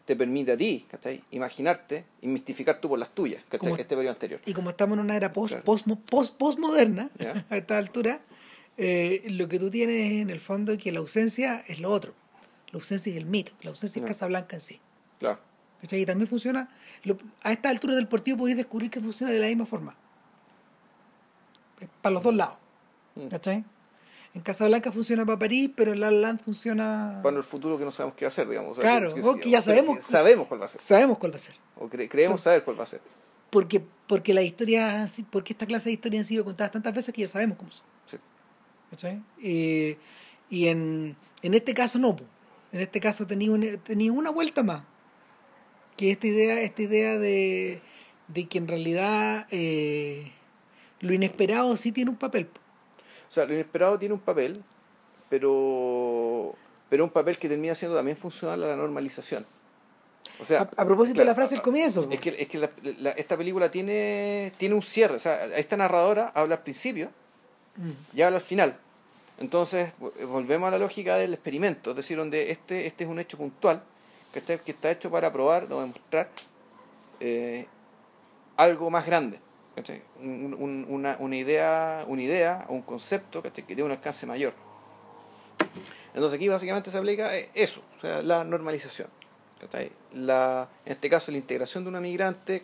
[0.05, 1.23] te permite a ti, ¿cachai?
[1.31, 3.43] Imaginarte y mistificar tú por las tuyas.
[3.59, 4.41] Como- Este periodo anterior.
[4.45, 5.65] Y como estamos en una era post, Claro.
[5.65, 7.47] post, post, postmoderna, Ya.
[7.51, 8.21] a esta altura,
[8.77, 12.13] eh, lo que tú tienes en el fondo es que la ausencia es lo otro.
[12.71, 13.53] La ausencia es el mito.
[13.63, 14.81] La ausencia es Casablanca en sí.
[15.21, 15.39] Claro.
[15.81, 16.01] ¿Cachai?
[16.03, 16.69] Y también funciona.
[17.05, 19.97] lo- a esta altura del partido podéis descubrir que funciona de la misma forma.
[22.05, 22.57] Para los dos lados.
[23.17, 23.27] Mm.
[23.29, 23.65] ¿Cachai?
[24.35, 27.21] En Casablanca funciona para París, pero en La La Land funciona.
[27.23, 28.73] Para el futuro que no sabemos qué va a ser, digamos.
[28.73, 29.97] O sea, Claro, o que ya sabemos.
[29.97, 30.81] que sabemos cuál va a ser.
[30.81, 31.55] Sabemos cuál va a ser.
[31.77, 33.01] O cre- creemos saber cuál va a ser.
[33.51, 37.21] Porque, porque la historia, porque esta clase de historias han sido contadas tantas veces que
[37.23, 37.87] ya sabemos cómo son.
[38.07, 38.17] Sí.
[38.91, 39.23] ¿Cachai?
[39.43, 39.97] Eh,
[40.51, 42.17] y en, en este caso no.
[42.73, 44.83] En este caso tenía una, tenía una vuelta más.
[45.97, 47.81] Que esta idea, esta idea de,
[48.27, 50.33] de que en realidad eh,
[51.05, 52.49] lo inesperado sí tiene un papel.
[53.29, 54.63] O sea, lo inesperado tiene un papel,
[55.29, 56.55] pero
[56.89, 59.45] pero un papel que termina siendo también funcional a la normalización.
[60.41, 62.07] O sea, a, a propósito de la frase del comienzo.
[62.11, 65.17] es que, es que la- la- esta película tiene, tiene un cierre.
[65.17, 67.11] O sea, esta narradora habla al principio
[67.77, 68.17] Mm.
[68.17, 68.77] y habla al final.
[69.39, 73.19] Entonces, vo- volvemos a la lógica del experimento, es decir, donde este, este es un
[73.19, 73.83] hecho puntual
[74.33, 76.29] que está, que está hecho para probar o demostrar
[77.19, 77.67] eh,
[78.57, 79.41] algo más grande.
[80.21, 84.53] Un- un- una, una idea, una idea o un concepto que tiene un alcance mayor.
[86.15, 89.09] Entonces aquí básicamente se aplica eh, eso, o sea, la normalización.
[90.15, 92.61] La, en este caso la integración de una migrante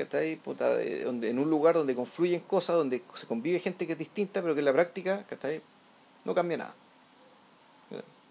[1.05, 4.55] donde, en un lugar donde confluyen cosas, donde se convive gente que es distinta, pero
[4.55, 5.25] que en la práctica
[6.25, 6.75] no cambia nada.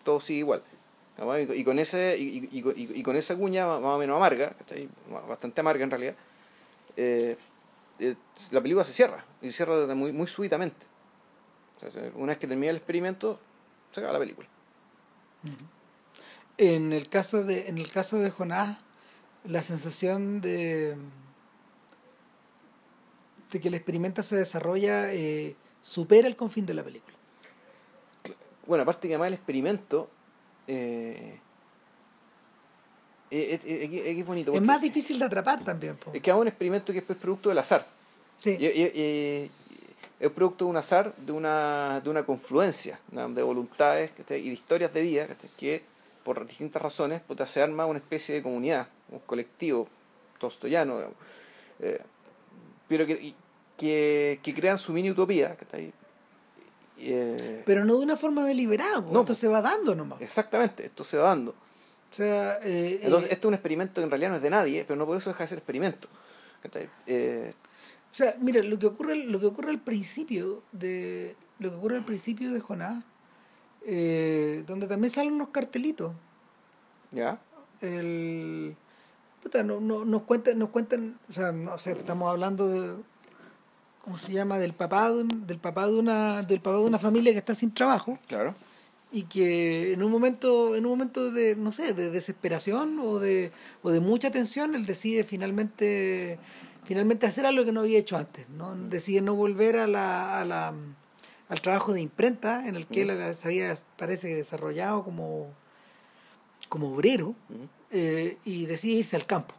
[0.03, 0.61] Todo sigue igual.
[1.53, 4.53] Y, con ese y, y- con esa cuña más o menos amarga,
[5.27, 6.15] bastante amarga en realidad,
[6.95, 7.35] eh,
[7.99, 8.15] eh,
[8.51, 10.85] la película se cierra, y se cierra desde muy, muy súbitamente.
[11.85, 13.39] O sea, una vez que termina el experimento,
[13.91, 14.47] se acaba la película.
[16.57, 18.77] En el caso de, en el caso de Jonás,
[19.45, 20.97] la sensación de,
[23.51, 27.15] de que el experimento se desarrolla eh, supera el confín de la película.
[28.67, 30.09] Bueno, aparte que además el experimento
[30.67, 31.39] eh,
[33.31, 34.51] es, es- es- es bonito.
[34.51, 35.95] Es porque más difícil de atrapar también.
[35.97, 36.11] po.
[36.13, 37.85] Es que es un experimento que es pues, producto del azar.
[38.39, 38.55] Sí.
[38.59, 39.51] Y, y- y-
[40.19, 44.93] es producto de un azar, de una, de una confluencia de voluntades y de historias
[44.93, 45.27] de vida
[45.57, 45.81] que,
[46.23, 49.87] por distintas razones, puta, se arma una especie de comunidad, un colectivo
[50.37, 51.15] tostoyano, digamos,
[51.79, 52.01] eh,
[52.89, 53.33] pero que,
[53.77, 55.55] que, que crean su mini utopía.
[56.97, 58.99] eh, Pero no de una forma deliberada.
[59.01, 60.21] No, esto se va dando nomás.
[60.21, 61.55] exactamente, esto se va dando.
[62.11, 64.49] O sea, eh, Entonces, eh, este es un experimento que en realidad no es de
[64.49, 66.07] nadie, pero no por eso deja de ser experimento.
[67.07, 67.53] Eh,
[68.11, 71.97] o sea, mira, lo que ocurre, lo que ocurre al principio de, lo que ocurre
[71.97, 73.03] al principio de Jonás,
[73.85, 76.13] donde también salen unos cartelitos.
[77.11, 77.39] ¿Ya?
[77.81, 78.75] el
[79.41, 82.93] puta, no, no, nos cuentan nos cuentan o sea no sé estamos hablando de
[84.03, 86.99] cómo se llama del papá de un- del papá de una del papá de una
[86.99, 88.53] familia que está sin trabajo Claro.
[89.11, 93.51] Y que en un momento en un momento de no sé de desesperación o de
[93.81, 96.37] o de mucha tensión él decide finalmente
[96.85, 100.45] finalmente hacer algo que no había hecho antes no decide no volver a la, a
[100.45, 100.73] la
[101.49, 103.09] al trabajo de imprenta en el que Mm.
[103.09, 105.47] él se había parece desarrollado como
[106.67, 107.67] como obrero Ujú.
[107.91, 109.55] eh, y decide irse al campo.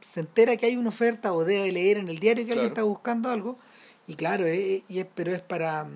[0.00, 2.82] Se entera que hay una oferta o debe leer en el diario que alguien está
[2.84, 3.58] buscando algo
[4.06, 5.90] y claro, eh, y es- pero es para mm,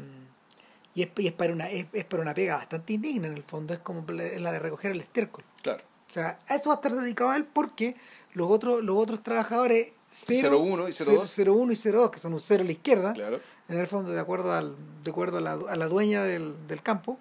[0.94, 3.42] y es, y es para una es, es para una pega bastante indigna en el
[3.42, 5.44] fondo, es como la de recoger el estiércol.
[5.62, 5.82] Claro.
[6.08, 7.96] O sea, a eso va a estar dedicado a él porque
[8.34, 11.38] los otros los otros trabajadores 0, 01 y 02.
[11.38, 13.40] 01 y 02, que son un cero a la izquierda, Claro.
[13.68, 16.82] en el fondo de acuerdo al de acuerdo a la, a la dueña del, del
[16.82, 17.18] campo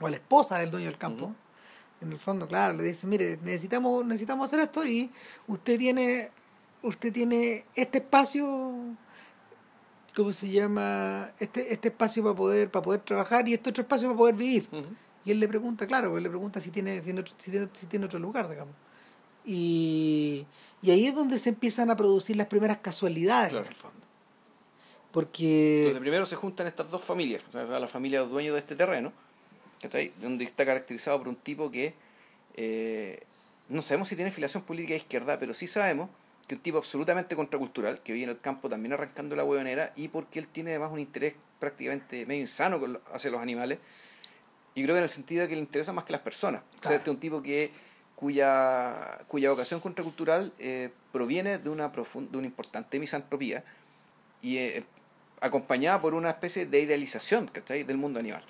[0.00, 1.32] o a la esposa del dueño del campo.
[2.00, 5.08] En el fondo, claro, le dice, mire, necesitamos, necesitamos hacer esto y
[5.46, 6.30] usted tiene,
[6.82, 8.74] usted tiene este espacio,
[10.14, 11.30] ¿cómo se llama?
[11.38, 14.68] Este, este espacio para poder, para poder trabajar y este otro espacio para poder vivir.
[15.24, 17.34] Y él le pregunta, claro, él le pregunta si tiene, si tiene, otro,
[17.72, 18.74] si tiene, otro lugar, digamos.
[19.44, 20.46] Y,
[20.82, 23.96] y, ahí es donde se empiezan a producir las primeras casualidades, en el fondo.
[25.10, 25.80] Porque...
[25.80, 28.60] Entonces primero se juntan estas dos familias, o sea, la familia de los dueños de
[28.60, 29.12] este terreno,
[30.20, 31.94] donde está caracterizado por un tipo que
[32.54, 33.24] eh,
[33.68, 36.08] no sabemos si tiene filiación política de izquierda, pero sí sabemos
[36.52, 40.08] que un tipo absolutamente contracultural, que vive en el campo también arrancando la huevonera, y
[40.08, 42.78] porque él tiene además un interés prácticamente medio insano
[43.10, 43.78] hacia los animales,
[44.74, 46.62] y creo que en el sentido de que le interesa más que las personas.
[46.80, 47.72] O sea, este es un tipo que
[48.16, 53.64] cuya, cuya vocación contracultural eh, proviene de una, de una importante misantropía
[54.42, 54.84] y eh,
[55.40, 58.44] acompañada por una especie de idealización del mundo animal.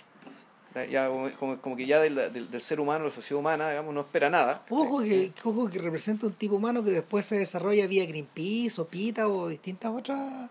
[0.91, 1.09] Ya,
[1.39, 4.65] como, que ya del, del, ser humano, la sociedad humana, digamos, no espera nada.
[4.71, 8.87] Ojo que, ojo que representa un tipo humano que después se desarrolla vía Greenpeace o
[8.87, 10.51] PITA o distintas otras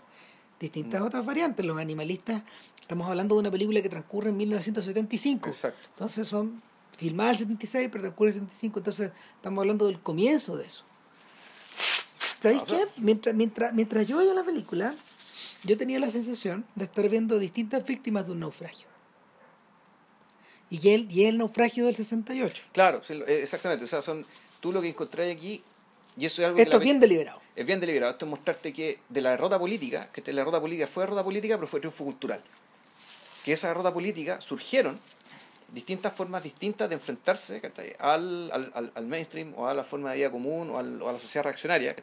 [0.60, 1.06] distintas mm.
[1.06, 1.66] otras variantes.
[1.66, 2.44] Los animalistas,
[2.80, 5.50] estamos hablando de una película que transcurre en 1975.
[5.50, 5.90] Exacto.
[5.90, 6.62] Entonces son
[6.98, 8.80] filmadas en el 76, pero transcurre en el 75.
[8.80, 10.84] Entonces estamos hablando del comienzo de eso.
[12.42, 12.88] ¿Sabéis qué?
[12.98, 14.94] Mientras, mientras, mientras yo veía la película,
[15.64, 18.91] yo tenía la sensación de estar viendo distintas víctimas de un naufragio.
[20.72, 22.64] Y el, y el naufragio del 68.
[22.72, 23.86] Claro, eh, exactamente.
[23.86, 24.26] O sea, son
[24.60, 25.62] tú lo que encontrás aquí,
[26.18, 27.42] y eso es algo Esto es bien deliberado.
[27.56, 28.14] Es bien deliberado.
[28.14, 31.58] Esto es mostrarte que de la derrota política, que la derrota política fue derrota política,
[31.58, 32.42] pero fue triunfo cultural.
[33.44, 34.98] Que esa derrota política surgieron
[35.74, 37.62] distintas formas distintas de enfrentarse
[38.00, 41.44] al, al, al, mainstream o a la forma de vida común o, a la sociedad
[41.44, 41.96] reaccionaria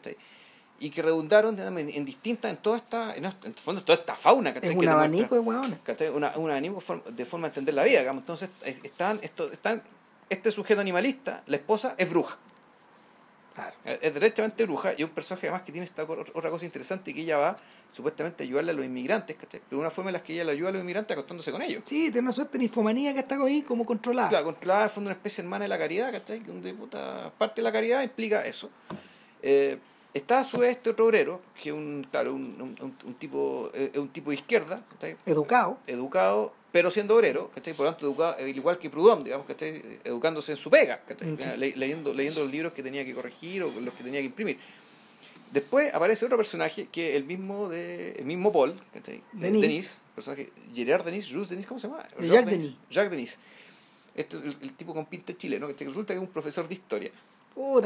[0.80, 4.50] y que redundaron en, distintas, en toda esta, en, el fondo, toda esta fauna.
[4.50, 5.78] Es un abanico de hueones.
[6.14, 8.22] un abanico de forma de entender la vida, digamos.
[8.22, 9.82] Entonces, están, esto, están,
[10.30, 12.38] este sujeto animalista, la esposa, es bruja.
[13.84, 17.22] Es derechamente bruja y un personaje además que tiene esta otra cosa interesante y que
[17.22, 17.56] ella va
[17.90, 19.60] supuestamente a ayudarle a los inmigrantes, ¿cachai?
[19.68, 21.82] De una forma en la que ella le ayuda a los inmigrantes acostándose con ellos.
[21.84, 24.28] Sí, tiene una suerte de ninfomanía que está ahí como controlada.
[24.28, 26.40] Claro, controlada, en fondo una especie hermana de la caridad, ¿cachai?
[26.40, 28.70] Que un de puta parte de la caridad implica eso.
[29.42, 29.78] Eh,
[30.14, 33.92] Está a su vez este otro obrero, que es un, claro, un, un, tipo, eh,
[33.96, 34.82] un tipo de izquierda.
[35.26, 35.78] Educado.
[35.86, 37.74] Educado, pero siendo obrero, ¿cachai?
[37.74, 41.02] por lo tanto, educado, eh, igual que Proudhon, digamos, que educándose en su pega,
[41.58, 44.58] leyendo, leyendo los libros que tenía que corregir o los que tenía que imprimir.
[45.52, 48.74] Después aparece otro personaje que el mismo de el mismo Paul,
[49.32, 52.06] Denis, Denis personaje Gerard Denis, Jules Denis, ¿cómo se llama?
[52.20, 52.76] Jacques Denis.
[52.90, 53.38] Jacques Denis.
[54.14, 57.12] Este es el, tipo con pinta chileno, que resulta que es un profesor de historia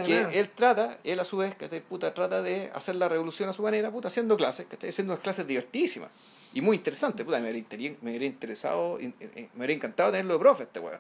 [0.05, 3.53] que él trata, él a su vez, que puta, trata de hacer la revolución a
[3.53, 6.11] su manera, puta, haciendo clases, que está haciendo unas clases divertidísimas
[6.55, 10.81] y muy interesantes, puta, me habría, me interesado, me habría encantado tenerlo de profe este
[10.81, 10.99] weón.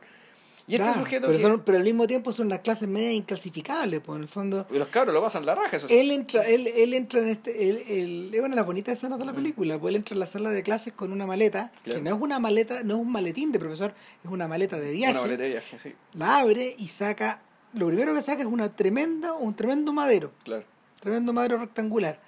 [0.67, 4.23] Y este sujeto pero, pero al mismo tiempo son unas clases medio inclasificables, pues en
[4.23, 4.67] el fondo.
[4.71, 7.69] Y los cabros lo pasan la raja, eso Él entra, él, él entra en este.
[7.69, 10.21] Él, él, es una de las bonitas escenas de la película, pues él entra en
[10.21, 13.11] la sala de clases con una maleta, que no es una maleta, no es un
[13.11, 13.93] maletín de profesor,
[14.25, 15.13] es una maleta de viaje.
[15.13, 15.95] Una maleta de viaje, sí.
[16.15, 17.41] La abre y saca
[17.75, 20.33] lo primero que saca es una tremenda, un tremendo madero.
[20.45, 20.65] Claro.
[21.01, 22.21] Tremendo madero rectangular.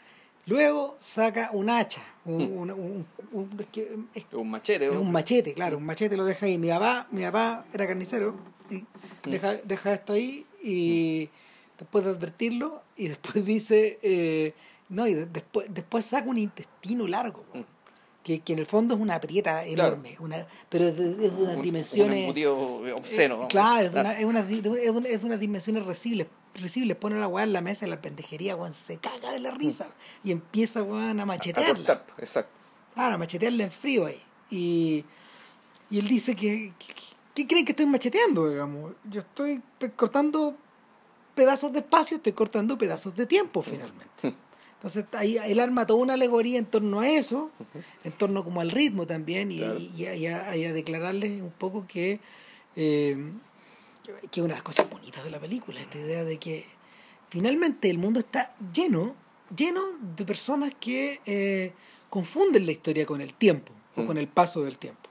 [0.47, 3.57] Luego saca un hacha, un, un, un,
[4.51, 4.91] machete.
[4.91, 6.59] un machete, claro, un machete lo deja ahí.
[6.59, 8.35] Mi papá, mi papá era carnicero
[8.69, 8.85] y
[9.25, 11.31] deja, deja esto ahí y
[11.79, 14.53] después de advertirlo y después dice, eh,
[14.91, 17.45] no, y después, después saca un intestino largo
[18.25, 22.29] que, que en el fondo es una prieta enorme, una, pero es de, unas dimensiones...
[22.29, 23.45] Un obsceno.
[23.45, 26.97] Eh, claro, es, una, es, una, es, unas dimensiones recibles, recibles.
[26.97, 29.89] Pone la weá en la mesa en la pendejería, weón, se caga de la risa
[30.25, 31.93] y empieza, weón, a machetearla.
[31.93, 32.53] A exacto.
[32.95, 34.21] Claro, a machetearla en frío ahí.
[34.51, 35.05] Y,
[35.91, 36.73] y él dice que,
[37.35, 38.93] ¿qué creen que estoy macheteando, digamos?
[39.05, 39.61] Yo estoy
[39.97, 40.57] cortando
[41.35, 44.35] pedazos de espacio, estoy cortando pedazos de tiempo, finalmente.
[44.85, 47.51] Entonces ahí él arma toda una alegoría en torno a eso,
[48.05, 49.63] en torno como al ritmo también, y,
[49.97, 52.21] y, a, declararles un poco que,
[52.77, 53.17] eh,
[54.31, 56.67] que una de las cosas bonitas de la película, esta idea de que
[57.31, 59.15] finalmente el mundo está lleno,
[59.57, 59.81] lleno
[60.19, 61.73] de personas que eh,
[62.11, 64.07] confunden la historia con el tiempo o mm.
[64.07, 65.09] con el paso del tiempo.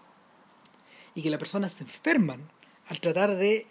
[1.16, 2.48] Y que las personas se enferman
[2.90, 3.66] al tratar de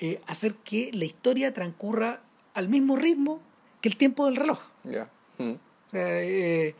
[0.00, 2.22] eh, hacer que la historia transcurra
[2.54, 3.42] al mismo ritmo
[3.82, 4.62] que el tiempo del reloj.
[5.92, 6.74] Eh,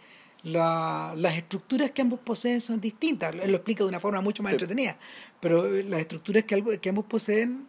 [0.44, 3.34] las estructuras que ambos poseen son distintas.
[3.34, 4.96] Él lo explica de una forma mucho más entretenida,
[5.40, 7.68] pero las estructuras que, que ambos poseen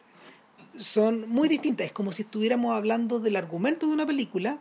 [0.78, 1.86] son muy distintas.
[1.88, 4.58] Es como si estuviéramos hablando del argumento de una película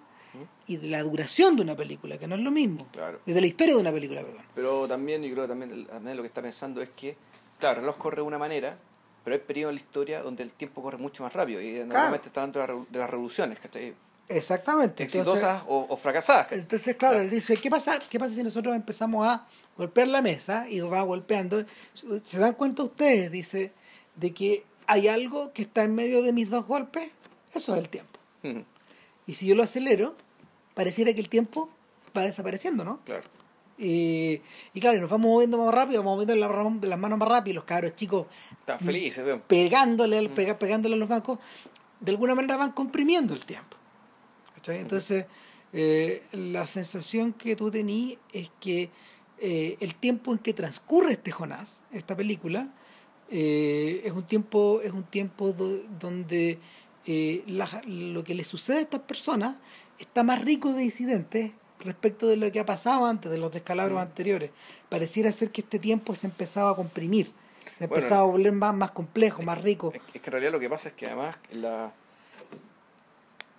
[0.67, 2.87] y de la duración de una película, que no es lo mismo.
[2.93, 3.21] Claro.
[3.27, 4.43] Y de la historia de una película, perdón.
[4.55, 7.17] Pero también, yo creo que también, lo que está pensando es que,
[7.59, 8.79] claro, el reloj corre de una manera,
[9.25, 12.29] pero hay periodos en la historia donde el tiempo corre mucho más rápido y normalmente
[12.29, 13.95] está hablando de, la revo- de las revoluciones, ¿cachai?
[14.29, 15.03] Exactamente.
[15.03, 16.51] Entonces- Exitosas o, o fracasadas.
[16.53, 19.47] Entonces, claro, él dice, ¿qué pasa, ¿qué pasa si nosotros empezamos a
[19.77, 21.65] golpear la mesa y va golpeando?
[22.23, 23.73] ¿Se dan cuenta ustedes, dice,
[24.17, 27.11] de que hay algo que está en medio de mis dos golpes?
[27.55, 28.19] Eso es el tiempo.
[29.27, 30.17] Y si yo lo acelero,
[30.75, 31.69] pareciera que el tiempo
[32.17, 33.01] va desapareciendo, ¿no?
[33.05, 33.25] Claro.
[33.79, 34.41] Y,
[34.75, 37.55] y claro, nos vamos moviendo más rápido, vamos moviendo la- las manos más rápido, y
[37.55, 38.27] los cabros chicos
[38.61, 41.39] Están felices, pegándole, pega- pegándole a los bancos,
[42.01, 43.77] de alguna manera van comprimiendo el tiempo.
[44.63, 44.79] ¿Cachai?
[44.81, 45.27] Entonces,
[45.73, 48.91] eh, la sensación que tú tenías es que
[49.39, 52.69] eh, el tiempo en que transcurre este Jonás, esta película,
[53.29, 56.59] eh, es un tiempo, es un tiempo do- donde
[57.47, 59.57] la- lo que le sucede a estas personas
[59.99, 63.99] está más rico de incidentes respecto de lo que ha pasado antes, de los descalabros
[63.99, 64.03] Mm.
[64.03, 64.51] anteriores.
[64.89, 67.33] Pareciera ser que este tiempo se empezaba a comprimir,
[67.77, 69.91] se Bueno, empezaba a volver más, más complejo, más rico.
[69.93, 71.93] Es, es que en realidad lo que pasa es que además la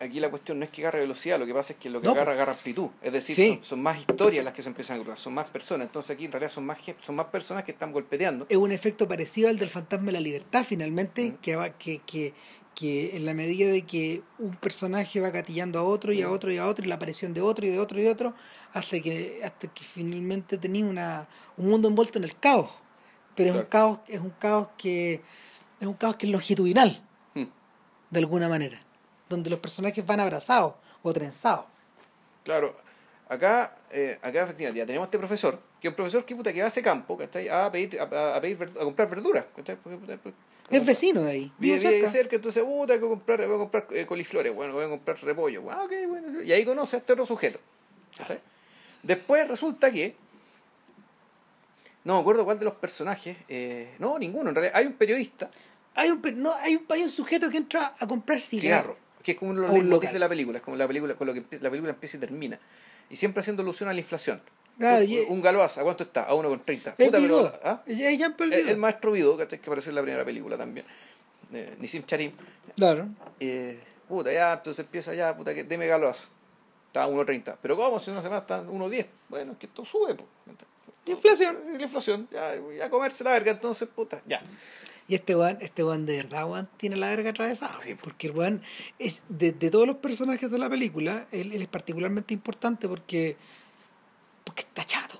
[0.03, 2.07] aquí la cuestión no es que agarre velocidad, lo que pasa es que lo que
[2.07, 2.87] No, agarra agarra amplitud.
[3.01, 3.47] Es decir, Sí.
[3.55, 5.87] son, son más historias las que se empiezan a cruzar, son más personas.
[5.87, 8.45] Entonces aquí en realidad son más son más personas que están golpeteando.
[8.49, 11.37] es un efecto parecido al del fantasma de la libertad finalmente Mm.
[11.41, 12.33] que va que, que,
[12.75, 16.51] que en la medida de que un personaje va gatillando a otro y a otro
[16.51, 18.33] y a otro y la aparición de otro y de otro y de otro
[18.73, 21.27] hasta que hasta que finalmente tenía una
[21.57, 22.71] un mundo envuelto en el caos
[23.35, 25.21] pero es un caos es un caos que
[25.79, 26.99] es un caos que es longitudinal
[28.09, 28.81] de alguna manera
[29.33, 31.65] donde los personajes van abrazados o trenzados
[32.43, 32.75] Claro,
[33.29, 36.59] acá, eh, acá efectivamente ya tenemos este profesor, que es un profesor que puta que
[36.59, 37.47] va a ese campo, ¿cachai?
[37.49, 39.75] A pedir, a, a pedir verd- a comprar verduras, ¿cachai?
[39.77, 40.35] Porque, puta, pues,
[40.69, 42.35] es vecino de ahí Vive, cerca.
[42.35, 45.63] entonces, puta, voy a comprar, voy a comprar eh, coliflores, bueno, voy a comprar repollo,
[45.71, 47.59] ah, ok, bueno, y ahí conoce a este otro sujeto.
[48.17, 48.39] ¿cachai?
[49.01, 50.15] Después resulta que,
[52.03, 55.49] no me acuerdo cuál de los personajes, eh, no, ninguno, en realidad, hay un periodista,
[55.95, 59.31] hay un no hay un, hay un sujeto que entra a comprar cigarros cigarro, que
[59.31, 60.13] es como A un leitmotiv local.
[60.13, 62.19] de la película, es como la película, con lo que empieza- la película empieza y
[62.19, 62.59] termina.
[63.09, 64.41] Y siempre haciendo alusión a la inflación.
[64.77, 66.23] Claro, un, y- un galoaz, ¿a cuánto está?
[66.23, 66.95] A 1,30.
[66.97, 67.53] Es Puta, pero-.
[67.63, 67.81] ¿ah?
[67.85, 68.69] El, Vidó.
[68.69, 70.85] el maestro Vidó, que que apareció en la primera película también.
[71.53, 72.31] Eh, Nissim Charim.
[72.75, 73.07] Claro.
[73.39, 76.29] Eh, puta, ya, entonces empieza ya, puta, que deme galoaz.
[76.87, 77.55] Está a 1.30.
[77.61, 77.99] Pero ¿cómo?
[77.99, 79.05] Si una semana está a 1.10.
[79.29, 80.25] Bueno, es que esto sube, po.
[81.05, 81.57] Inflación.
[81.77, 82.27] La inflación.
[82.31, 84.41] Ya, ya comerse la verga, entonces, puta, ya.
[85.07, 87.77] Y este weón, este weón de verdad, weón, tiene la verga atravesada.
[87.79, 87.95] Sí.
[87.95, 88.61] Porque el weón
[88.99, 93.35] es, de, de todos los personajes de la película, él, él es particularmente importante porque,
[94.43, 95.19] porque está chato.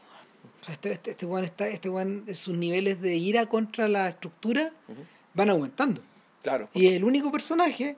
[0.62, 4.10] O sea, este, este, este weón está, este weón, sus niveles de ira contra la
[4.10, 4.72] estructura
[5.34, 6.02] van aumentando.
[6.42, 6.70] Claro.
[6.74, 7.98] Y es el único personaje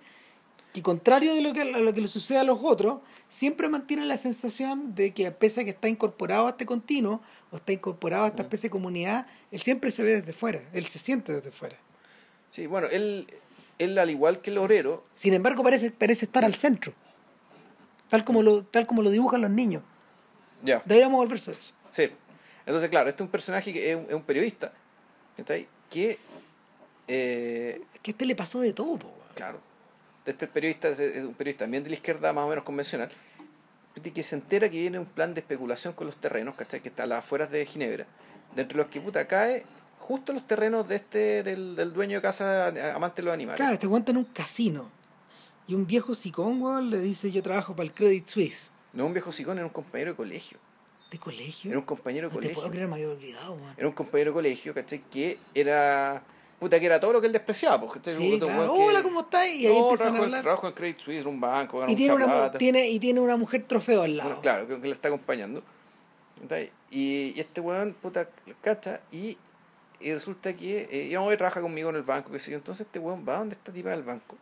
[0.76, 3.00] que, contrario de lo que, a lo que le sucede a los otros,
[3.30, 7.22] siempre mantiene la sensación de que, pese a que está incorporado a este continuo,
[7.52, 8.46] o está incorporado a esta Mm.
[8.46, 11.78] especie de comunidad, él siempre se ve desde fuera, él se siente desde fuera.
[12.50, 13.28] Sí, bueno, él,
[13.80, 16.94] él al igual que el obrero, Sin embargo, parece, parece estar al centro,
[18.10, 19.82] tal como lo, tal como lo dibujan los niños.
[20.64, 20.82] ya.
[20.86, 21.74] Deberíamos volver sobre eso.
[21.90, 22.10] Sí.
[22.66, 24.74] Entonces, claro, este es un personaje que es un, es un periodista.
[25.90, 26.18] Que,
[27.08, 29.60] eh, Es que a este le pasó de todo, po, claro,
[30.32, 33.10] este periodista es, es un periodista también de la izquierda más o menos convencional,
[33.96, 36.82] de que se entera que viene un plan de especulación con los terrenos, ¿cachai?
[36.82, 38.06] Que está a las afueras de Ginebra,
[38.56, 39.66] dentro de los que puta cae
[40.00, 43.58] justo los terrenos de este, del, del dueño de casa amante de los animales.
[43.58, 44.92] Claro, este aguanta en un casino.
[45.68, 48.72] Y un viejo sicón, weón, le dice, yo trabajo para el Credit Suisse.
[48.94, 50.60] No un viejo sicón, era un compañero de colegio.
[51.10, 51.72] ¿De colegio?
[51.72, 52.56] Era un compañero de no te colegio.
[52.56, 53.74] puedo creer, me había olvidado, weón.
[53.78, 55.02] Era un compañero de colegio, ¿cachai?
[55.10, 56.22] Que era.
[56.60, 58.14] Puta, que era todo lo que él despreciaba, ¿cachai?
[58.14, 58.74] Sí, claro.
[58.74, 59.48] que- Hola, ¿cómo estás?
[59.48, 60.42] Y ahí No, empiezan a trabajo en- hablar.
[60.42, 63.66] Trabajo en Credit Suisse, en un banco, Y tiene una, tiene, y tiene una mujer
[63.68, 64.42] trofeo al lado.
[64.42, 65.62] Claro, que, que le está acompañando.
[66.92, 68.30] Y, y este weón, puta,
[68.62, 69.38] cacha, y,
[70.00, 72.58] y resulta que eh, íbamos a trabaja conmigo en el banco, qué sé yo.
[72.58, 74.38] Entonces este weón va donde está tipa del banco.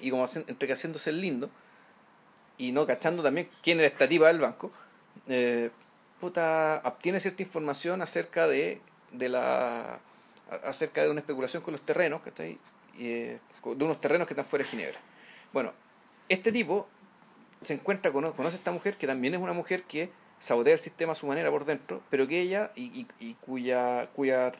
[0.00, 1.50] Y como hacen- entre que haciéndose el lindo,
[2.58, 4.70] y no cachando también quién era esta tipa del banco,
[5.28, 5.70] eh,
[6.20, 8.80] puta, obtiene cierta información acerca de,
[9.12, 9.98] de la a-
[10.64, 12.58] acerca de una especulación con los terrenos, ¿cachai?
[12.98, 14.98] Y, eh, de unos terrenos que están fuera de Ginebra.
[15.52, 15.72] Bueno,
[16.28, 16.88] este tipo
[17.62, 20.80] se encuentra, cono- conoce a esta mujer, que también es una mujer que sabotea el
[20.80, 24.52] sistema a su manera por dentro, pero que ella, y, y- y cuya, cuya,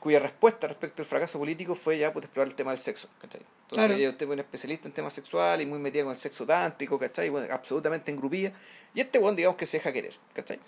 [0.00, 3.08] cuya respuesta respecto al fracaso político fue ya pues, explorar el tema del sexo.
[3.20, 3.40] ¿cachai?
[3.62, 3.94] Entonces Claro.
[3.94, 7.28] ella es un especialista en temas sexuales y muy metida con el sexo tántrico, ¿cachai?
[7.30, 8.52] Bueno, absolutamente engrupida.
[8.94, 10.60] Y este weón, digamos que se deja querer, ¿cachai?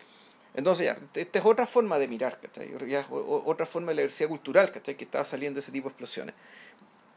[0.58, 2.68] Entonces ya, esta es otra forma de mirar, ¿cachai?
[2.88, 4.96] Ya es otra forma de la diversidad cultural, ¿cachai?
[4.96, 6.34] Que estaba saliendo ese tipo de explosiones.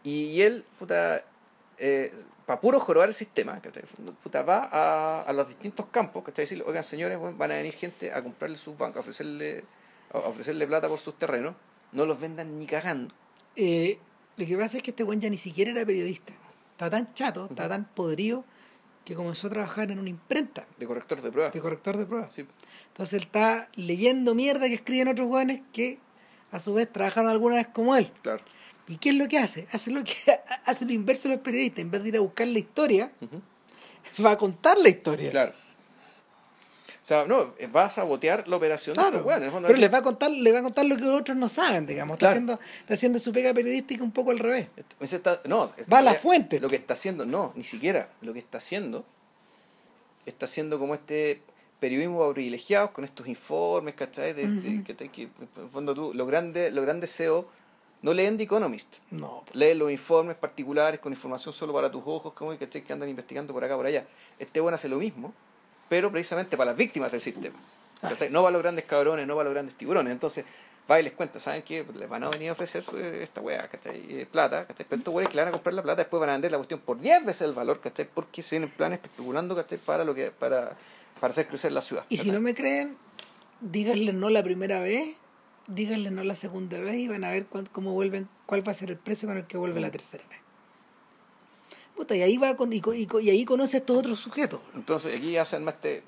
[0.04, 1.26] Y, él, puta,
[2.46, 3.82] para puro jorobar el sistema, ¿cachai?
[4.22, 6.44] Puta, va a, a los distintos campos, ¿cachai?
[6.44, 9.64] Decirle, oigan señores, bueno, van a venir gente a comprarle sus bancos, a ofrecerle,
[10.14, 11.56] a ofrecerle plata por sus terrenos,
[11.94, 13.12] no los vendan ni cagando.
[13.56, 13.98] eh,
[14.38, 16.32] lo que pasa es que este buen ya ni siquiera era periodista.
[16.74, 18.46] Está tan chato, está tan podrido,
[19.06, 20.66] que comenzó a trabajar en una imprenta.
[20.78, 21.54] De corrector de pruebas.
[21.54, 22.34] De corrector de pruebas.
[22.34, 22.46] Sí.
[22.88, 26.00] Entonces él está leyendo mierda que escriben otros jóvenes que
[26.52, 28.12] a su vez trabajaron alguna vez como él.
[28.22, 28.44] Claro.
[28.88, 29.68] ¿Y qué es lo que hace?
[29.72, 30.14] Hace lo que
[30.66, 31.80] hace lo inverso de los periodistas.
[31.80, 33.12] En vez de ir a buscar la historia,
[34.24, 35.32] va a contar la historia.
[35.32, 35.54] Claro.
[37.02, 39.98] O sea, no, va a sabotear la operación de Claro, estos weones, pero les va
[39.98, 42.14] a contar, les va a contar lo que otros no saben, digamos.
[42.16, 42.32] Está Claro.
[42.34, 44.68] haciendo, está haciendo su pega periodística un poco al revés.
[45.00, 46.60] Está- no, Va a la que- fuente.
[46.60, 48.10] Lo que está haciendo, no, ni siquiera.
[48.22, 49.04] Lo que está haciendo,
[50.28, 51.42] está haciendo como este
[51.80, 54.34] periodismo privilegiados con estos informes, ¿cachai?
[54.34, 57.48] De, de- que, te- que, en fondo tú, los grandes, los grandes CEO
[58.04, 58.94] no leen The Economist.
[59.10, 62.84] No, Leen los informes particulares con información solo para tus ojos, como ¿cachai?
[62.84, 64.06] que andan investigando por acá, por allá.
[64.38, 65.34] Este bueno hace lo mismo,
[65.92, 67.58] pero precisamente para las víctimas del sistema.
[68.00, 68.30] ¿cachai?
[68.30, 70.10] No para los grandes cabrones, no para los grandes tiburones.
[70.14, 70.46] Entonces,
[70.90, 71.86] va y les cuenta, ¿saben qué?
[72.00, 73.98] Les van a venir a ofrecer su- esta weá, ¿cachai?
[74.22, 74.86] Eh, plata, ¿cachai?
[74.90, 76.58] Pero estos weones que le van a comprar la plata, después van a vender la
[76.60, 78.08] cuestión por 10 veces el valor, ¿cachai?
[78.12, 79.80] Porque se vienen planes especulando, ¿cachai?
[79.80, 80.78] Para, lo que, para,
[81.20, 82.06] para hacer crecer la ciudad.
[82.08, 82.96] Y si no me creen,
[83.60, 85.10] díganle no la primera vez,
[85.68, 88.76] díganle no la segunda vez y van a ver cuán- cómo vuelven, cuál va a
[88.76, 90.40] ser el precio con el que vuelve la tercera vez.
[92.02, 92.82] Puta, y ahí va con, y,
[93.30, 94.60] ahí conoce a estos otros sujetos.
[94.74, 96.04] Entonces, aquí hacen más este...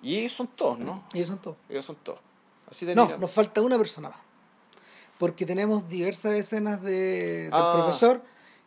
[0.00, 1.02] Y ellos son todos, ¿no?
[1.12, 1.56] Ellos son todos.
[1.68, 2.20] Ellos son todos.
[2.70, 4.18] Así No, nos falta una persona más.
[5.18, 7.72] Porque tenemos diversas escenas de, del Ah.
[7.74, 8.22] profesor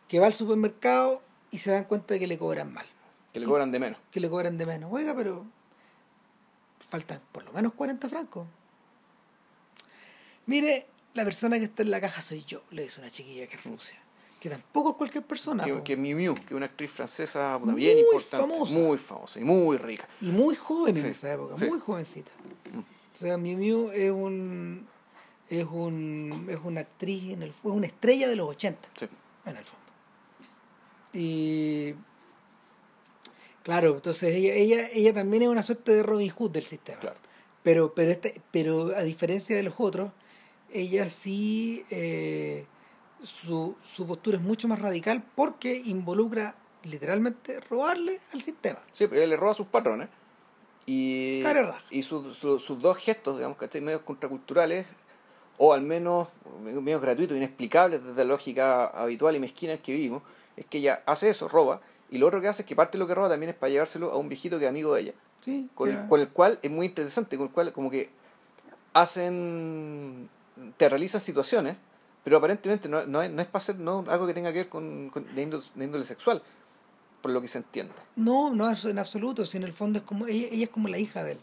[0.06, 2.84] que va al supermercado y se dan cuenta de que le cobran mal,
[3.32, 3.98] Que le cobran de menos.
[4.10, 4.92] que le cobran de menos.
[4.92, 5.46] Oiga, pero
[6.90, 8.46] faltan por lo menos 40 francos.
[10.44, 13.56] Mire, la persona que está en la caja soy yo, le dice una chiquilla que
[13.56, 13.96] es Rusia.
[14.46, 15.64] Que tampoco es cualquier persona.
[15.64, 18.72] que, que Miu Miu, que es una actriz francesa Muy bien importante, famosa.
[18.78, 20.06] muy famosa y muy rica.
[20.20, 21.64] Y muy joven en esa época, sí.
[21.64, 22.30] muy jovencita.
[22.76, 24.86] O sea, Miu Miu es un
[25.48, 29.08] es un es una actriz en el es una estrella de los 80 Sí.
[29.46, 29.84] en el fondo.
[31.12, 31.94] Y
[33.64, 37.00] claro, entonces ella ella ella también es una suerte de Robin Hood del sistema.
[37.00, 37.16] Claro.
[37.64, 40.12] Pero pero este pero a diferencia de los otros,
[40.72, 42.66] ella sí eh,
[43.22, 48.78] su, su postura es mucho más radical porque involucra literalmente robarle al sistema.
[48.92, 50.08] Sí, pero ella le roba a sus patrones.
[50.86, 51.40] Y,
[51.90, 53.80] y su- su- sus dos gestos, digamos, ¿cachai?
[53.80, 54.86] medios contraculturales,
[55.58, 56.28] o al menos
[56.62, 60.22] medios gratuitos, inexplicables desde la lógica habitual y mezquina en que vivimos,
[60.56, 63.00] es que ella hace eso, roba, y lo otro que hace es que parte de
[63.00, 65.12] lo que roba también es para llevárselo a un viejito que es amigo de ella,
[65.40, 68.10] Sí, con, el, con el cual es muy interesante, con el cual como que
[68.94, 70.28] hacen,
[70.76, 71.76] te realizan situaciones,
[72.26, 74.68] pero aparentemente no, no es, no es para hacer no, algo que tenga que ver
[74.68, 76.42] con, con de, índole, de índole sexual,
[77.22, 77.92] por lo que se entiende.
[78.16, 80.88] No, no es en absoluto, si en el fondo es como ella, ella es como
[80.88, 81.38] la hija de él.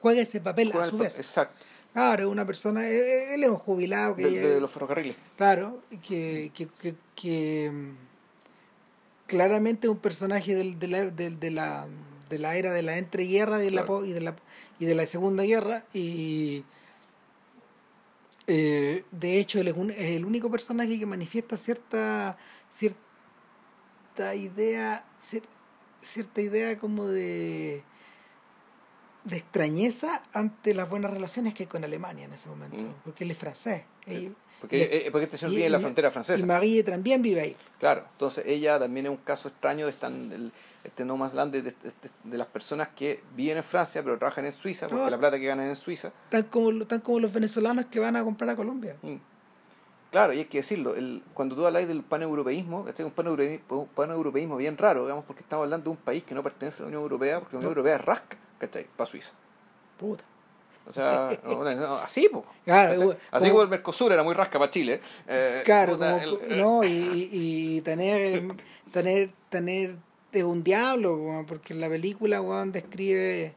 [0.00, 1.18] Juega ese papel Juega a su vez.
[1.18, 1.56] Exacto,
[1.92, 5.16] Claro, es una persona, eh, él es un jubilado que, de, de los ferrocarriles.
[5.36, 7.96] claro, que, que, que, que, mm,
[9.26, 11.86] claramente es un personaje del- de, la, del- de, la,
[12.28, 13.86] de la era de la entreguerra y de la, Claro.
[14.00, 14.36] po- y de la
[14.78, 16.62] y de la segunda guerra y
[18.48, 22.36] eh, de hecho él es, un- es el único personaje que manifiesta cierta
[22.70, 25.42] cierta idea cier-
[26.00, 27.84] cierta idea como de
[29.24, 32.94] de extrañeza ante las buenas relaciones que hay con Alemania en ese momento Mm.
[33.04, 35.72] porque él es francés Sí, y- Porque, le- eh, porque este señor y- vive en
[35.72, 36.46] la y- frontera y francesa.
[36.46, 39.92] Marie también vive ahí Claro, entonces ella también es un caso extraño de
[40.30, 40.52] del-
[40.84, 41.92] este no más grande de, de-
[42.24, 45.10] de las personas que viven en Francia pero trabajan en Suiza porque No.
[45.10, 46.12] la plata que ganan en Suiza.
[46.30, 49.16] tan como tan como los venezolanos que van a comprar a Colombia Mm.
[50.10, 53.88] Claro, y hay que decirlo, el, cuando tú hablas del paneuropeísmo, este es un paneuropeísmo,
[53.94, 56.86] paneuropeísmo bien raro, digamos, porque estamos hablando de un país que no pertenece a la
[56.88, 57.76] Unión Europea, porque la Unión No.
[57.78, 58.86] Europea es rasca, ¿cachai?
[58.96, 59.32] Para Suiza.
[59.98, 60.24] puta
[60.86, 62.46] O sea, no, no, así, po.
[62.64, 65.02] Claro, así como el Mercosur era muy rasca para Chile.
[65.26, 67.28] eh, Claro, puta, como- el- no, y, y-
[67.76, 68.44] y tener,
[68.90, 69.96] tener, tener
[70.32, 73.54] de un diablo, weón, porque en la película, weón, describe,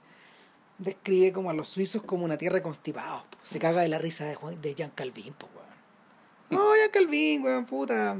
[0.77, 3.37] describe como a los suizos como una tierra constipados, po.
[3.43, 5.67] se caga de la risa de, Juan- de Jean Calvin, po, weón.
[6.49, 8.17] No, Jean Calvin, weón, puta.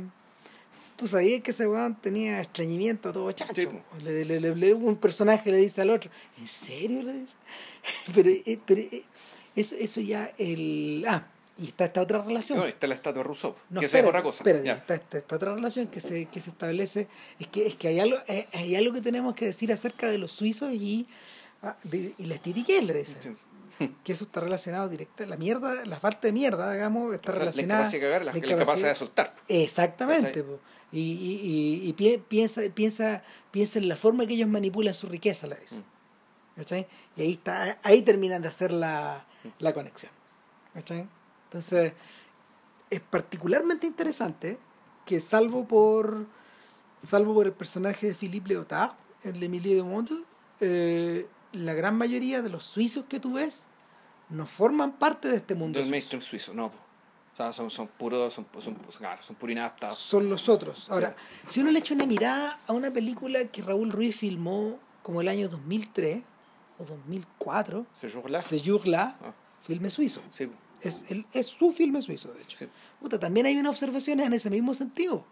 [0.98, 3.54] Tú sabías que ese weón tenía estreñimiento a todo chacho.
[3.56, 3.66] Sí.
[3.68, 3.82] po.
[4.04, 7.02] Le, le- le- le- un personaje le dice al otro, ¿en serio?
[7.04, 7.34] Le dice.
[8.14, 9.04] Pero, eh, pero eh,
[9.56, 11.04] eso, eso ya el...
[11.08, 11.26] Ah,
[11.62, 12.58] y está esta otra relación.
[12.60, 14.38] No, está la estatua de Rousseau, No, que esa es espérate, otra cosa.
[14.40, 14.74] espérate, Ya.
[14.74, 17.08] está, está- está otra relación que se, que se establece.
[17.40, 20.18] Es que, es que hay, algo, eh, hay algo que tenemos que decir acerca de
[20.18, 21.08] los suizos y,
[21.64, 23.18] ah, de, y la estetiquez, le dice.
[23.22, 23.30] Sí.
[24.04, 25.26] Que eso está relacionado directa.
[25.26, 27.90] La mierda, la falta de mierda, digamos, está O sea, la relacionada.
[27.90, 29.36] de cagar, la, la la de soltar.
[29.48, 30.46] Exactamente.
[30.92, 35.08] Y, y, y, y pi- piensa, piensa, piensa en la forma que ellos manipulan su
[35.08, 35.78] riqueza, le dice.
[35.80, 36.74] Mm.
[37.18, 39.26] Y ahí está, ahí terminan de hacer la,
[39.60, 40.12] la conexión.
[40.76, 41.08] ¿Cachai?
[41.52, 41.92] Entonces,
[42.90, 44.58] es particularmente interesante
[45.06, 46.26] que salvo por
[47.04, 48.92] salvo por el personaje de Philippe Leotard
[49.24, 50.24] en L'Emilie de Monde
[50.62, 53.66] eh, la gran mayoría de los suizos que tú ves
[54.30, 56.68] no forman parte de este mundo Del mainstream suizo, no.
[56.68, 59.98] O sea, son, son puros, son, son, claro, son puros inadaptados.
[59.98, 60.90] son los otros.
[60.90, 61.16] Ahora,
[61.48, 65.28] si uno le echa una mirada a una película que Raúl Ruiz filmó como el
[65.28, 66.24] año 2003
[66.78, 68.10] o 2004, Se.
[68.10, 69.34] Se Jour-là, Ah.
[69.64, 70.22] filme suizo.
[70.32, 70.50] Sí.
[70.82, 72.58] Es, el, es su filme suizo, de hecho.
[72.58, 72.68] sí.
[73.00, 75.24] Puta, también hay unas observaciones en ese mismo sentido.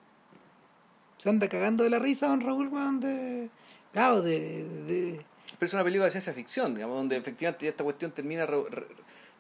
[1.18, 3.50] Se anda cagando de la risa don Raúl, weón, de...
[3.92, 4.64] Claro, de...
[4.88, 5.26] de-
[5.58, 8.88] Pero es una película de ciencia ficción, digamos, donde efectivamente esta cuestión termina re- re-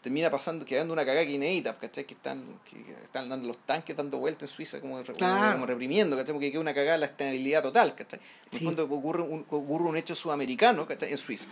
[0.01, 2.05] termina pasando, quedando una cagada inédita, ¿cachai?
[2.05, 5.53] Que están, que que están dando los tanques dando vueltas en Suiza como, re- Claro.
[5.53, 6.33] como reprimiendo, ¿cachai?
[6.33, 8.19] Porque queda una cagada la estabilidad total, ¿cachai?
[8.19, 8.65] En el Sí.
[8.65, 11.11] fondo ocurre un, ocurre un hecho sudamericano, ¿cachai?
[11.11, 11.49] En Suiza.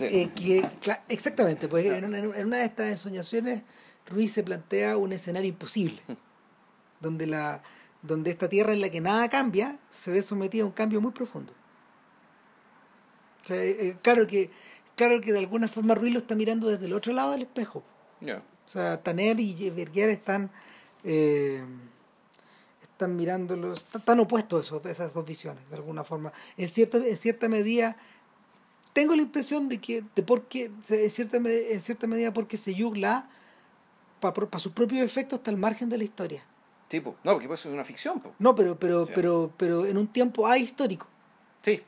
[0.00, 0.68] Eh, que,
[1.08, 3.62] exactamente, pues en una, en una de estas ensoñaciones
[4.08, 6.00] Ruiz se plantea un escenario imposible,
[7.00, 7.62] donde, la,
[8.02, 11.12] donde esta tierra en la que nada cambia se ve sometida a un cambio muy
[11.12, 11.52] profundo.
[13.42, 14.50] O sea, eh, eh, claro, que,
[14.96, 17.82] claro que de alguna forma Ruiz lo está mirando desde el otro lado del espejo.
[18.20, 20.50] O sea, Tanner y Berger están,
[21.04, 21.64] eh,
[22.82, 26.32] están mirándolos, están opuestos esos, esas dos visiones, de alguna forma.
[26.56, 27.96] En cierta, en cierta medida,
[28.98, 32.74] tengo la impresión de que, de por qué, en cierta, en cierta medida, porque se
[32.74, 33.28] yugla
[34.20, 36.42] para sus propios efectos está al margen de la historia.
[36.88, 38.32] Tipo, no, porque puede ser una ficción, po.
[38.40, 39.12] No, pero, pero, Sí.
[39.14, 41.06] pero, pero en un tiempo ahistórico.
[41.62, 41.80] Sí,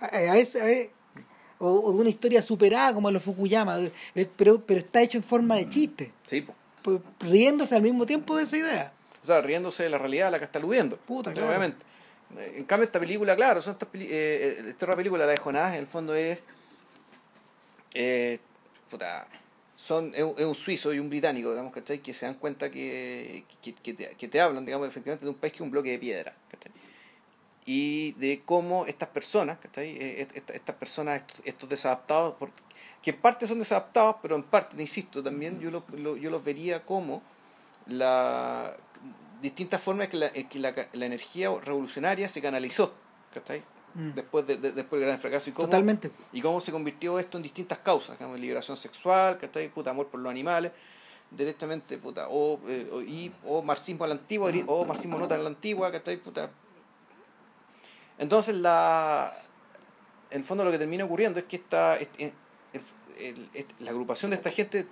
[0.00, 0.90] A, a ese- a e-
[1.58, 5.24] o, o de una historia superada como los Fukuyama, eh, pero, pero está hecho en
[5.24, 6.54] forma de chiste, sí, po.
[6.80, 8.92] pues, riéndose al mismo tiempo de esa idea.
[9.22, 10.96] O sea, riéndose de la realidad a la que está aludiendo.
[10.96, 11.48] Puta, claro.
[11.48, 11.84] Obviamente.
[12.38, 13.98] En cambio, esta película, claro, son estas eh,
[14.60, 16.38] eh, esta otra película, la de Jonás, en el fondo es.
[17.94, 18.38] eh,
[18.90, 19.26] puta,
[19.76, 22.00] son, es, un- suizo y un británico, digamos, ¿cachai?
[22.00, 25.36] Que se dan cuenta que, que, que te, que te hablan, digamos, efectivamente de un
[25.38, 26.72] país que es un bloque de piedra, ¿cachai?
[27.66, 29.96] Y de cómo estas personas, ¿cachai?
[29.96, 32.50] Eh, est- est- estas personas, estos, desadaptados, por-
[33.02, 36.44] que en parte son desadaptados, pero en parte, te insisto, también yo, lo- yo los
[36.44, 37.22] vería como
[37.86, 38.76] la
[39.40, 42.92] distintas formas que la, en que la, la energía revolucionaria se canalizó,
[43.34, 43.62] ¿cachai?
[43.94, 44.10] Mm.
[44.14, 46.10] Después, de, de- después del gran fracaso y cómo, Totalmente.
[46.32, 49.68] y cómo se convirtió esto en distintas causas, digamos, liberación sexual, ¿cachai?
[49.68, 50.72] Puta, amor por los animales,
[51.30, 55.40] directamente, puta, o, eh, o, y, o marxismo a la antigua, o marxismo no tan
[55.40, 56.16] a la antigua, ¿cachai?
[56.18, 56.50] Puta.
[58.18, 59.42] Entonces, la,
[60.30, 62.32] en el fondo lo que termina ocurriendo es que esta, este-
[62.72, 62.82] el-
[63.18, 64.86] el- el- la agrupación de esta gente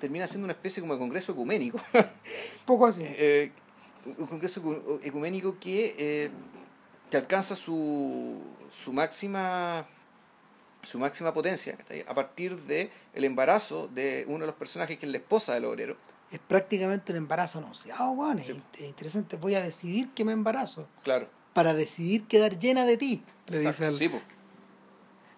[0.00, 1.78] termina siendo una especie como de congreso ecuménico.
[2.64, 3.02] poco así.
[3.06, 3.52] Eh,
[4.04, 6.30] un congreso ecu- ecuménico que, eh,
[7.10, 9.86] que alcanza su, su máxima
[10.84, 15.12] su máxima potencia a partir de el embarazo de uno de los personajes que es
[15.12, 15.96] la esposa del obrero
[16.32, 18.40] Es prácticamente un embarazo anunciado, weón.
[18.40, 18.84] Es Sí.
[18.84, 19.36] interesante.
[19.36, 23.22] Voy a decidir que me embarazo claro para decidir quedar llena de ti.
[23.46, 24.20] Le exacto, dice al- sí, po.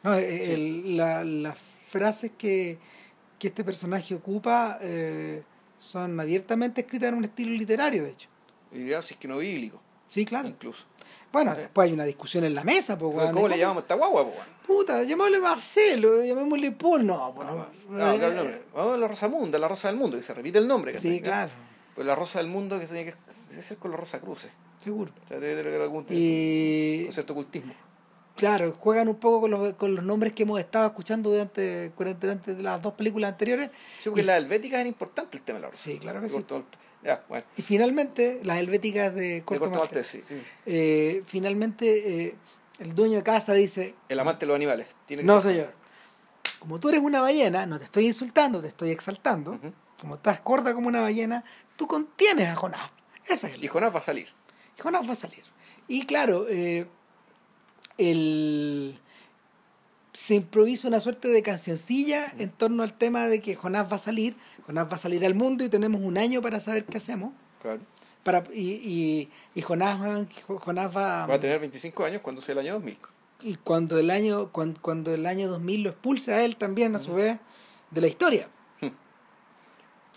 [0.04, 0.52] No, eh, Sí.
[0.52, 1.58] el- la- las
[1.88, 2.78] frases que,
[3.38, 5.42] que este personaje ocupa eh,
[5.78, 8.28] son abiertamente escritas en un estilo literario, de hecho.
[8.74, 10.48] Y ya, si es que no bíblico Sí, claro.
[10.48, 10.84] incluso
[11.32, 13.84] Bueno, después hay una discusión en la mesa, pues, weón, ¿cómo de le llamamos a
[13.84, 14.32] esta guagua po?
[14.66, 17.56] Puta, llamémosle Marcelo, llamémosle Paul, no, pues no.
[17.88, 20.58] No, claro, no, vamos a la rosa munda la rosa del mundo que se repite
[20.58, 20.98] el nombre.
[20.98, 21.50] Sí, claro,
[21.94, 25.12] pues la rosa del mundo que tiene que ser con la rosa cruces seguro.
[25.24, 27.72] o sea, debe tener algún Y cierto ocultismo
[28.36, 32.52] claro, juegan un poco con los, con los nombres que hemos estado escuchando durante, durante
[32.54, 33.70] las dos películas anteriores.
[34.02, 35.82] Sí, porque Y- la helvética es importante el tema de la rosa.
[35.82, 36.44] Sí, claro que sí.
[37.04, 37.44] Ya, bueno.
[37.56, 40.18] Y finalmente, las helvéticas de De Corto Corto Maltese.
[40.20, 40.46] Maltese, sí.
[40.66, 42.34] Eh, finalmente, eh,
[42.78, 44.86] el dueño de casa dice, El amante de los animales.
[45.06, 45.74] Tiene que no ser- señor,
[46.58, 49.60] como tú eres una ballena, no te estoy insultando, te estoy exaltando,
[50.00, 51.44] como estás gorda como una ballena,
[51.76, 52.90] tú contienes a Jonás.
[53.28, 54.28] Esa es Y la Jonás va a salir.
[54.76, 55.44] y Jonás va a salir.
[55.88, 56.86] Y claro, eh,
[57.98, 58.98] el,
[60.14, 63.98] se improvisa una suerte de cancioncilla en torno al tema de que Jonás va a
[63.98, 64.36] salir,
[64.66, 67.32] Jonás va a salir al mundo y tenemos un año para saber qué hacemos.
[67.60, 67.80] Claro.
[68.22, 70.24] Para, y, y, y Jonás, va-
[70.58, 72.96] Jonás va, Va a tener 25 años cuando sea el año 2000.
[73.42, 76.98] y cuando el año cuando, cuando el año 2000 lo expulse a él también a
[77.00, 77.38] su vez
[77.90, 78.48] de la historia
[78.80, 78.88] Hmm.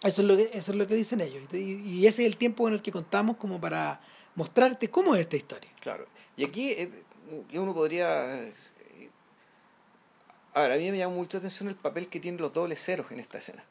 [0.03, 2.38] eso es lo que eso es lo que dicen ellos y, y ese es el
[2.38, 3.99] tiempo en el que contamos como para
[4.36, 6.06] mostrarte cómo es esta historia Claro.
[6.38, 6.91] Y aquí eh,
[7.53, 8.52] uno podría...
[10.66, 13.20] eh, A mí me llama mucha atención el papel que tienen los dobles ceros en
[13.20, 13.64] esta escena.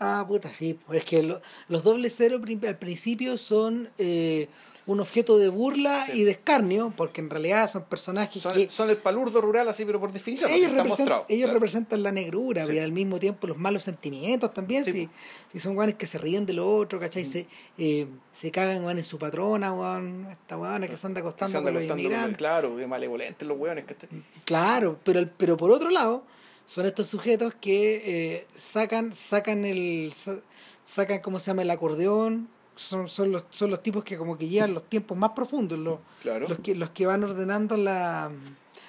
[0.00, 4.48] ah puta sí es que lo- los dobles cero prim- al principio son eh,
[4.86, 6.20] un objeto de burla Sí.
[6.20, 9.84] y de escarnio, porque en realidad son personajes Son, que son el palurdo rural así,
[9.86, 10.50] pero por definición.
[10.50, 11.54] ellos, representan, ellos claro.
[11.54, 12.72] representan la negrura Sí.
[12.74, 14.84] y al mismo tiempo los malos sentimientos también.
[14.84, 14.92] Sí.
[14.92, 15.08] Si,
[15.52, 17.24] si son guanes que se ríen de lo otro, ¿cachai?
[17.24, 17.46] Se,
[17.78, 21.52] eh, se cagan guan, en su patrona, guan, esta guana que se anda Que acostando
[21.52, 22.36] se anda con los acostando inmigrantes.
[22.38, 23.84] Claro, que malevolentes los hueones.
[23.86, 24.08] ¿cachai?
[24.44, 26.24] Claro, pero, pero por otro lado,
[26.66, 28.02] son estos sujetos que
[28.34, 30.12] eh, sacan, sacan el.
[30.14, 30.40] sa-
[30.84, 31.62] sacan, ¿cómo se llama?
[31.62, 32.48] el acordeón.
[32.76, 35.98] Son, son los, son los tipos que como que llevan los tiempos más profundos, los,
[36.22, 36.48] Claro.
[36.48, 38.30] los que, los que van ordenando la.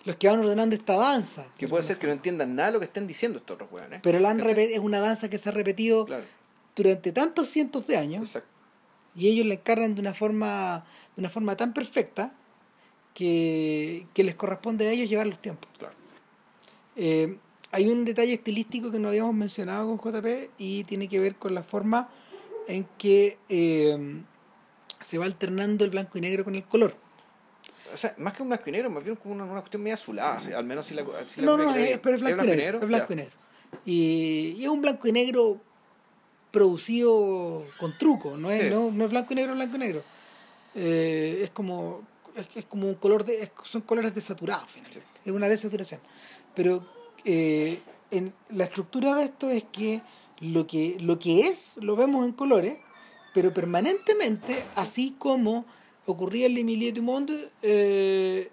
[0.06, 1.45] los que van ordenando esta danza.
[1.57, 3.99] Que puede ser que no entiendan nada de lo que estén diciendo estos otros hueones.
[4.02, 6.24] Pero la han es una danza que se ha repetido Claro,
[6.76, 8.49] durante tantos cientos de años exacto.
[9.16, 10.84] y ellos la encarnan de una forma
[11.16, 12.34] de una forma tan perfecta
[13.14, 15.70] que, que les corresponde a ellos llevar los tiempos.
[15.78, 15.94] Claro.
[16.95, 17.38] Eh,
[17.72, 21.53] hay un detalle estilístico que no habíamos mencionado con JP y tiene que ver con
[21.53, 22.10] la forma
[22.67, 24.21] en que eh,
[25.01, 26.95] se va alternando el blanco y negro con el color.
[27.93, 29.93] O sea, más que un blanco y negro, más bien como una, una cuestión media
[29.93, 30.37] azulada.
[30.37, 32.79] así, al menos si la, si No, no, que es, pero es blanco, y negro.
[32.81, 33.33] Es blanco y negro.
[33.85, 35.61] Y, y es un blanco y negro
[36.51, 38.69] producido con truco, no es, Sí.
[38.69, 40.03] no, no es blanco y negro, blanco y negro.
[40.73, 42.01] Eh, es como
[42.35, 45.03] es, es como un color de es- son colores desaturados finalmente.
[45.23, 45.99] Es una desaturación.
[46.53, 46.85] Pero
[47.23, 47.79] eh,
[48.11, 50.01] en la estructura de esto es que
[50.40, 52.78] lo que lo que es lo vemos en colores,
[53.34, 55.66] pero permanentemente, así como
[56.06, 58.49] ocurría en Le Milieu du Monde, eh,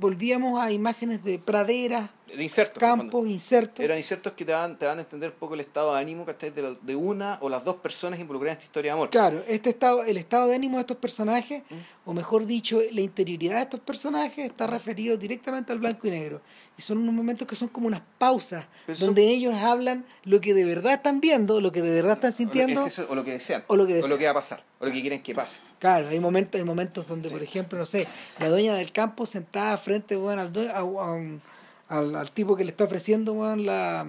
[0.00, 2.80] volvíamos a imágenes de praderas, Insertos.
[2.80, 3.80] campos, insertos.
[3.84, 6.24] Eran insertos que te dan, te dan a entender un poco el estado de ánimo
[6.24, 6.50] ¿cachai?
[6.50, 9.10] de, la- de una o las dos personas involucradas en esta historia de amor.
[9.10, 11.74] Claro, este estado, el estado de ánimo de estos personajes, Mm.
[12.10, 16.40] o mejor dicho, la interioridad de estos personajes está referido directamente al blanco y negro.
[16.76, 20.40] Y son unos momentos que son como unas pausas, Pero son- donde ellos hablan lo
[20.40, 22.86] que de verdad están viendo, lo que de verdad están O lo- sintiendo.
[22.86, 23.64] es que eso- o lo que desean.
[23.68, 24.20] o lo que desean.
[24.24, 24.64] va a pasar.
[24.78, 25.60] O lo que quieren que pase.
[25.78, 27.34] Claro, hay momentos, hay momentos donde, Sí.
[27.34, 28.06] por ejemplo, no sé,
[28.38, 30.42] la dueña del campo sentada frente bueno,
[30.74, 30.82] a
[31.12, 31.40] un-
[31.88, 34.06] al, al tipo que le está ofreciendo weón, la,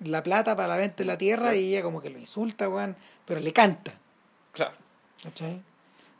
[0.00, 1.56] la plata para la venta de la tierra Claro.
[1.58, 3.94] y ella como que lo insulta, weón, pero le canta.
[4.52, 4.74] Claro.
[5.22, 5.60] ¿cachai?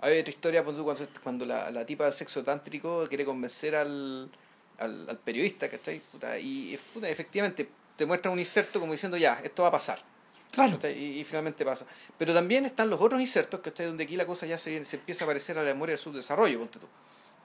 [0.01, 3.75] Hay otra historia ponte tú, cuando, cuando la, la tipa del sexo tántrico quiere convencer
[3.77, 4.31] al,
[4.79, 6.01] al, al periodista, ¿cachai?
[6.01, 10.01] Puta, y puta, efectivamente te muestran un inserto como diciendo ya, esto va a pasar.
[10.51, 10.79] Claro.
[10.89, 11.87] Y, y finalmente pasa.
[12.17, 13.87] Pero también están los otros insertos, ¿cachai?
[13.87, 16.59] Donde aquí la cosa ya se, se empieza a parecer a la memoria del subdesarrollo,
[16.59, 16.87] ponte tú.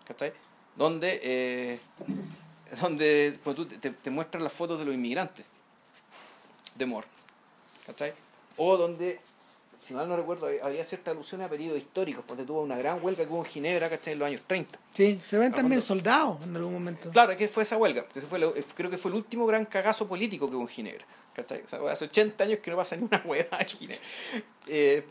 [0.08, 0.34] ¿Cachai?
[0.76, 1.80] Donde, eh,
[2.82, 5.46] donde pues, tú te, te muestran las fotos de los inmigrantes
[6.76, 7.08] de Moore.
[7.86, 8.14] ¿Cachai?
[8.58, 9.20] O donde,
[9.80, 13.26] si mal no recuerdo, había- cierta alusión a periodos históricos, donde tuvo una gran huelga
[13.26, 14.14] que hubo en Ginebra, ¿cachai?
[14.14, 14.78] En los años 30.
[14.94, 17.10] Sí, se ven también soldados en algún momento.
[17.12, 18.06] Claro, que fue esa huelga.
[18.08, 21.06] que fue lo- creo que fue el último gran cagazo político que hubo en Ginebra.
[21.34, 21.62] ¿Cachai?
[21.64, 24.04] O sea, hace 80 años que no pasa ni una hueá en Ginebra.
[24.68, 25.04] Eh,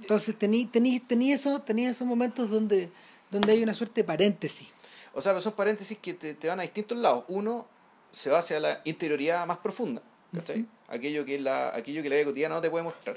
[0.00, 2.90] Entonces tení, tení, tení, eso, tení esos momentos donde,
[3.30, 4.68] donde hay una suerte de paréntesis.
[5.16, 7.24] O sea, son paréntesis que te, te van a distintos lados.
[7.28, 7.66] Uno
[8.10, 10.02] se va hacia la interioridad más profunda,
[10.32, 10.66] ¿cachai?
[10.88, 13.16] aquello, que la, aquello que la vida cotidiana no te puede mostrar.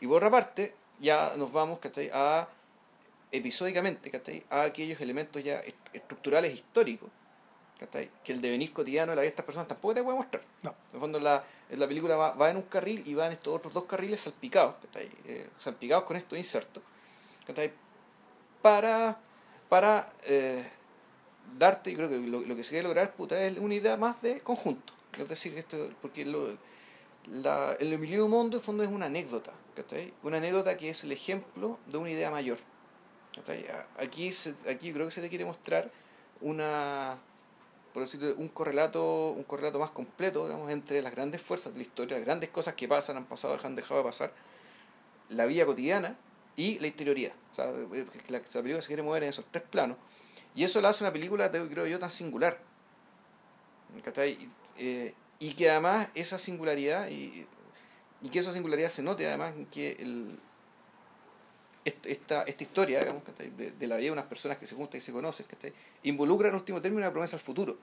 [0.00, 2.10] Y por otra parte, ya nos vamos ¿cachai?
[2.12, 2.46] a
[3.32, 4.44] episódicamente ¿cachai?
[4.50, 7.10] a aquellos elementos ya est- estructurales históricos
[7.78, 8.10] ¿cachai?
[8.24, 10.42] que el devenir cotidiano de la vida de estas personas tampoco te puede mostrar.
[10.62, 10.70] No.
[10.70, 13.54] En el fondo, la, la película va, va en un carril y va en estos
[13.56, 15.10] otros dos carriles salpicados, ¿cachai?
[15.26, 16.82] Eh, salpicados con estos insertos,
[17.46, 17.72] ¿cachai?
[18.62, 19.18] para,
[19.68, 20.68] para eh,
[21.58, 24.20] darte, y creo que lo, lo que se quiere lograr puta, es una idea más
[24.22, 24.92] de conjunto.
[25.18, 26.56] Es decir, esto, porque lo,
[27.26, 30.12] la, el Emilio Mundo en fondo es una anécdota, ¿cachai?
[30.22, 32.58] Una anécdota que es el ejemplo de una idea mayor.
[33.34, 33.66] ¿cachai?
[33.98, 35.90] Aquí, se- aquí creo que se te quiere mostrar
[36.40, 37.18] una
[37.92, 41.82] por decirlo, un correlato, un correlato más completo, digamos, entre las grandes fuerzas de la
[41.82, 44.32] historia, las grandes cosas que pasan, han pasado, han dejado de pasar,
[45.30, 46.16] la vida cotidiana
[46.56, 47.32] y la interioridad.
[47.52, 49.96] O sea, la película se quiere mover en esos tres planos.
[50.58, 52.58] Y eso la hace una película, creo yo, tan singular.
[54.76, 57.46] eh, y que además esa singularidad, y,
[58.22, 60.36] y que esa singularidad se note además en que el,
[61.84, 64.98] est- esta, esta historia digamos, de, de la vida de unas personas que se juntan
[64.98, 65.72] y se conocen, ¿cachai?
[66.02, 67.78] involucra en último término una promesa al futuro.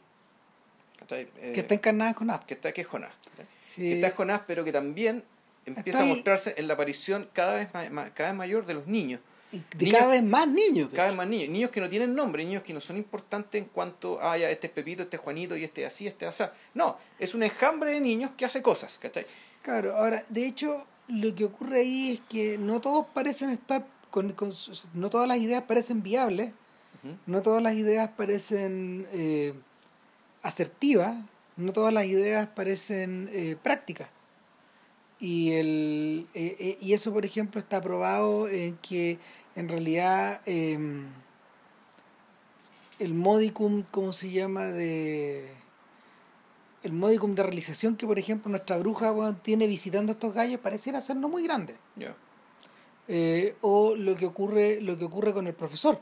[1.10, 2.46] Eh, que está encarnada con App.
[2.46, 3.14] que está que es Jonás.
[3.76, 5.24] Que está Jonás, pero que también
[5.66, 9.22] empieza Está a mostrarse en la aparición cada vez, cada vez mayor de los niños.
[9.52, 10.90] Y de niños- cada vez más niños.
[10.94, 13.70] Cada vez más niños, niños que no tienen nombre, niños que no son importantes en
[13.70, 16.28] cuanto a, ah, ya, este es Pepito, este es Juanito y este es así, este
[16.28, 16.52] es así.
[16.74, 19.26] No, es un enjambre de niños que hace cosas, ¿cachai?
[19.62, 24.32] Claro, ahora, de hecho, lo que ocurre ahí es que no todos parecen estar, con,
[24.34, 24.52] con
[24.94, 26.52] no todas las ideas parecen viables,
[27.28, 29.54] no todas las ideas parecen eh,
[30.42, 31.16] asertivas,
[31.56, 34.10] no todas las ideas parecen eh, prácticas.
[35.20, 39.18] Y, el, eh, eh, y eso, por ejemplo, está probado en que
[39.56, 40.78] en realidad eh,
[43.00, 44.66] el modicum, ¿cómo se llama?
[44.66, 45.50] de
[46.84, 49.12] el modicum de realización que por ejemplo nuestra bruja
[49.42, 51.76] tiene visitando estos gallos pareciera ser no muy grande.
[53.08, 56.00] Eh, o lo que ocurre lo que ocurre con el profesor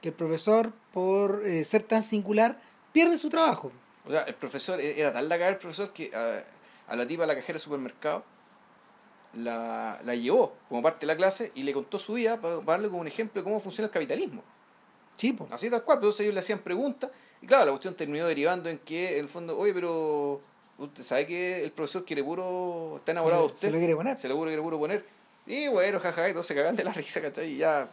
[0.00, 2.60] que el profesor por ser tan singular
[2.92, 3.72] pierde su trabajo
[4.06, 6.44] O sea, el profesor, e-, era tal la cagada el profesor que a,
[6.92, 8.24] a la tipa, a la cajera del supermercado,
[9.36, 12.72] la, la llevó como parte de la clase y le contó su vida para, para
[12.72, 14.42] darle como un ejemplo de cómo funciona el capitalismo.
[15.16, 15.48] sí po.
[15.50, 18.78] Así tal cual, entonces ellos le hacían preguntas y claro, la cuestión terminó derivando en
[18.78, 20.40] que en el fondo, oye, pero
[20.78, 24.18] usted sabe que el profesor quiere puro, está enamorado de se usted, lo quiere poner
[24.18, 25.04] se lo quiere puro poner.
[25.46, 27.52] Y bueno, jajaja, y todos se cagan de la risa, ¿cachai?
[27.52, 27.88] Y ya,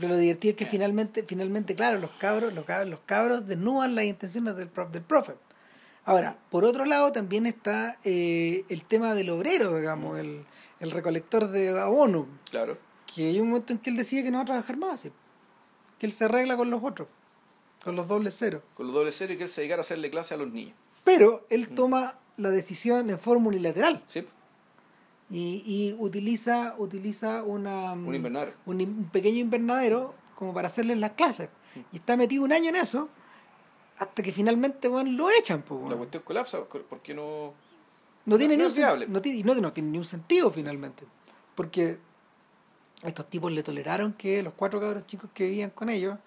[0.00, 4.04] lo divertido es que finalmente, finalmente claro, los cabros, los cabros, los cabros desnudan las
[4.04, 5.34] intenciones del, prof, del profe.
[6.04, 10.44] Ahora, por otro lado, también está eh, el tema del obrero, digamos, el,
[10.80, 12.76] el recolector de abono, claro.
[13.14, 15.12] que hay un momento en que él decide que no va a trabajar más, ¿sí?
[15.98, 17.06] que él se arregla con los otros,
[17.84, 18.62] con los dobles ceros.
[18.74, 20.74] Con los doble cero y que él se dedicara a hacerle clase a los niños.
[21.04, 24.26] Pero él toma la decisión en forma unilateral ¿Sí?
[25.30, 28.52] y, y utiliza, utiliza una, Un invernadero.
[28.66, 31.48] un, un pequeño invernadero como para hacerles las clases.
[31.92, 33.08] Y está metido un año en eso
[34.02, 35.62] hasta que finalmente lo echan.
[35.62, 37.54] pues, La cuestión colapsa, porque no...
[38.24, 41.04] No tiene, no ni un, no tiene, y no, no tiene ni un sentido finalmente.
[41.56, 41.98] Porque
[43.02, 46.18] estos tipos le toleraron que los cuatro cabros chicos que vivían con ellos,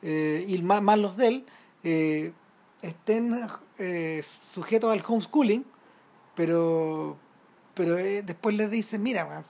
[0.00, 1.46] eh, y más, más los de él,
[1.82, 2.32] eh,
[2.80, 3.46] estén
[3.78, 5.66] eh, sujetos al homeschooling,
[6.34, 7.18] pero,
[7.74, 9.44] pero después les dicen, mira,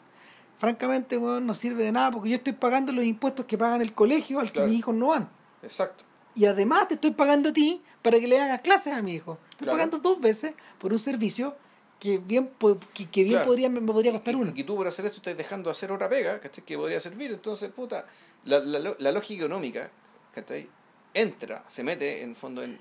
[0.59, 4.41] francamente no sirve de nada porque yo estoy pagando los impuestos que pagan el colegio
[4.41, 5.29] al que mis hijos no van.
[5.63, 6.05] Exacto.
[6.35, 9.39] Y además te estoy pagando a ti para que le hagas clases a mi hijo.
[9.51, 9.73] Estoy Claro.
[9.79, 11.57] pagando dos veces por un servicio
[12.01, 12.51] que bien,
[12.93, 13.47] que, que bien Claro.
[13.47, 14.53] podría, me podría costar uno.
[14.55, 16.65] y tú por hacer esto estás dejando de hacer otra pega, ¿cachai?
[16.65, 17.31] Que podría servir.
[17.33, 18.07] Entonces, puta,
[18.45, 19.91] la, la, la lógica económica,
[20.35, 20.69] ¿cachai?
[21.15, 22.77] Entra, se mete en fondo en,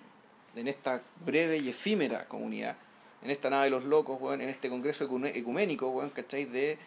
[0.55, 2.75] en esta breve y efímera comunidad,
[3.21, 6.45] en esta nave de los locos, weón, en este congreso ecuménico, weón, ¿cachai?
[6.45, 6.77] De,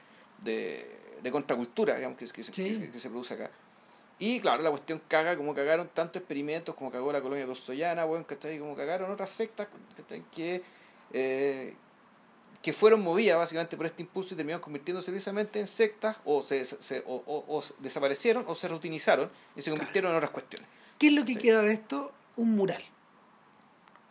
[0.42, 0.90] de,
[1.22, 2.52] de contracultura, digamos, que, que, Sí.
[2.80, 3.50] que- que se produce acá.
[4.18, 8.24] Y claro, la cuestión caga como cagaron tantos experimentos, como cagó la colonia tolstoyana, weón,
[8.24, 8.58] ¿cachai?
[8.58, 10.22] Como cagaron otras sectas, ¿cachai?
[10.34, 10.62] Que,
[11.12, 11.74] eh,
[12.62, 16.64] que fueron movidas básicamente por este impulso y terminaron convirtiéndose precisamente en sectas o, se,
[16.64, 20.66] se- o, o- o desaparecieron o se reutilizaron y se convirtieron en otras cuestiones.
[20.98, 22.10] ¿Qué es lo que queda de esto?
[22.36, 22.82] Un mural.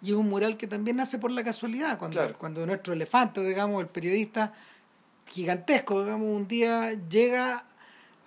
[0.03, 2.37] Y es un mural que también nace por la casualidad, cuando, Claro.
[2.37, 4.53] cuando nuestro elefante, digamos, el periodista
[5.27, 7.65] gigantesco, digamos, un día llega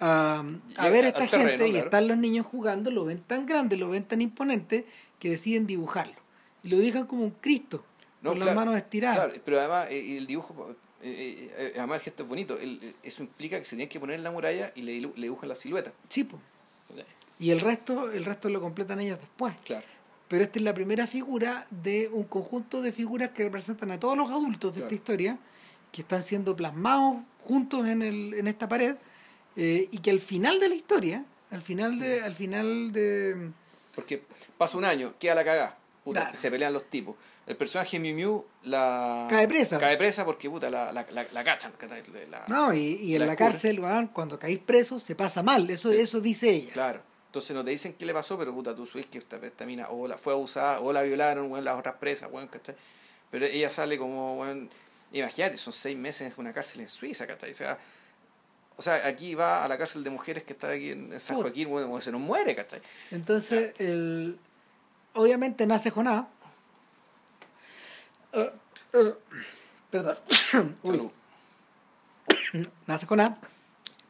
[0.00, 0.44] a,
[0.76, 3.76] a ver a esta terreno, gente y están los niños jugando, lo ven tan grande,
[3.76, 4.86] lo ven tan imponente,
[5.18, 6.14] que deciden dibujarlo.
[6.62, 7.84] Y lo dibujan como un Cristo,
[8.22, 9.26] No, con las manos estiradas.
[9.26, 12.58] Claro, pero además eh, el dibujo, eh, eh, además el gesto es bonito,
[13.02, 15.92] eso implica que se tienen que poner en la muralla y le, dibujan la silueta.
[16.08, 16.38] Sí, po.
[17.40, 19.54] Y el resto, el resto lo completan ellos después.
[19.64, 19.86] Claro,
[20.26, 24.16] Pero esta es la primera figura de un conjunto de figuras que representan a todos
[24.16, 25.38] los adultos de esta historia,
[25.92, 28.96] que están siendo plasmados juntos en, el, en esta pared,
[29.58, 33.50] eh, y que al final de la historia, al final de, al final de
[33.94, 34.22] porque
[34.56, 36.36] pasa un año, queda la cagada, puta, Claro.
[36.38, 37.16] se pelean los tipos.
[37.46, 39.26] El personaje Miu Miu la...
[39.30, 39.78] Cae presa.
[39.78, 41.72] Cae presa porque puta, la, la, la, la cachan.
[42.48, 43.80] no, y, y en La cárcel,
[44.12, 45.96] cuando caís preso, se pasa mal, eso, Sí.
[45.96, 46.72] eso dice ella.
[46.72, 47.00] Claro.
[47.26, 49.88] Entonces no te dicen qué le pasó, pero puta, tú sabes que esta, esta mina
[49.90, 52.74] o la fue abusada o la violaron, weón, las otras presas, weón, ¿cachai?
[53.30, 54.44] Pero ella sale como,
[55.12, 57.50] imagínate, son seis meses en una cárcel en Suiza, ¿cachai?
[57.50, 57.78] O sea,
[58.78, 61.36] o sea, aquí va a la cárcel de mujeres que está aquí en San.
[61.36, 62.80] Joaquín, weón, se nos muere, ¿cachai?
[63.10, 64.38] Entonces, el,
[65.14, 66.24] obviamente nace Jonás.
[68.32, 68.50] Eh,
[68.94, 69.14] eh,
[69.90, 70.16] perdón.
[70.82, 71.10] Uy.
[72.86, 73.36] Nace con A,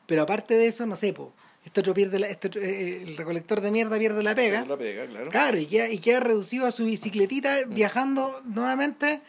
[0.07, 1.33] pero aparte de eso, no sé, po,
[1.65, 4.65] este otro pierde la- este otro- eh, el recolector de mierda pierde la pega.
[4.65, 5.31] La pega, claro.
[5.31, 9.21] Claro, y queda, y queda reducido a su bicicletita viajando nuevamente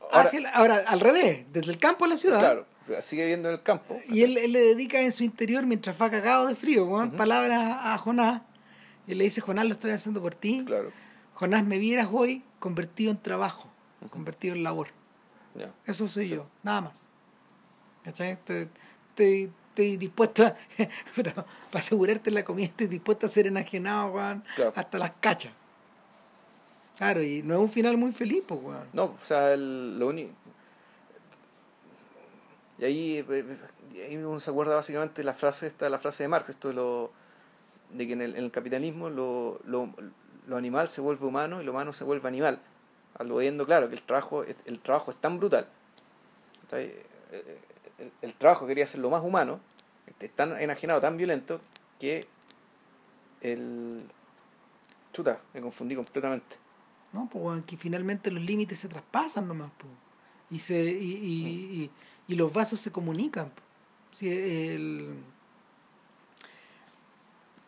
[0.00, 2.38] Ahora- hacia la- ahora, al revés, desde el campo a la ciudad.
[2.38, 2.66] Claro,
[3.02, 3.98] sigue viviendo en el campo.
[4.08, 7.10] Y él, él le dedica en su interior, mientras va cagado de frío, Ujú.
[7.16, 8.42] palabras a, Jonás.
[9.06, 10.64] Y le dice, Jonás, lo estoy haciendo por ti.
[10.66, 10.90] Claro.
[11.34, 13.68] Jonás, me vieras hoy convertido en trabajo,
[14.10, 14.88] convertido en labor.
[15.86, 17.00] Eso soy yo, nada más.
[18.04, 18.32] ¿Cachai?
[18.32, 18.68] Estoy,
[19.10, 20.54] estoy, estoy dispuesto a,
[21.16, 24.12] para asegurarte la comida, estoy dispuesto a ser enajenado,
[24.56, 24.72] Claro.
[24.76, 25.52] hasta las cachas.
[26.98, 28.86] Claro, y no es un final muy feliz, pues, weón.
[28.92, 30.30] No, o sea, el- lo único.
[32.84, 33.26] Y ahí, eh,
[33.94, 36.74] eh, ahí uno se acuerda básicamente la frase, esta, la frase de Marx, esto de
[36.74, 37.10] lo
[37.90, 39.88] de que en el, en el capitalismo lo, lo,
[40.46, 42.60] lo animal se vuelve humano y lo humano se vuelve animal.
[43.18, 45.66] Aludiendo, claro, que el trabajo, es- el trabajo es tan brutal.
[46.72, 47.06] Eh,
[47.98, 49.60] El, el trabajo quería ser lo más humano
[50.18, 51.60] Es tan enajenado, tan violento,
[52.00, 52.26] que
[53.40, 54.02] el...
[55.12, 56.56] Chuta, me confundí completamente.
[57.12, 59.92] No, pues que finalmente los límites se traspasan nomás, pues.
[60.50, 61.90] Y, se, y, y, y,
[62.28, 63.52] los vasos se comunican.
[64.14, 65.22] Si el...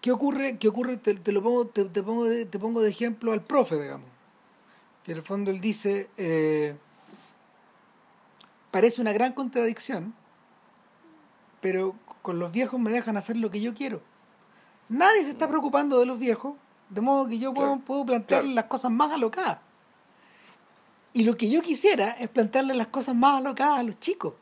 [0.01, 0.57] ¿Qué ocurre?
[0.59, 0.97] ¿Qué ocurre?
[0.97, 4.09] Te, te lo pongo, te, te, pongo de, te pongo de ejemplo al profe, digamos.
[5.03, 6.77] Que en el fondo él dice, eh,
[8.71, 10.15] parece una gran contradicción,
[11.61, 14.01] pero con los viejos me dejan hacer lo que yo quiero.
[14.89, 16.55] Nadie se está preocupando de los viejos,
[16.91, 19.59] de modo que yo puedo, puedo plantearle las cosas más alocadas.
[21.13, 24.35] Y lo que yo quisiera es plantearle las cosas más alocadas a los chicos,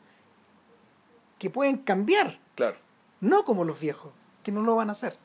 [1.45, 2.39] que pueden cambiar.
[2.55, 2.75] Claro.
[3.21, 4.11] No como los viejos,
[4.41, 5.15] que no lo van a hacer.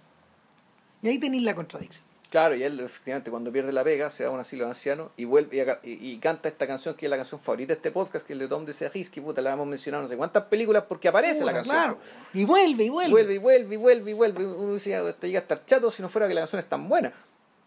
[1.00, 2.04] Y ahí tenéis la contradicción.
[2.28, 5.12] Claro, y él efectivamente cuando pierde la pega se va a un asilo de ancianos
[5.16, 8.34] y vuelve y, canta esta canción que es la canción favorita de este podcast, que
[8.34, 10.84] es el de Tom de Serris, que puta la hemos mencionado no sé cuántas películas
[10.86, 11.74] porque aparece la canción.
[11.74, 11.98] Claro,
[12.34, 13.10] y vuelve y vuelve.
[13.10, 14.46] Vuelve y vuelve y vuelve y vuelve.
[14.46, 16.86] Uno decía, te llega a estar chato si no fuera que la canción es tan
[16.86, 17.14] buena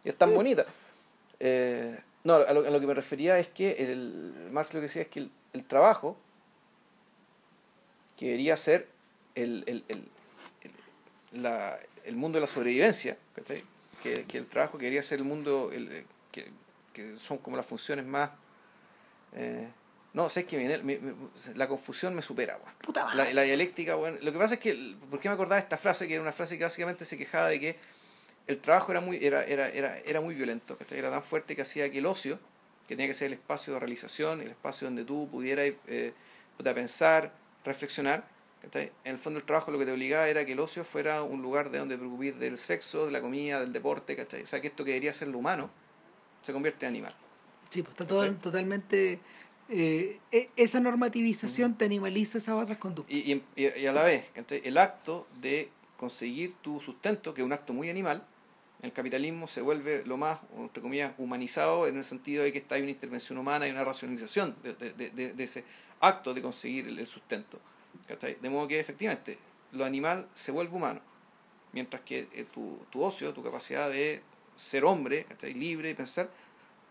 [0.06, 0.66] y es tan bonita.
[1.40, 5.08] Eh, no, a lo, que me refería es que el, Marx lo que decía es
[5.10, 6.16] que el, trabajo
[8.24, 8.88] que debería ser
[9.36, 9.84] el, el,
[11.34, 13.18] la, el mundo de la sobrevivencia,
[14.02, 16.50] que, que, el trabajo que debería ser el mundo, el, eh, que,
[16.94, 18.30] que son como las funciones más...
[19.34, 19.68] Eh,
[20.14, 21.04] no, sé que
[21.56, 22.58] la confusión me supera,
[23.14, 24.18] la, la, dialéctica, bueno.
[24.22, 26.08] Lo que pasa es que, ¿por qué me acordaba de esta frase?
[26.08, 27.76] Que era una frase que básicamente se quejaba de que
[28.48, 31.90] el trabajo era muy, era, era, era, era muy violento, era tan fuerte que hacía
[31.90, 32.40] que el ocio,
[32.88, 36.14] que tenía que ser el espacio de realización, el espacio donde tú pudieras eh,
[36.58, 38.28] pensar, reflexionar,
[38.72, 41.42] en el fondo el trabajo lo que te obligaba era que el ocio fuera un
[41.42, 44.44] lugar de donde preocupir del sexo, de la comida, del deporte, ¿cachai?
[44.44, 45.70] O sea que esto que debería ser lo humano
[46.42, 47.14] se convierte en animal.
[47.70, 49.20] Sí, pues está todo, totalmente...
[49.70, 53.16] Eh, e, esa normativización te animaliza esas otras conductas.
[53.16, 57.54] Y, y, y a la vez, el acto de conseguir tu sustento, que es un
[57.54, 58.26] acto muy animal,
[58.84, 62.76] el capitalismo se vuelve lo más, entre comillas, humanizado en el sentido de que está,
[62.76, 65.64] hay una intervención humana y una racionalización de, ese
[66.02, 67.60] acto de conseguir el, sustento.
[68.42, 69.38] De modo que efectivamente
[69.72, 71.00] lo animal se vuelve humano,
[71.72, 74.22] mientras que eh, tu, tu, ocio, tu capacidad de
[74.58, 76.30] ser hombre, libre y pensar,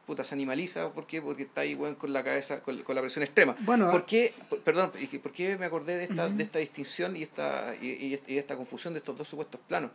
[0.06, 0.90] puta, se animaliza.
[0.94, 1.20] ¿Por qué?
[1.20, 3.54] Porque está ahí bueno, con la cabeza, con, la presión extrema.
[3.60, 4.32] Bueno, ¿Por qué,
[4.64, 4.92] perdón,
[5.22, 8.94] ¿por qué me acordé de esta, de esta distinción y esta, y, y esta confusión
[8.94, 9.90] de estos dos supuestos planos?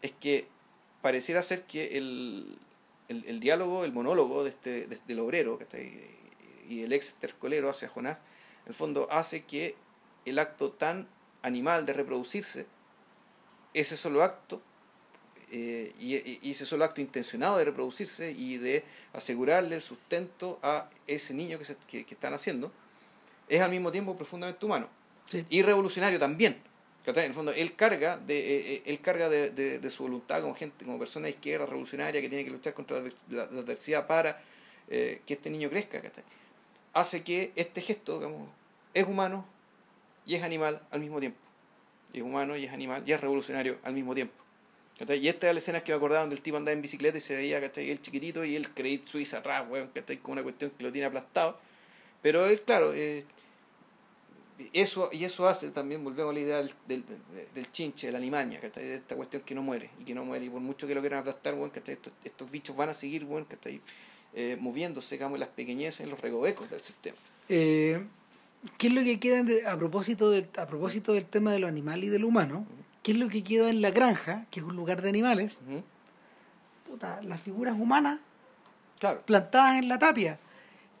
[0.00, 0.48] Es que
[1.02, 2.58] pareciera ser que el,
[3.08, 5.58] el, el diálogo, el monólogo de este, del obrero
[6.68, 8.18] y el ex tercolero hacia Jonás,
[8.64, 9.74] en el fondo hace que
[10.24, 11.08] el acto tan
[11.42, 12.66] animal de reproducirse,
[13.72, 14.60] ese solo acto,
[15.52, 16.14] eh, y,
[16.46, 21.58] y, ese solo acto intencionado de reproducirse y de asegurarle el sustento a ese niño
[21.58, 22.70] que, se, que, que están haciendo,
[23.48, 24.88] es al mismo tiempo profundamente humano.
[25.48, 26.60] Y revolucionario también
[27.06, 30.54] en el fondo, él carga de, eh, eh, él carga de, de, su voluntad como
[30.54, 34.40] gente, como persona de izquierda revolucionaria que tiene que luchar contra la, adversidad para
[34.88, 36.00] eh, que este niño crezca.
[36.92, 38.48] Hace que este gesto, digamos,
[38.94, 39.46] es humano
[40.26, 41.38] y es animal al mismo tiempo.
[42.12, 44.34] Es humano y es animal y es revolucionario al mismo tiempo.
[45.00, 47.34] Y esta es la escena que me acordaban del tipo andaba en bicicleta y se
[47.34, 49.64] veía el chiquitito y el Credit Suisse atrás,
[50.22, 51.58] con una cuestión que lo tiene aplastado.
[52.20, 53.24] Pero él, claro, eh,
[54.72, 57.04] eso, y eso hace también, volvemos a la idea del, del,
[57.54, 60.44] del chinche, de la limaña, de esta cuestión que no muere, y que no muere,
[60.44, 63.46] y por mucho que lo quieran aplastar, bueno, estos, estos bichos van a seguir bueno,
[64.34, 67.16] eh, moviéndose digamos, en las pequeñeces, en los recovecos del sistema.
[67.48, 68.04] Eh,
[68.76, 72.04] ¿Qué es lo que queda a, propósito del, a propósito del tema de lo animal
[72.04, 72.66] y de lo humano?
[73.02, 75.60] ¿Qué es lo que queda en la granja, que es un lugar de animales?
[76.86, 78.18] Puta, las figuras humanas
[78.98, 79.22] claro.
[79.22, 80.38] plantadas en la tapia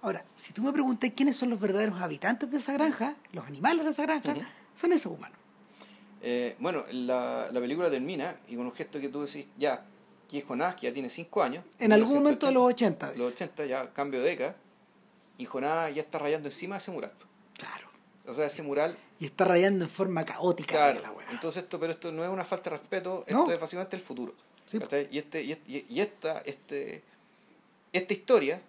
[0.02, 3.84] Ahora, si tú me preguntas quiénes son los verdaderos habitantes de esa granja, los animales
[3.84, 4.34] de esa granja,
[4.74, 5.38] son esos humanos.
[6.22, 9.84] Eh, bueno, la, la, película termina y con un gesto que tú decís, ya,
[10.28, 11.64] que es Jonás, que ya tiene 5 años.
[11.78, 13.12] En algún momento de los 80.
[13.16, 14.56] Los 80, ya cambio de década,
[15.38, 17.12] y Jonás ya está rayando encima de ese mural.
[17.58, 17.88] Claro.
[18.26, 18.96] O sea, ese mural.
[19.18, 20.92] Y está rayando en forma caótica.
[20.92, 21.18] Claro.
[21.30, 24.34] Entonces, esto, pero esto no es una falta de respeto, esto es básicamente el futuro.
[24.66, 24.78] Sí.
[25.10, 27.02] Y, este, y, y esta, este,
[27.92, 28.62] esta historia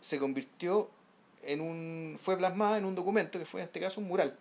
[0.00, 0.90] se convirtió
[1.42, 2.18] en un.
[2.20, 4.36] fue plasmada en un documento que fue en este caso un mural.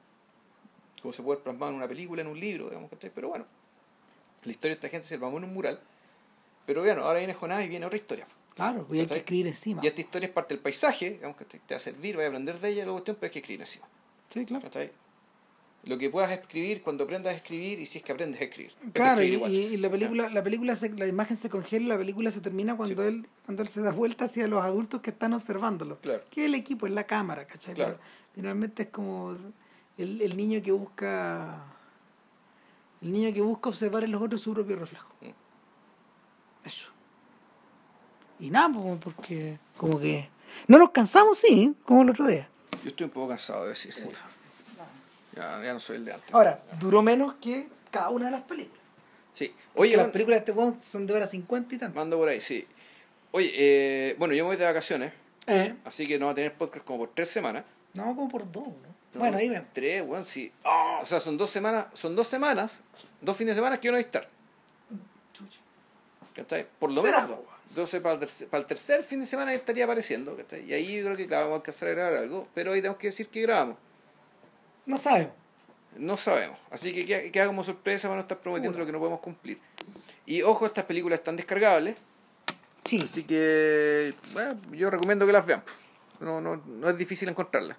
[1.01, 3.45] Como se puede plasmar en una película, en un libro, digamos, Pero bueno,
[4.43, 5.79] la historia de esta gente se plasmó en un mural.
[6.65, 8.27] Pero bueno, ahora viene Jonás y viene otra historia.
[8.55, 9.81] Claro, y hay que escribir encima.
[9.83, 12.27] Y esta historia es parte del paisaje, digamos que te, va a servir, va a
[12.27, 13.87] aprender de ella la cuestión, pero hay que escribir encima.
[14.29, 14.69] Sí, claro
[15.83, 18.73] lo que puedas escribir cuando aprendas a escribir y si es que aprendes a escribir.
[18.93, 23.03] Claro, y, la película, la película la imagen se congela, la película se termina cuando
[23.03, 25.99] él, cuando él se da vuelta hacia los adultos que están observándolo.
[25.99, 26.23] Claro.
[26.29, 27.75] Que es el equipo, es la cámara, ¿cachai?
[27.75, 27.97] Claro.
[28.33, 29.35] finalmente es como
[29.97, 31.63] el, el niño que busca
[33.01, 35.09] El niño que busca observar en los otros su propio reflejo.
[35.21, 36.67] Mm.
[36.67, 36.89] Eso.
[38.39, 38.69] Y nada,
[38.99, 40.29] porque como que...
[40.67, 42.49] No nos cansamos, sí, como el otro día.
[42.83, 43.93] Yo estoy un poco cansado de decir.
[45.35, 46.33] Ya, ya no soy el de antes.
[46.33, 48.81] Ahora, duró menos que cada una de las películas.
[49.33, 49.53] Sí.
[49.75, 51.97] Oye, las películas de este weón son de hora 50 y tanto.
[51.97, 52.67] mando por ahí, sí.
[53.31, 55.13] Oye, eh, bueno, yo me voy de vacaciones,
[55.47, 55.75] Eh.
[55.85, 57.63] así que no va a tener podcast como por tres semanas.
[57.93, 58.89] No, como por dos, ¿no?
[59.13, 59.67] No, bueno, ahí vemos.
[59.73, 60.51] Tres, weón, sí.
[60.63, 62.81] O sea, son dos semanas, son dos semanas,
[63.21, 64.27] dos fines de semana que yo no voy a estar.
[66.35, 66.65] ¿Cachai?
[66.79, 67.21] Por lo menos.
[67.23, 67.59] po, weón.
[67.69, 70.65] Entonces, para el, tercer, para el tercer fin de semana estaría apareciendo, ¿cachai?
[70.65, 72.97] Y ahí yo creo que, claro, vamos a alcanzar a grabar algo, pero ahí tenemos
[72.99, 73.77] que decir que grabamos.
[74.89, 75.33] No sabemos.
[75.97, 76.57] No sabemos.
[76.71, 79.59] Así que queda, queda como sorpresa para no estar prometiendo lo que no podemos cumplir.
[80.25, 81.95] Y ojo, estas películas están descargables,
[82.85, 83.01] Sí.
[83.03, 85.63] así que bueno, yo recomiendo que las vean.
[86.19, 87.77] No, no, no es difícil encontrarlas.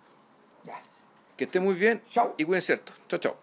[0.65, 0.81] Ya.
[1.37, 2.35] Que esté muy bien Chao.
[2.39, 2.93] y cuídense cierto.
[3.09, 3.37] Chao, chao.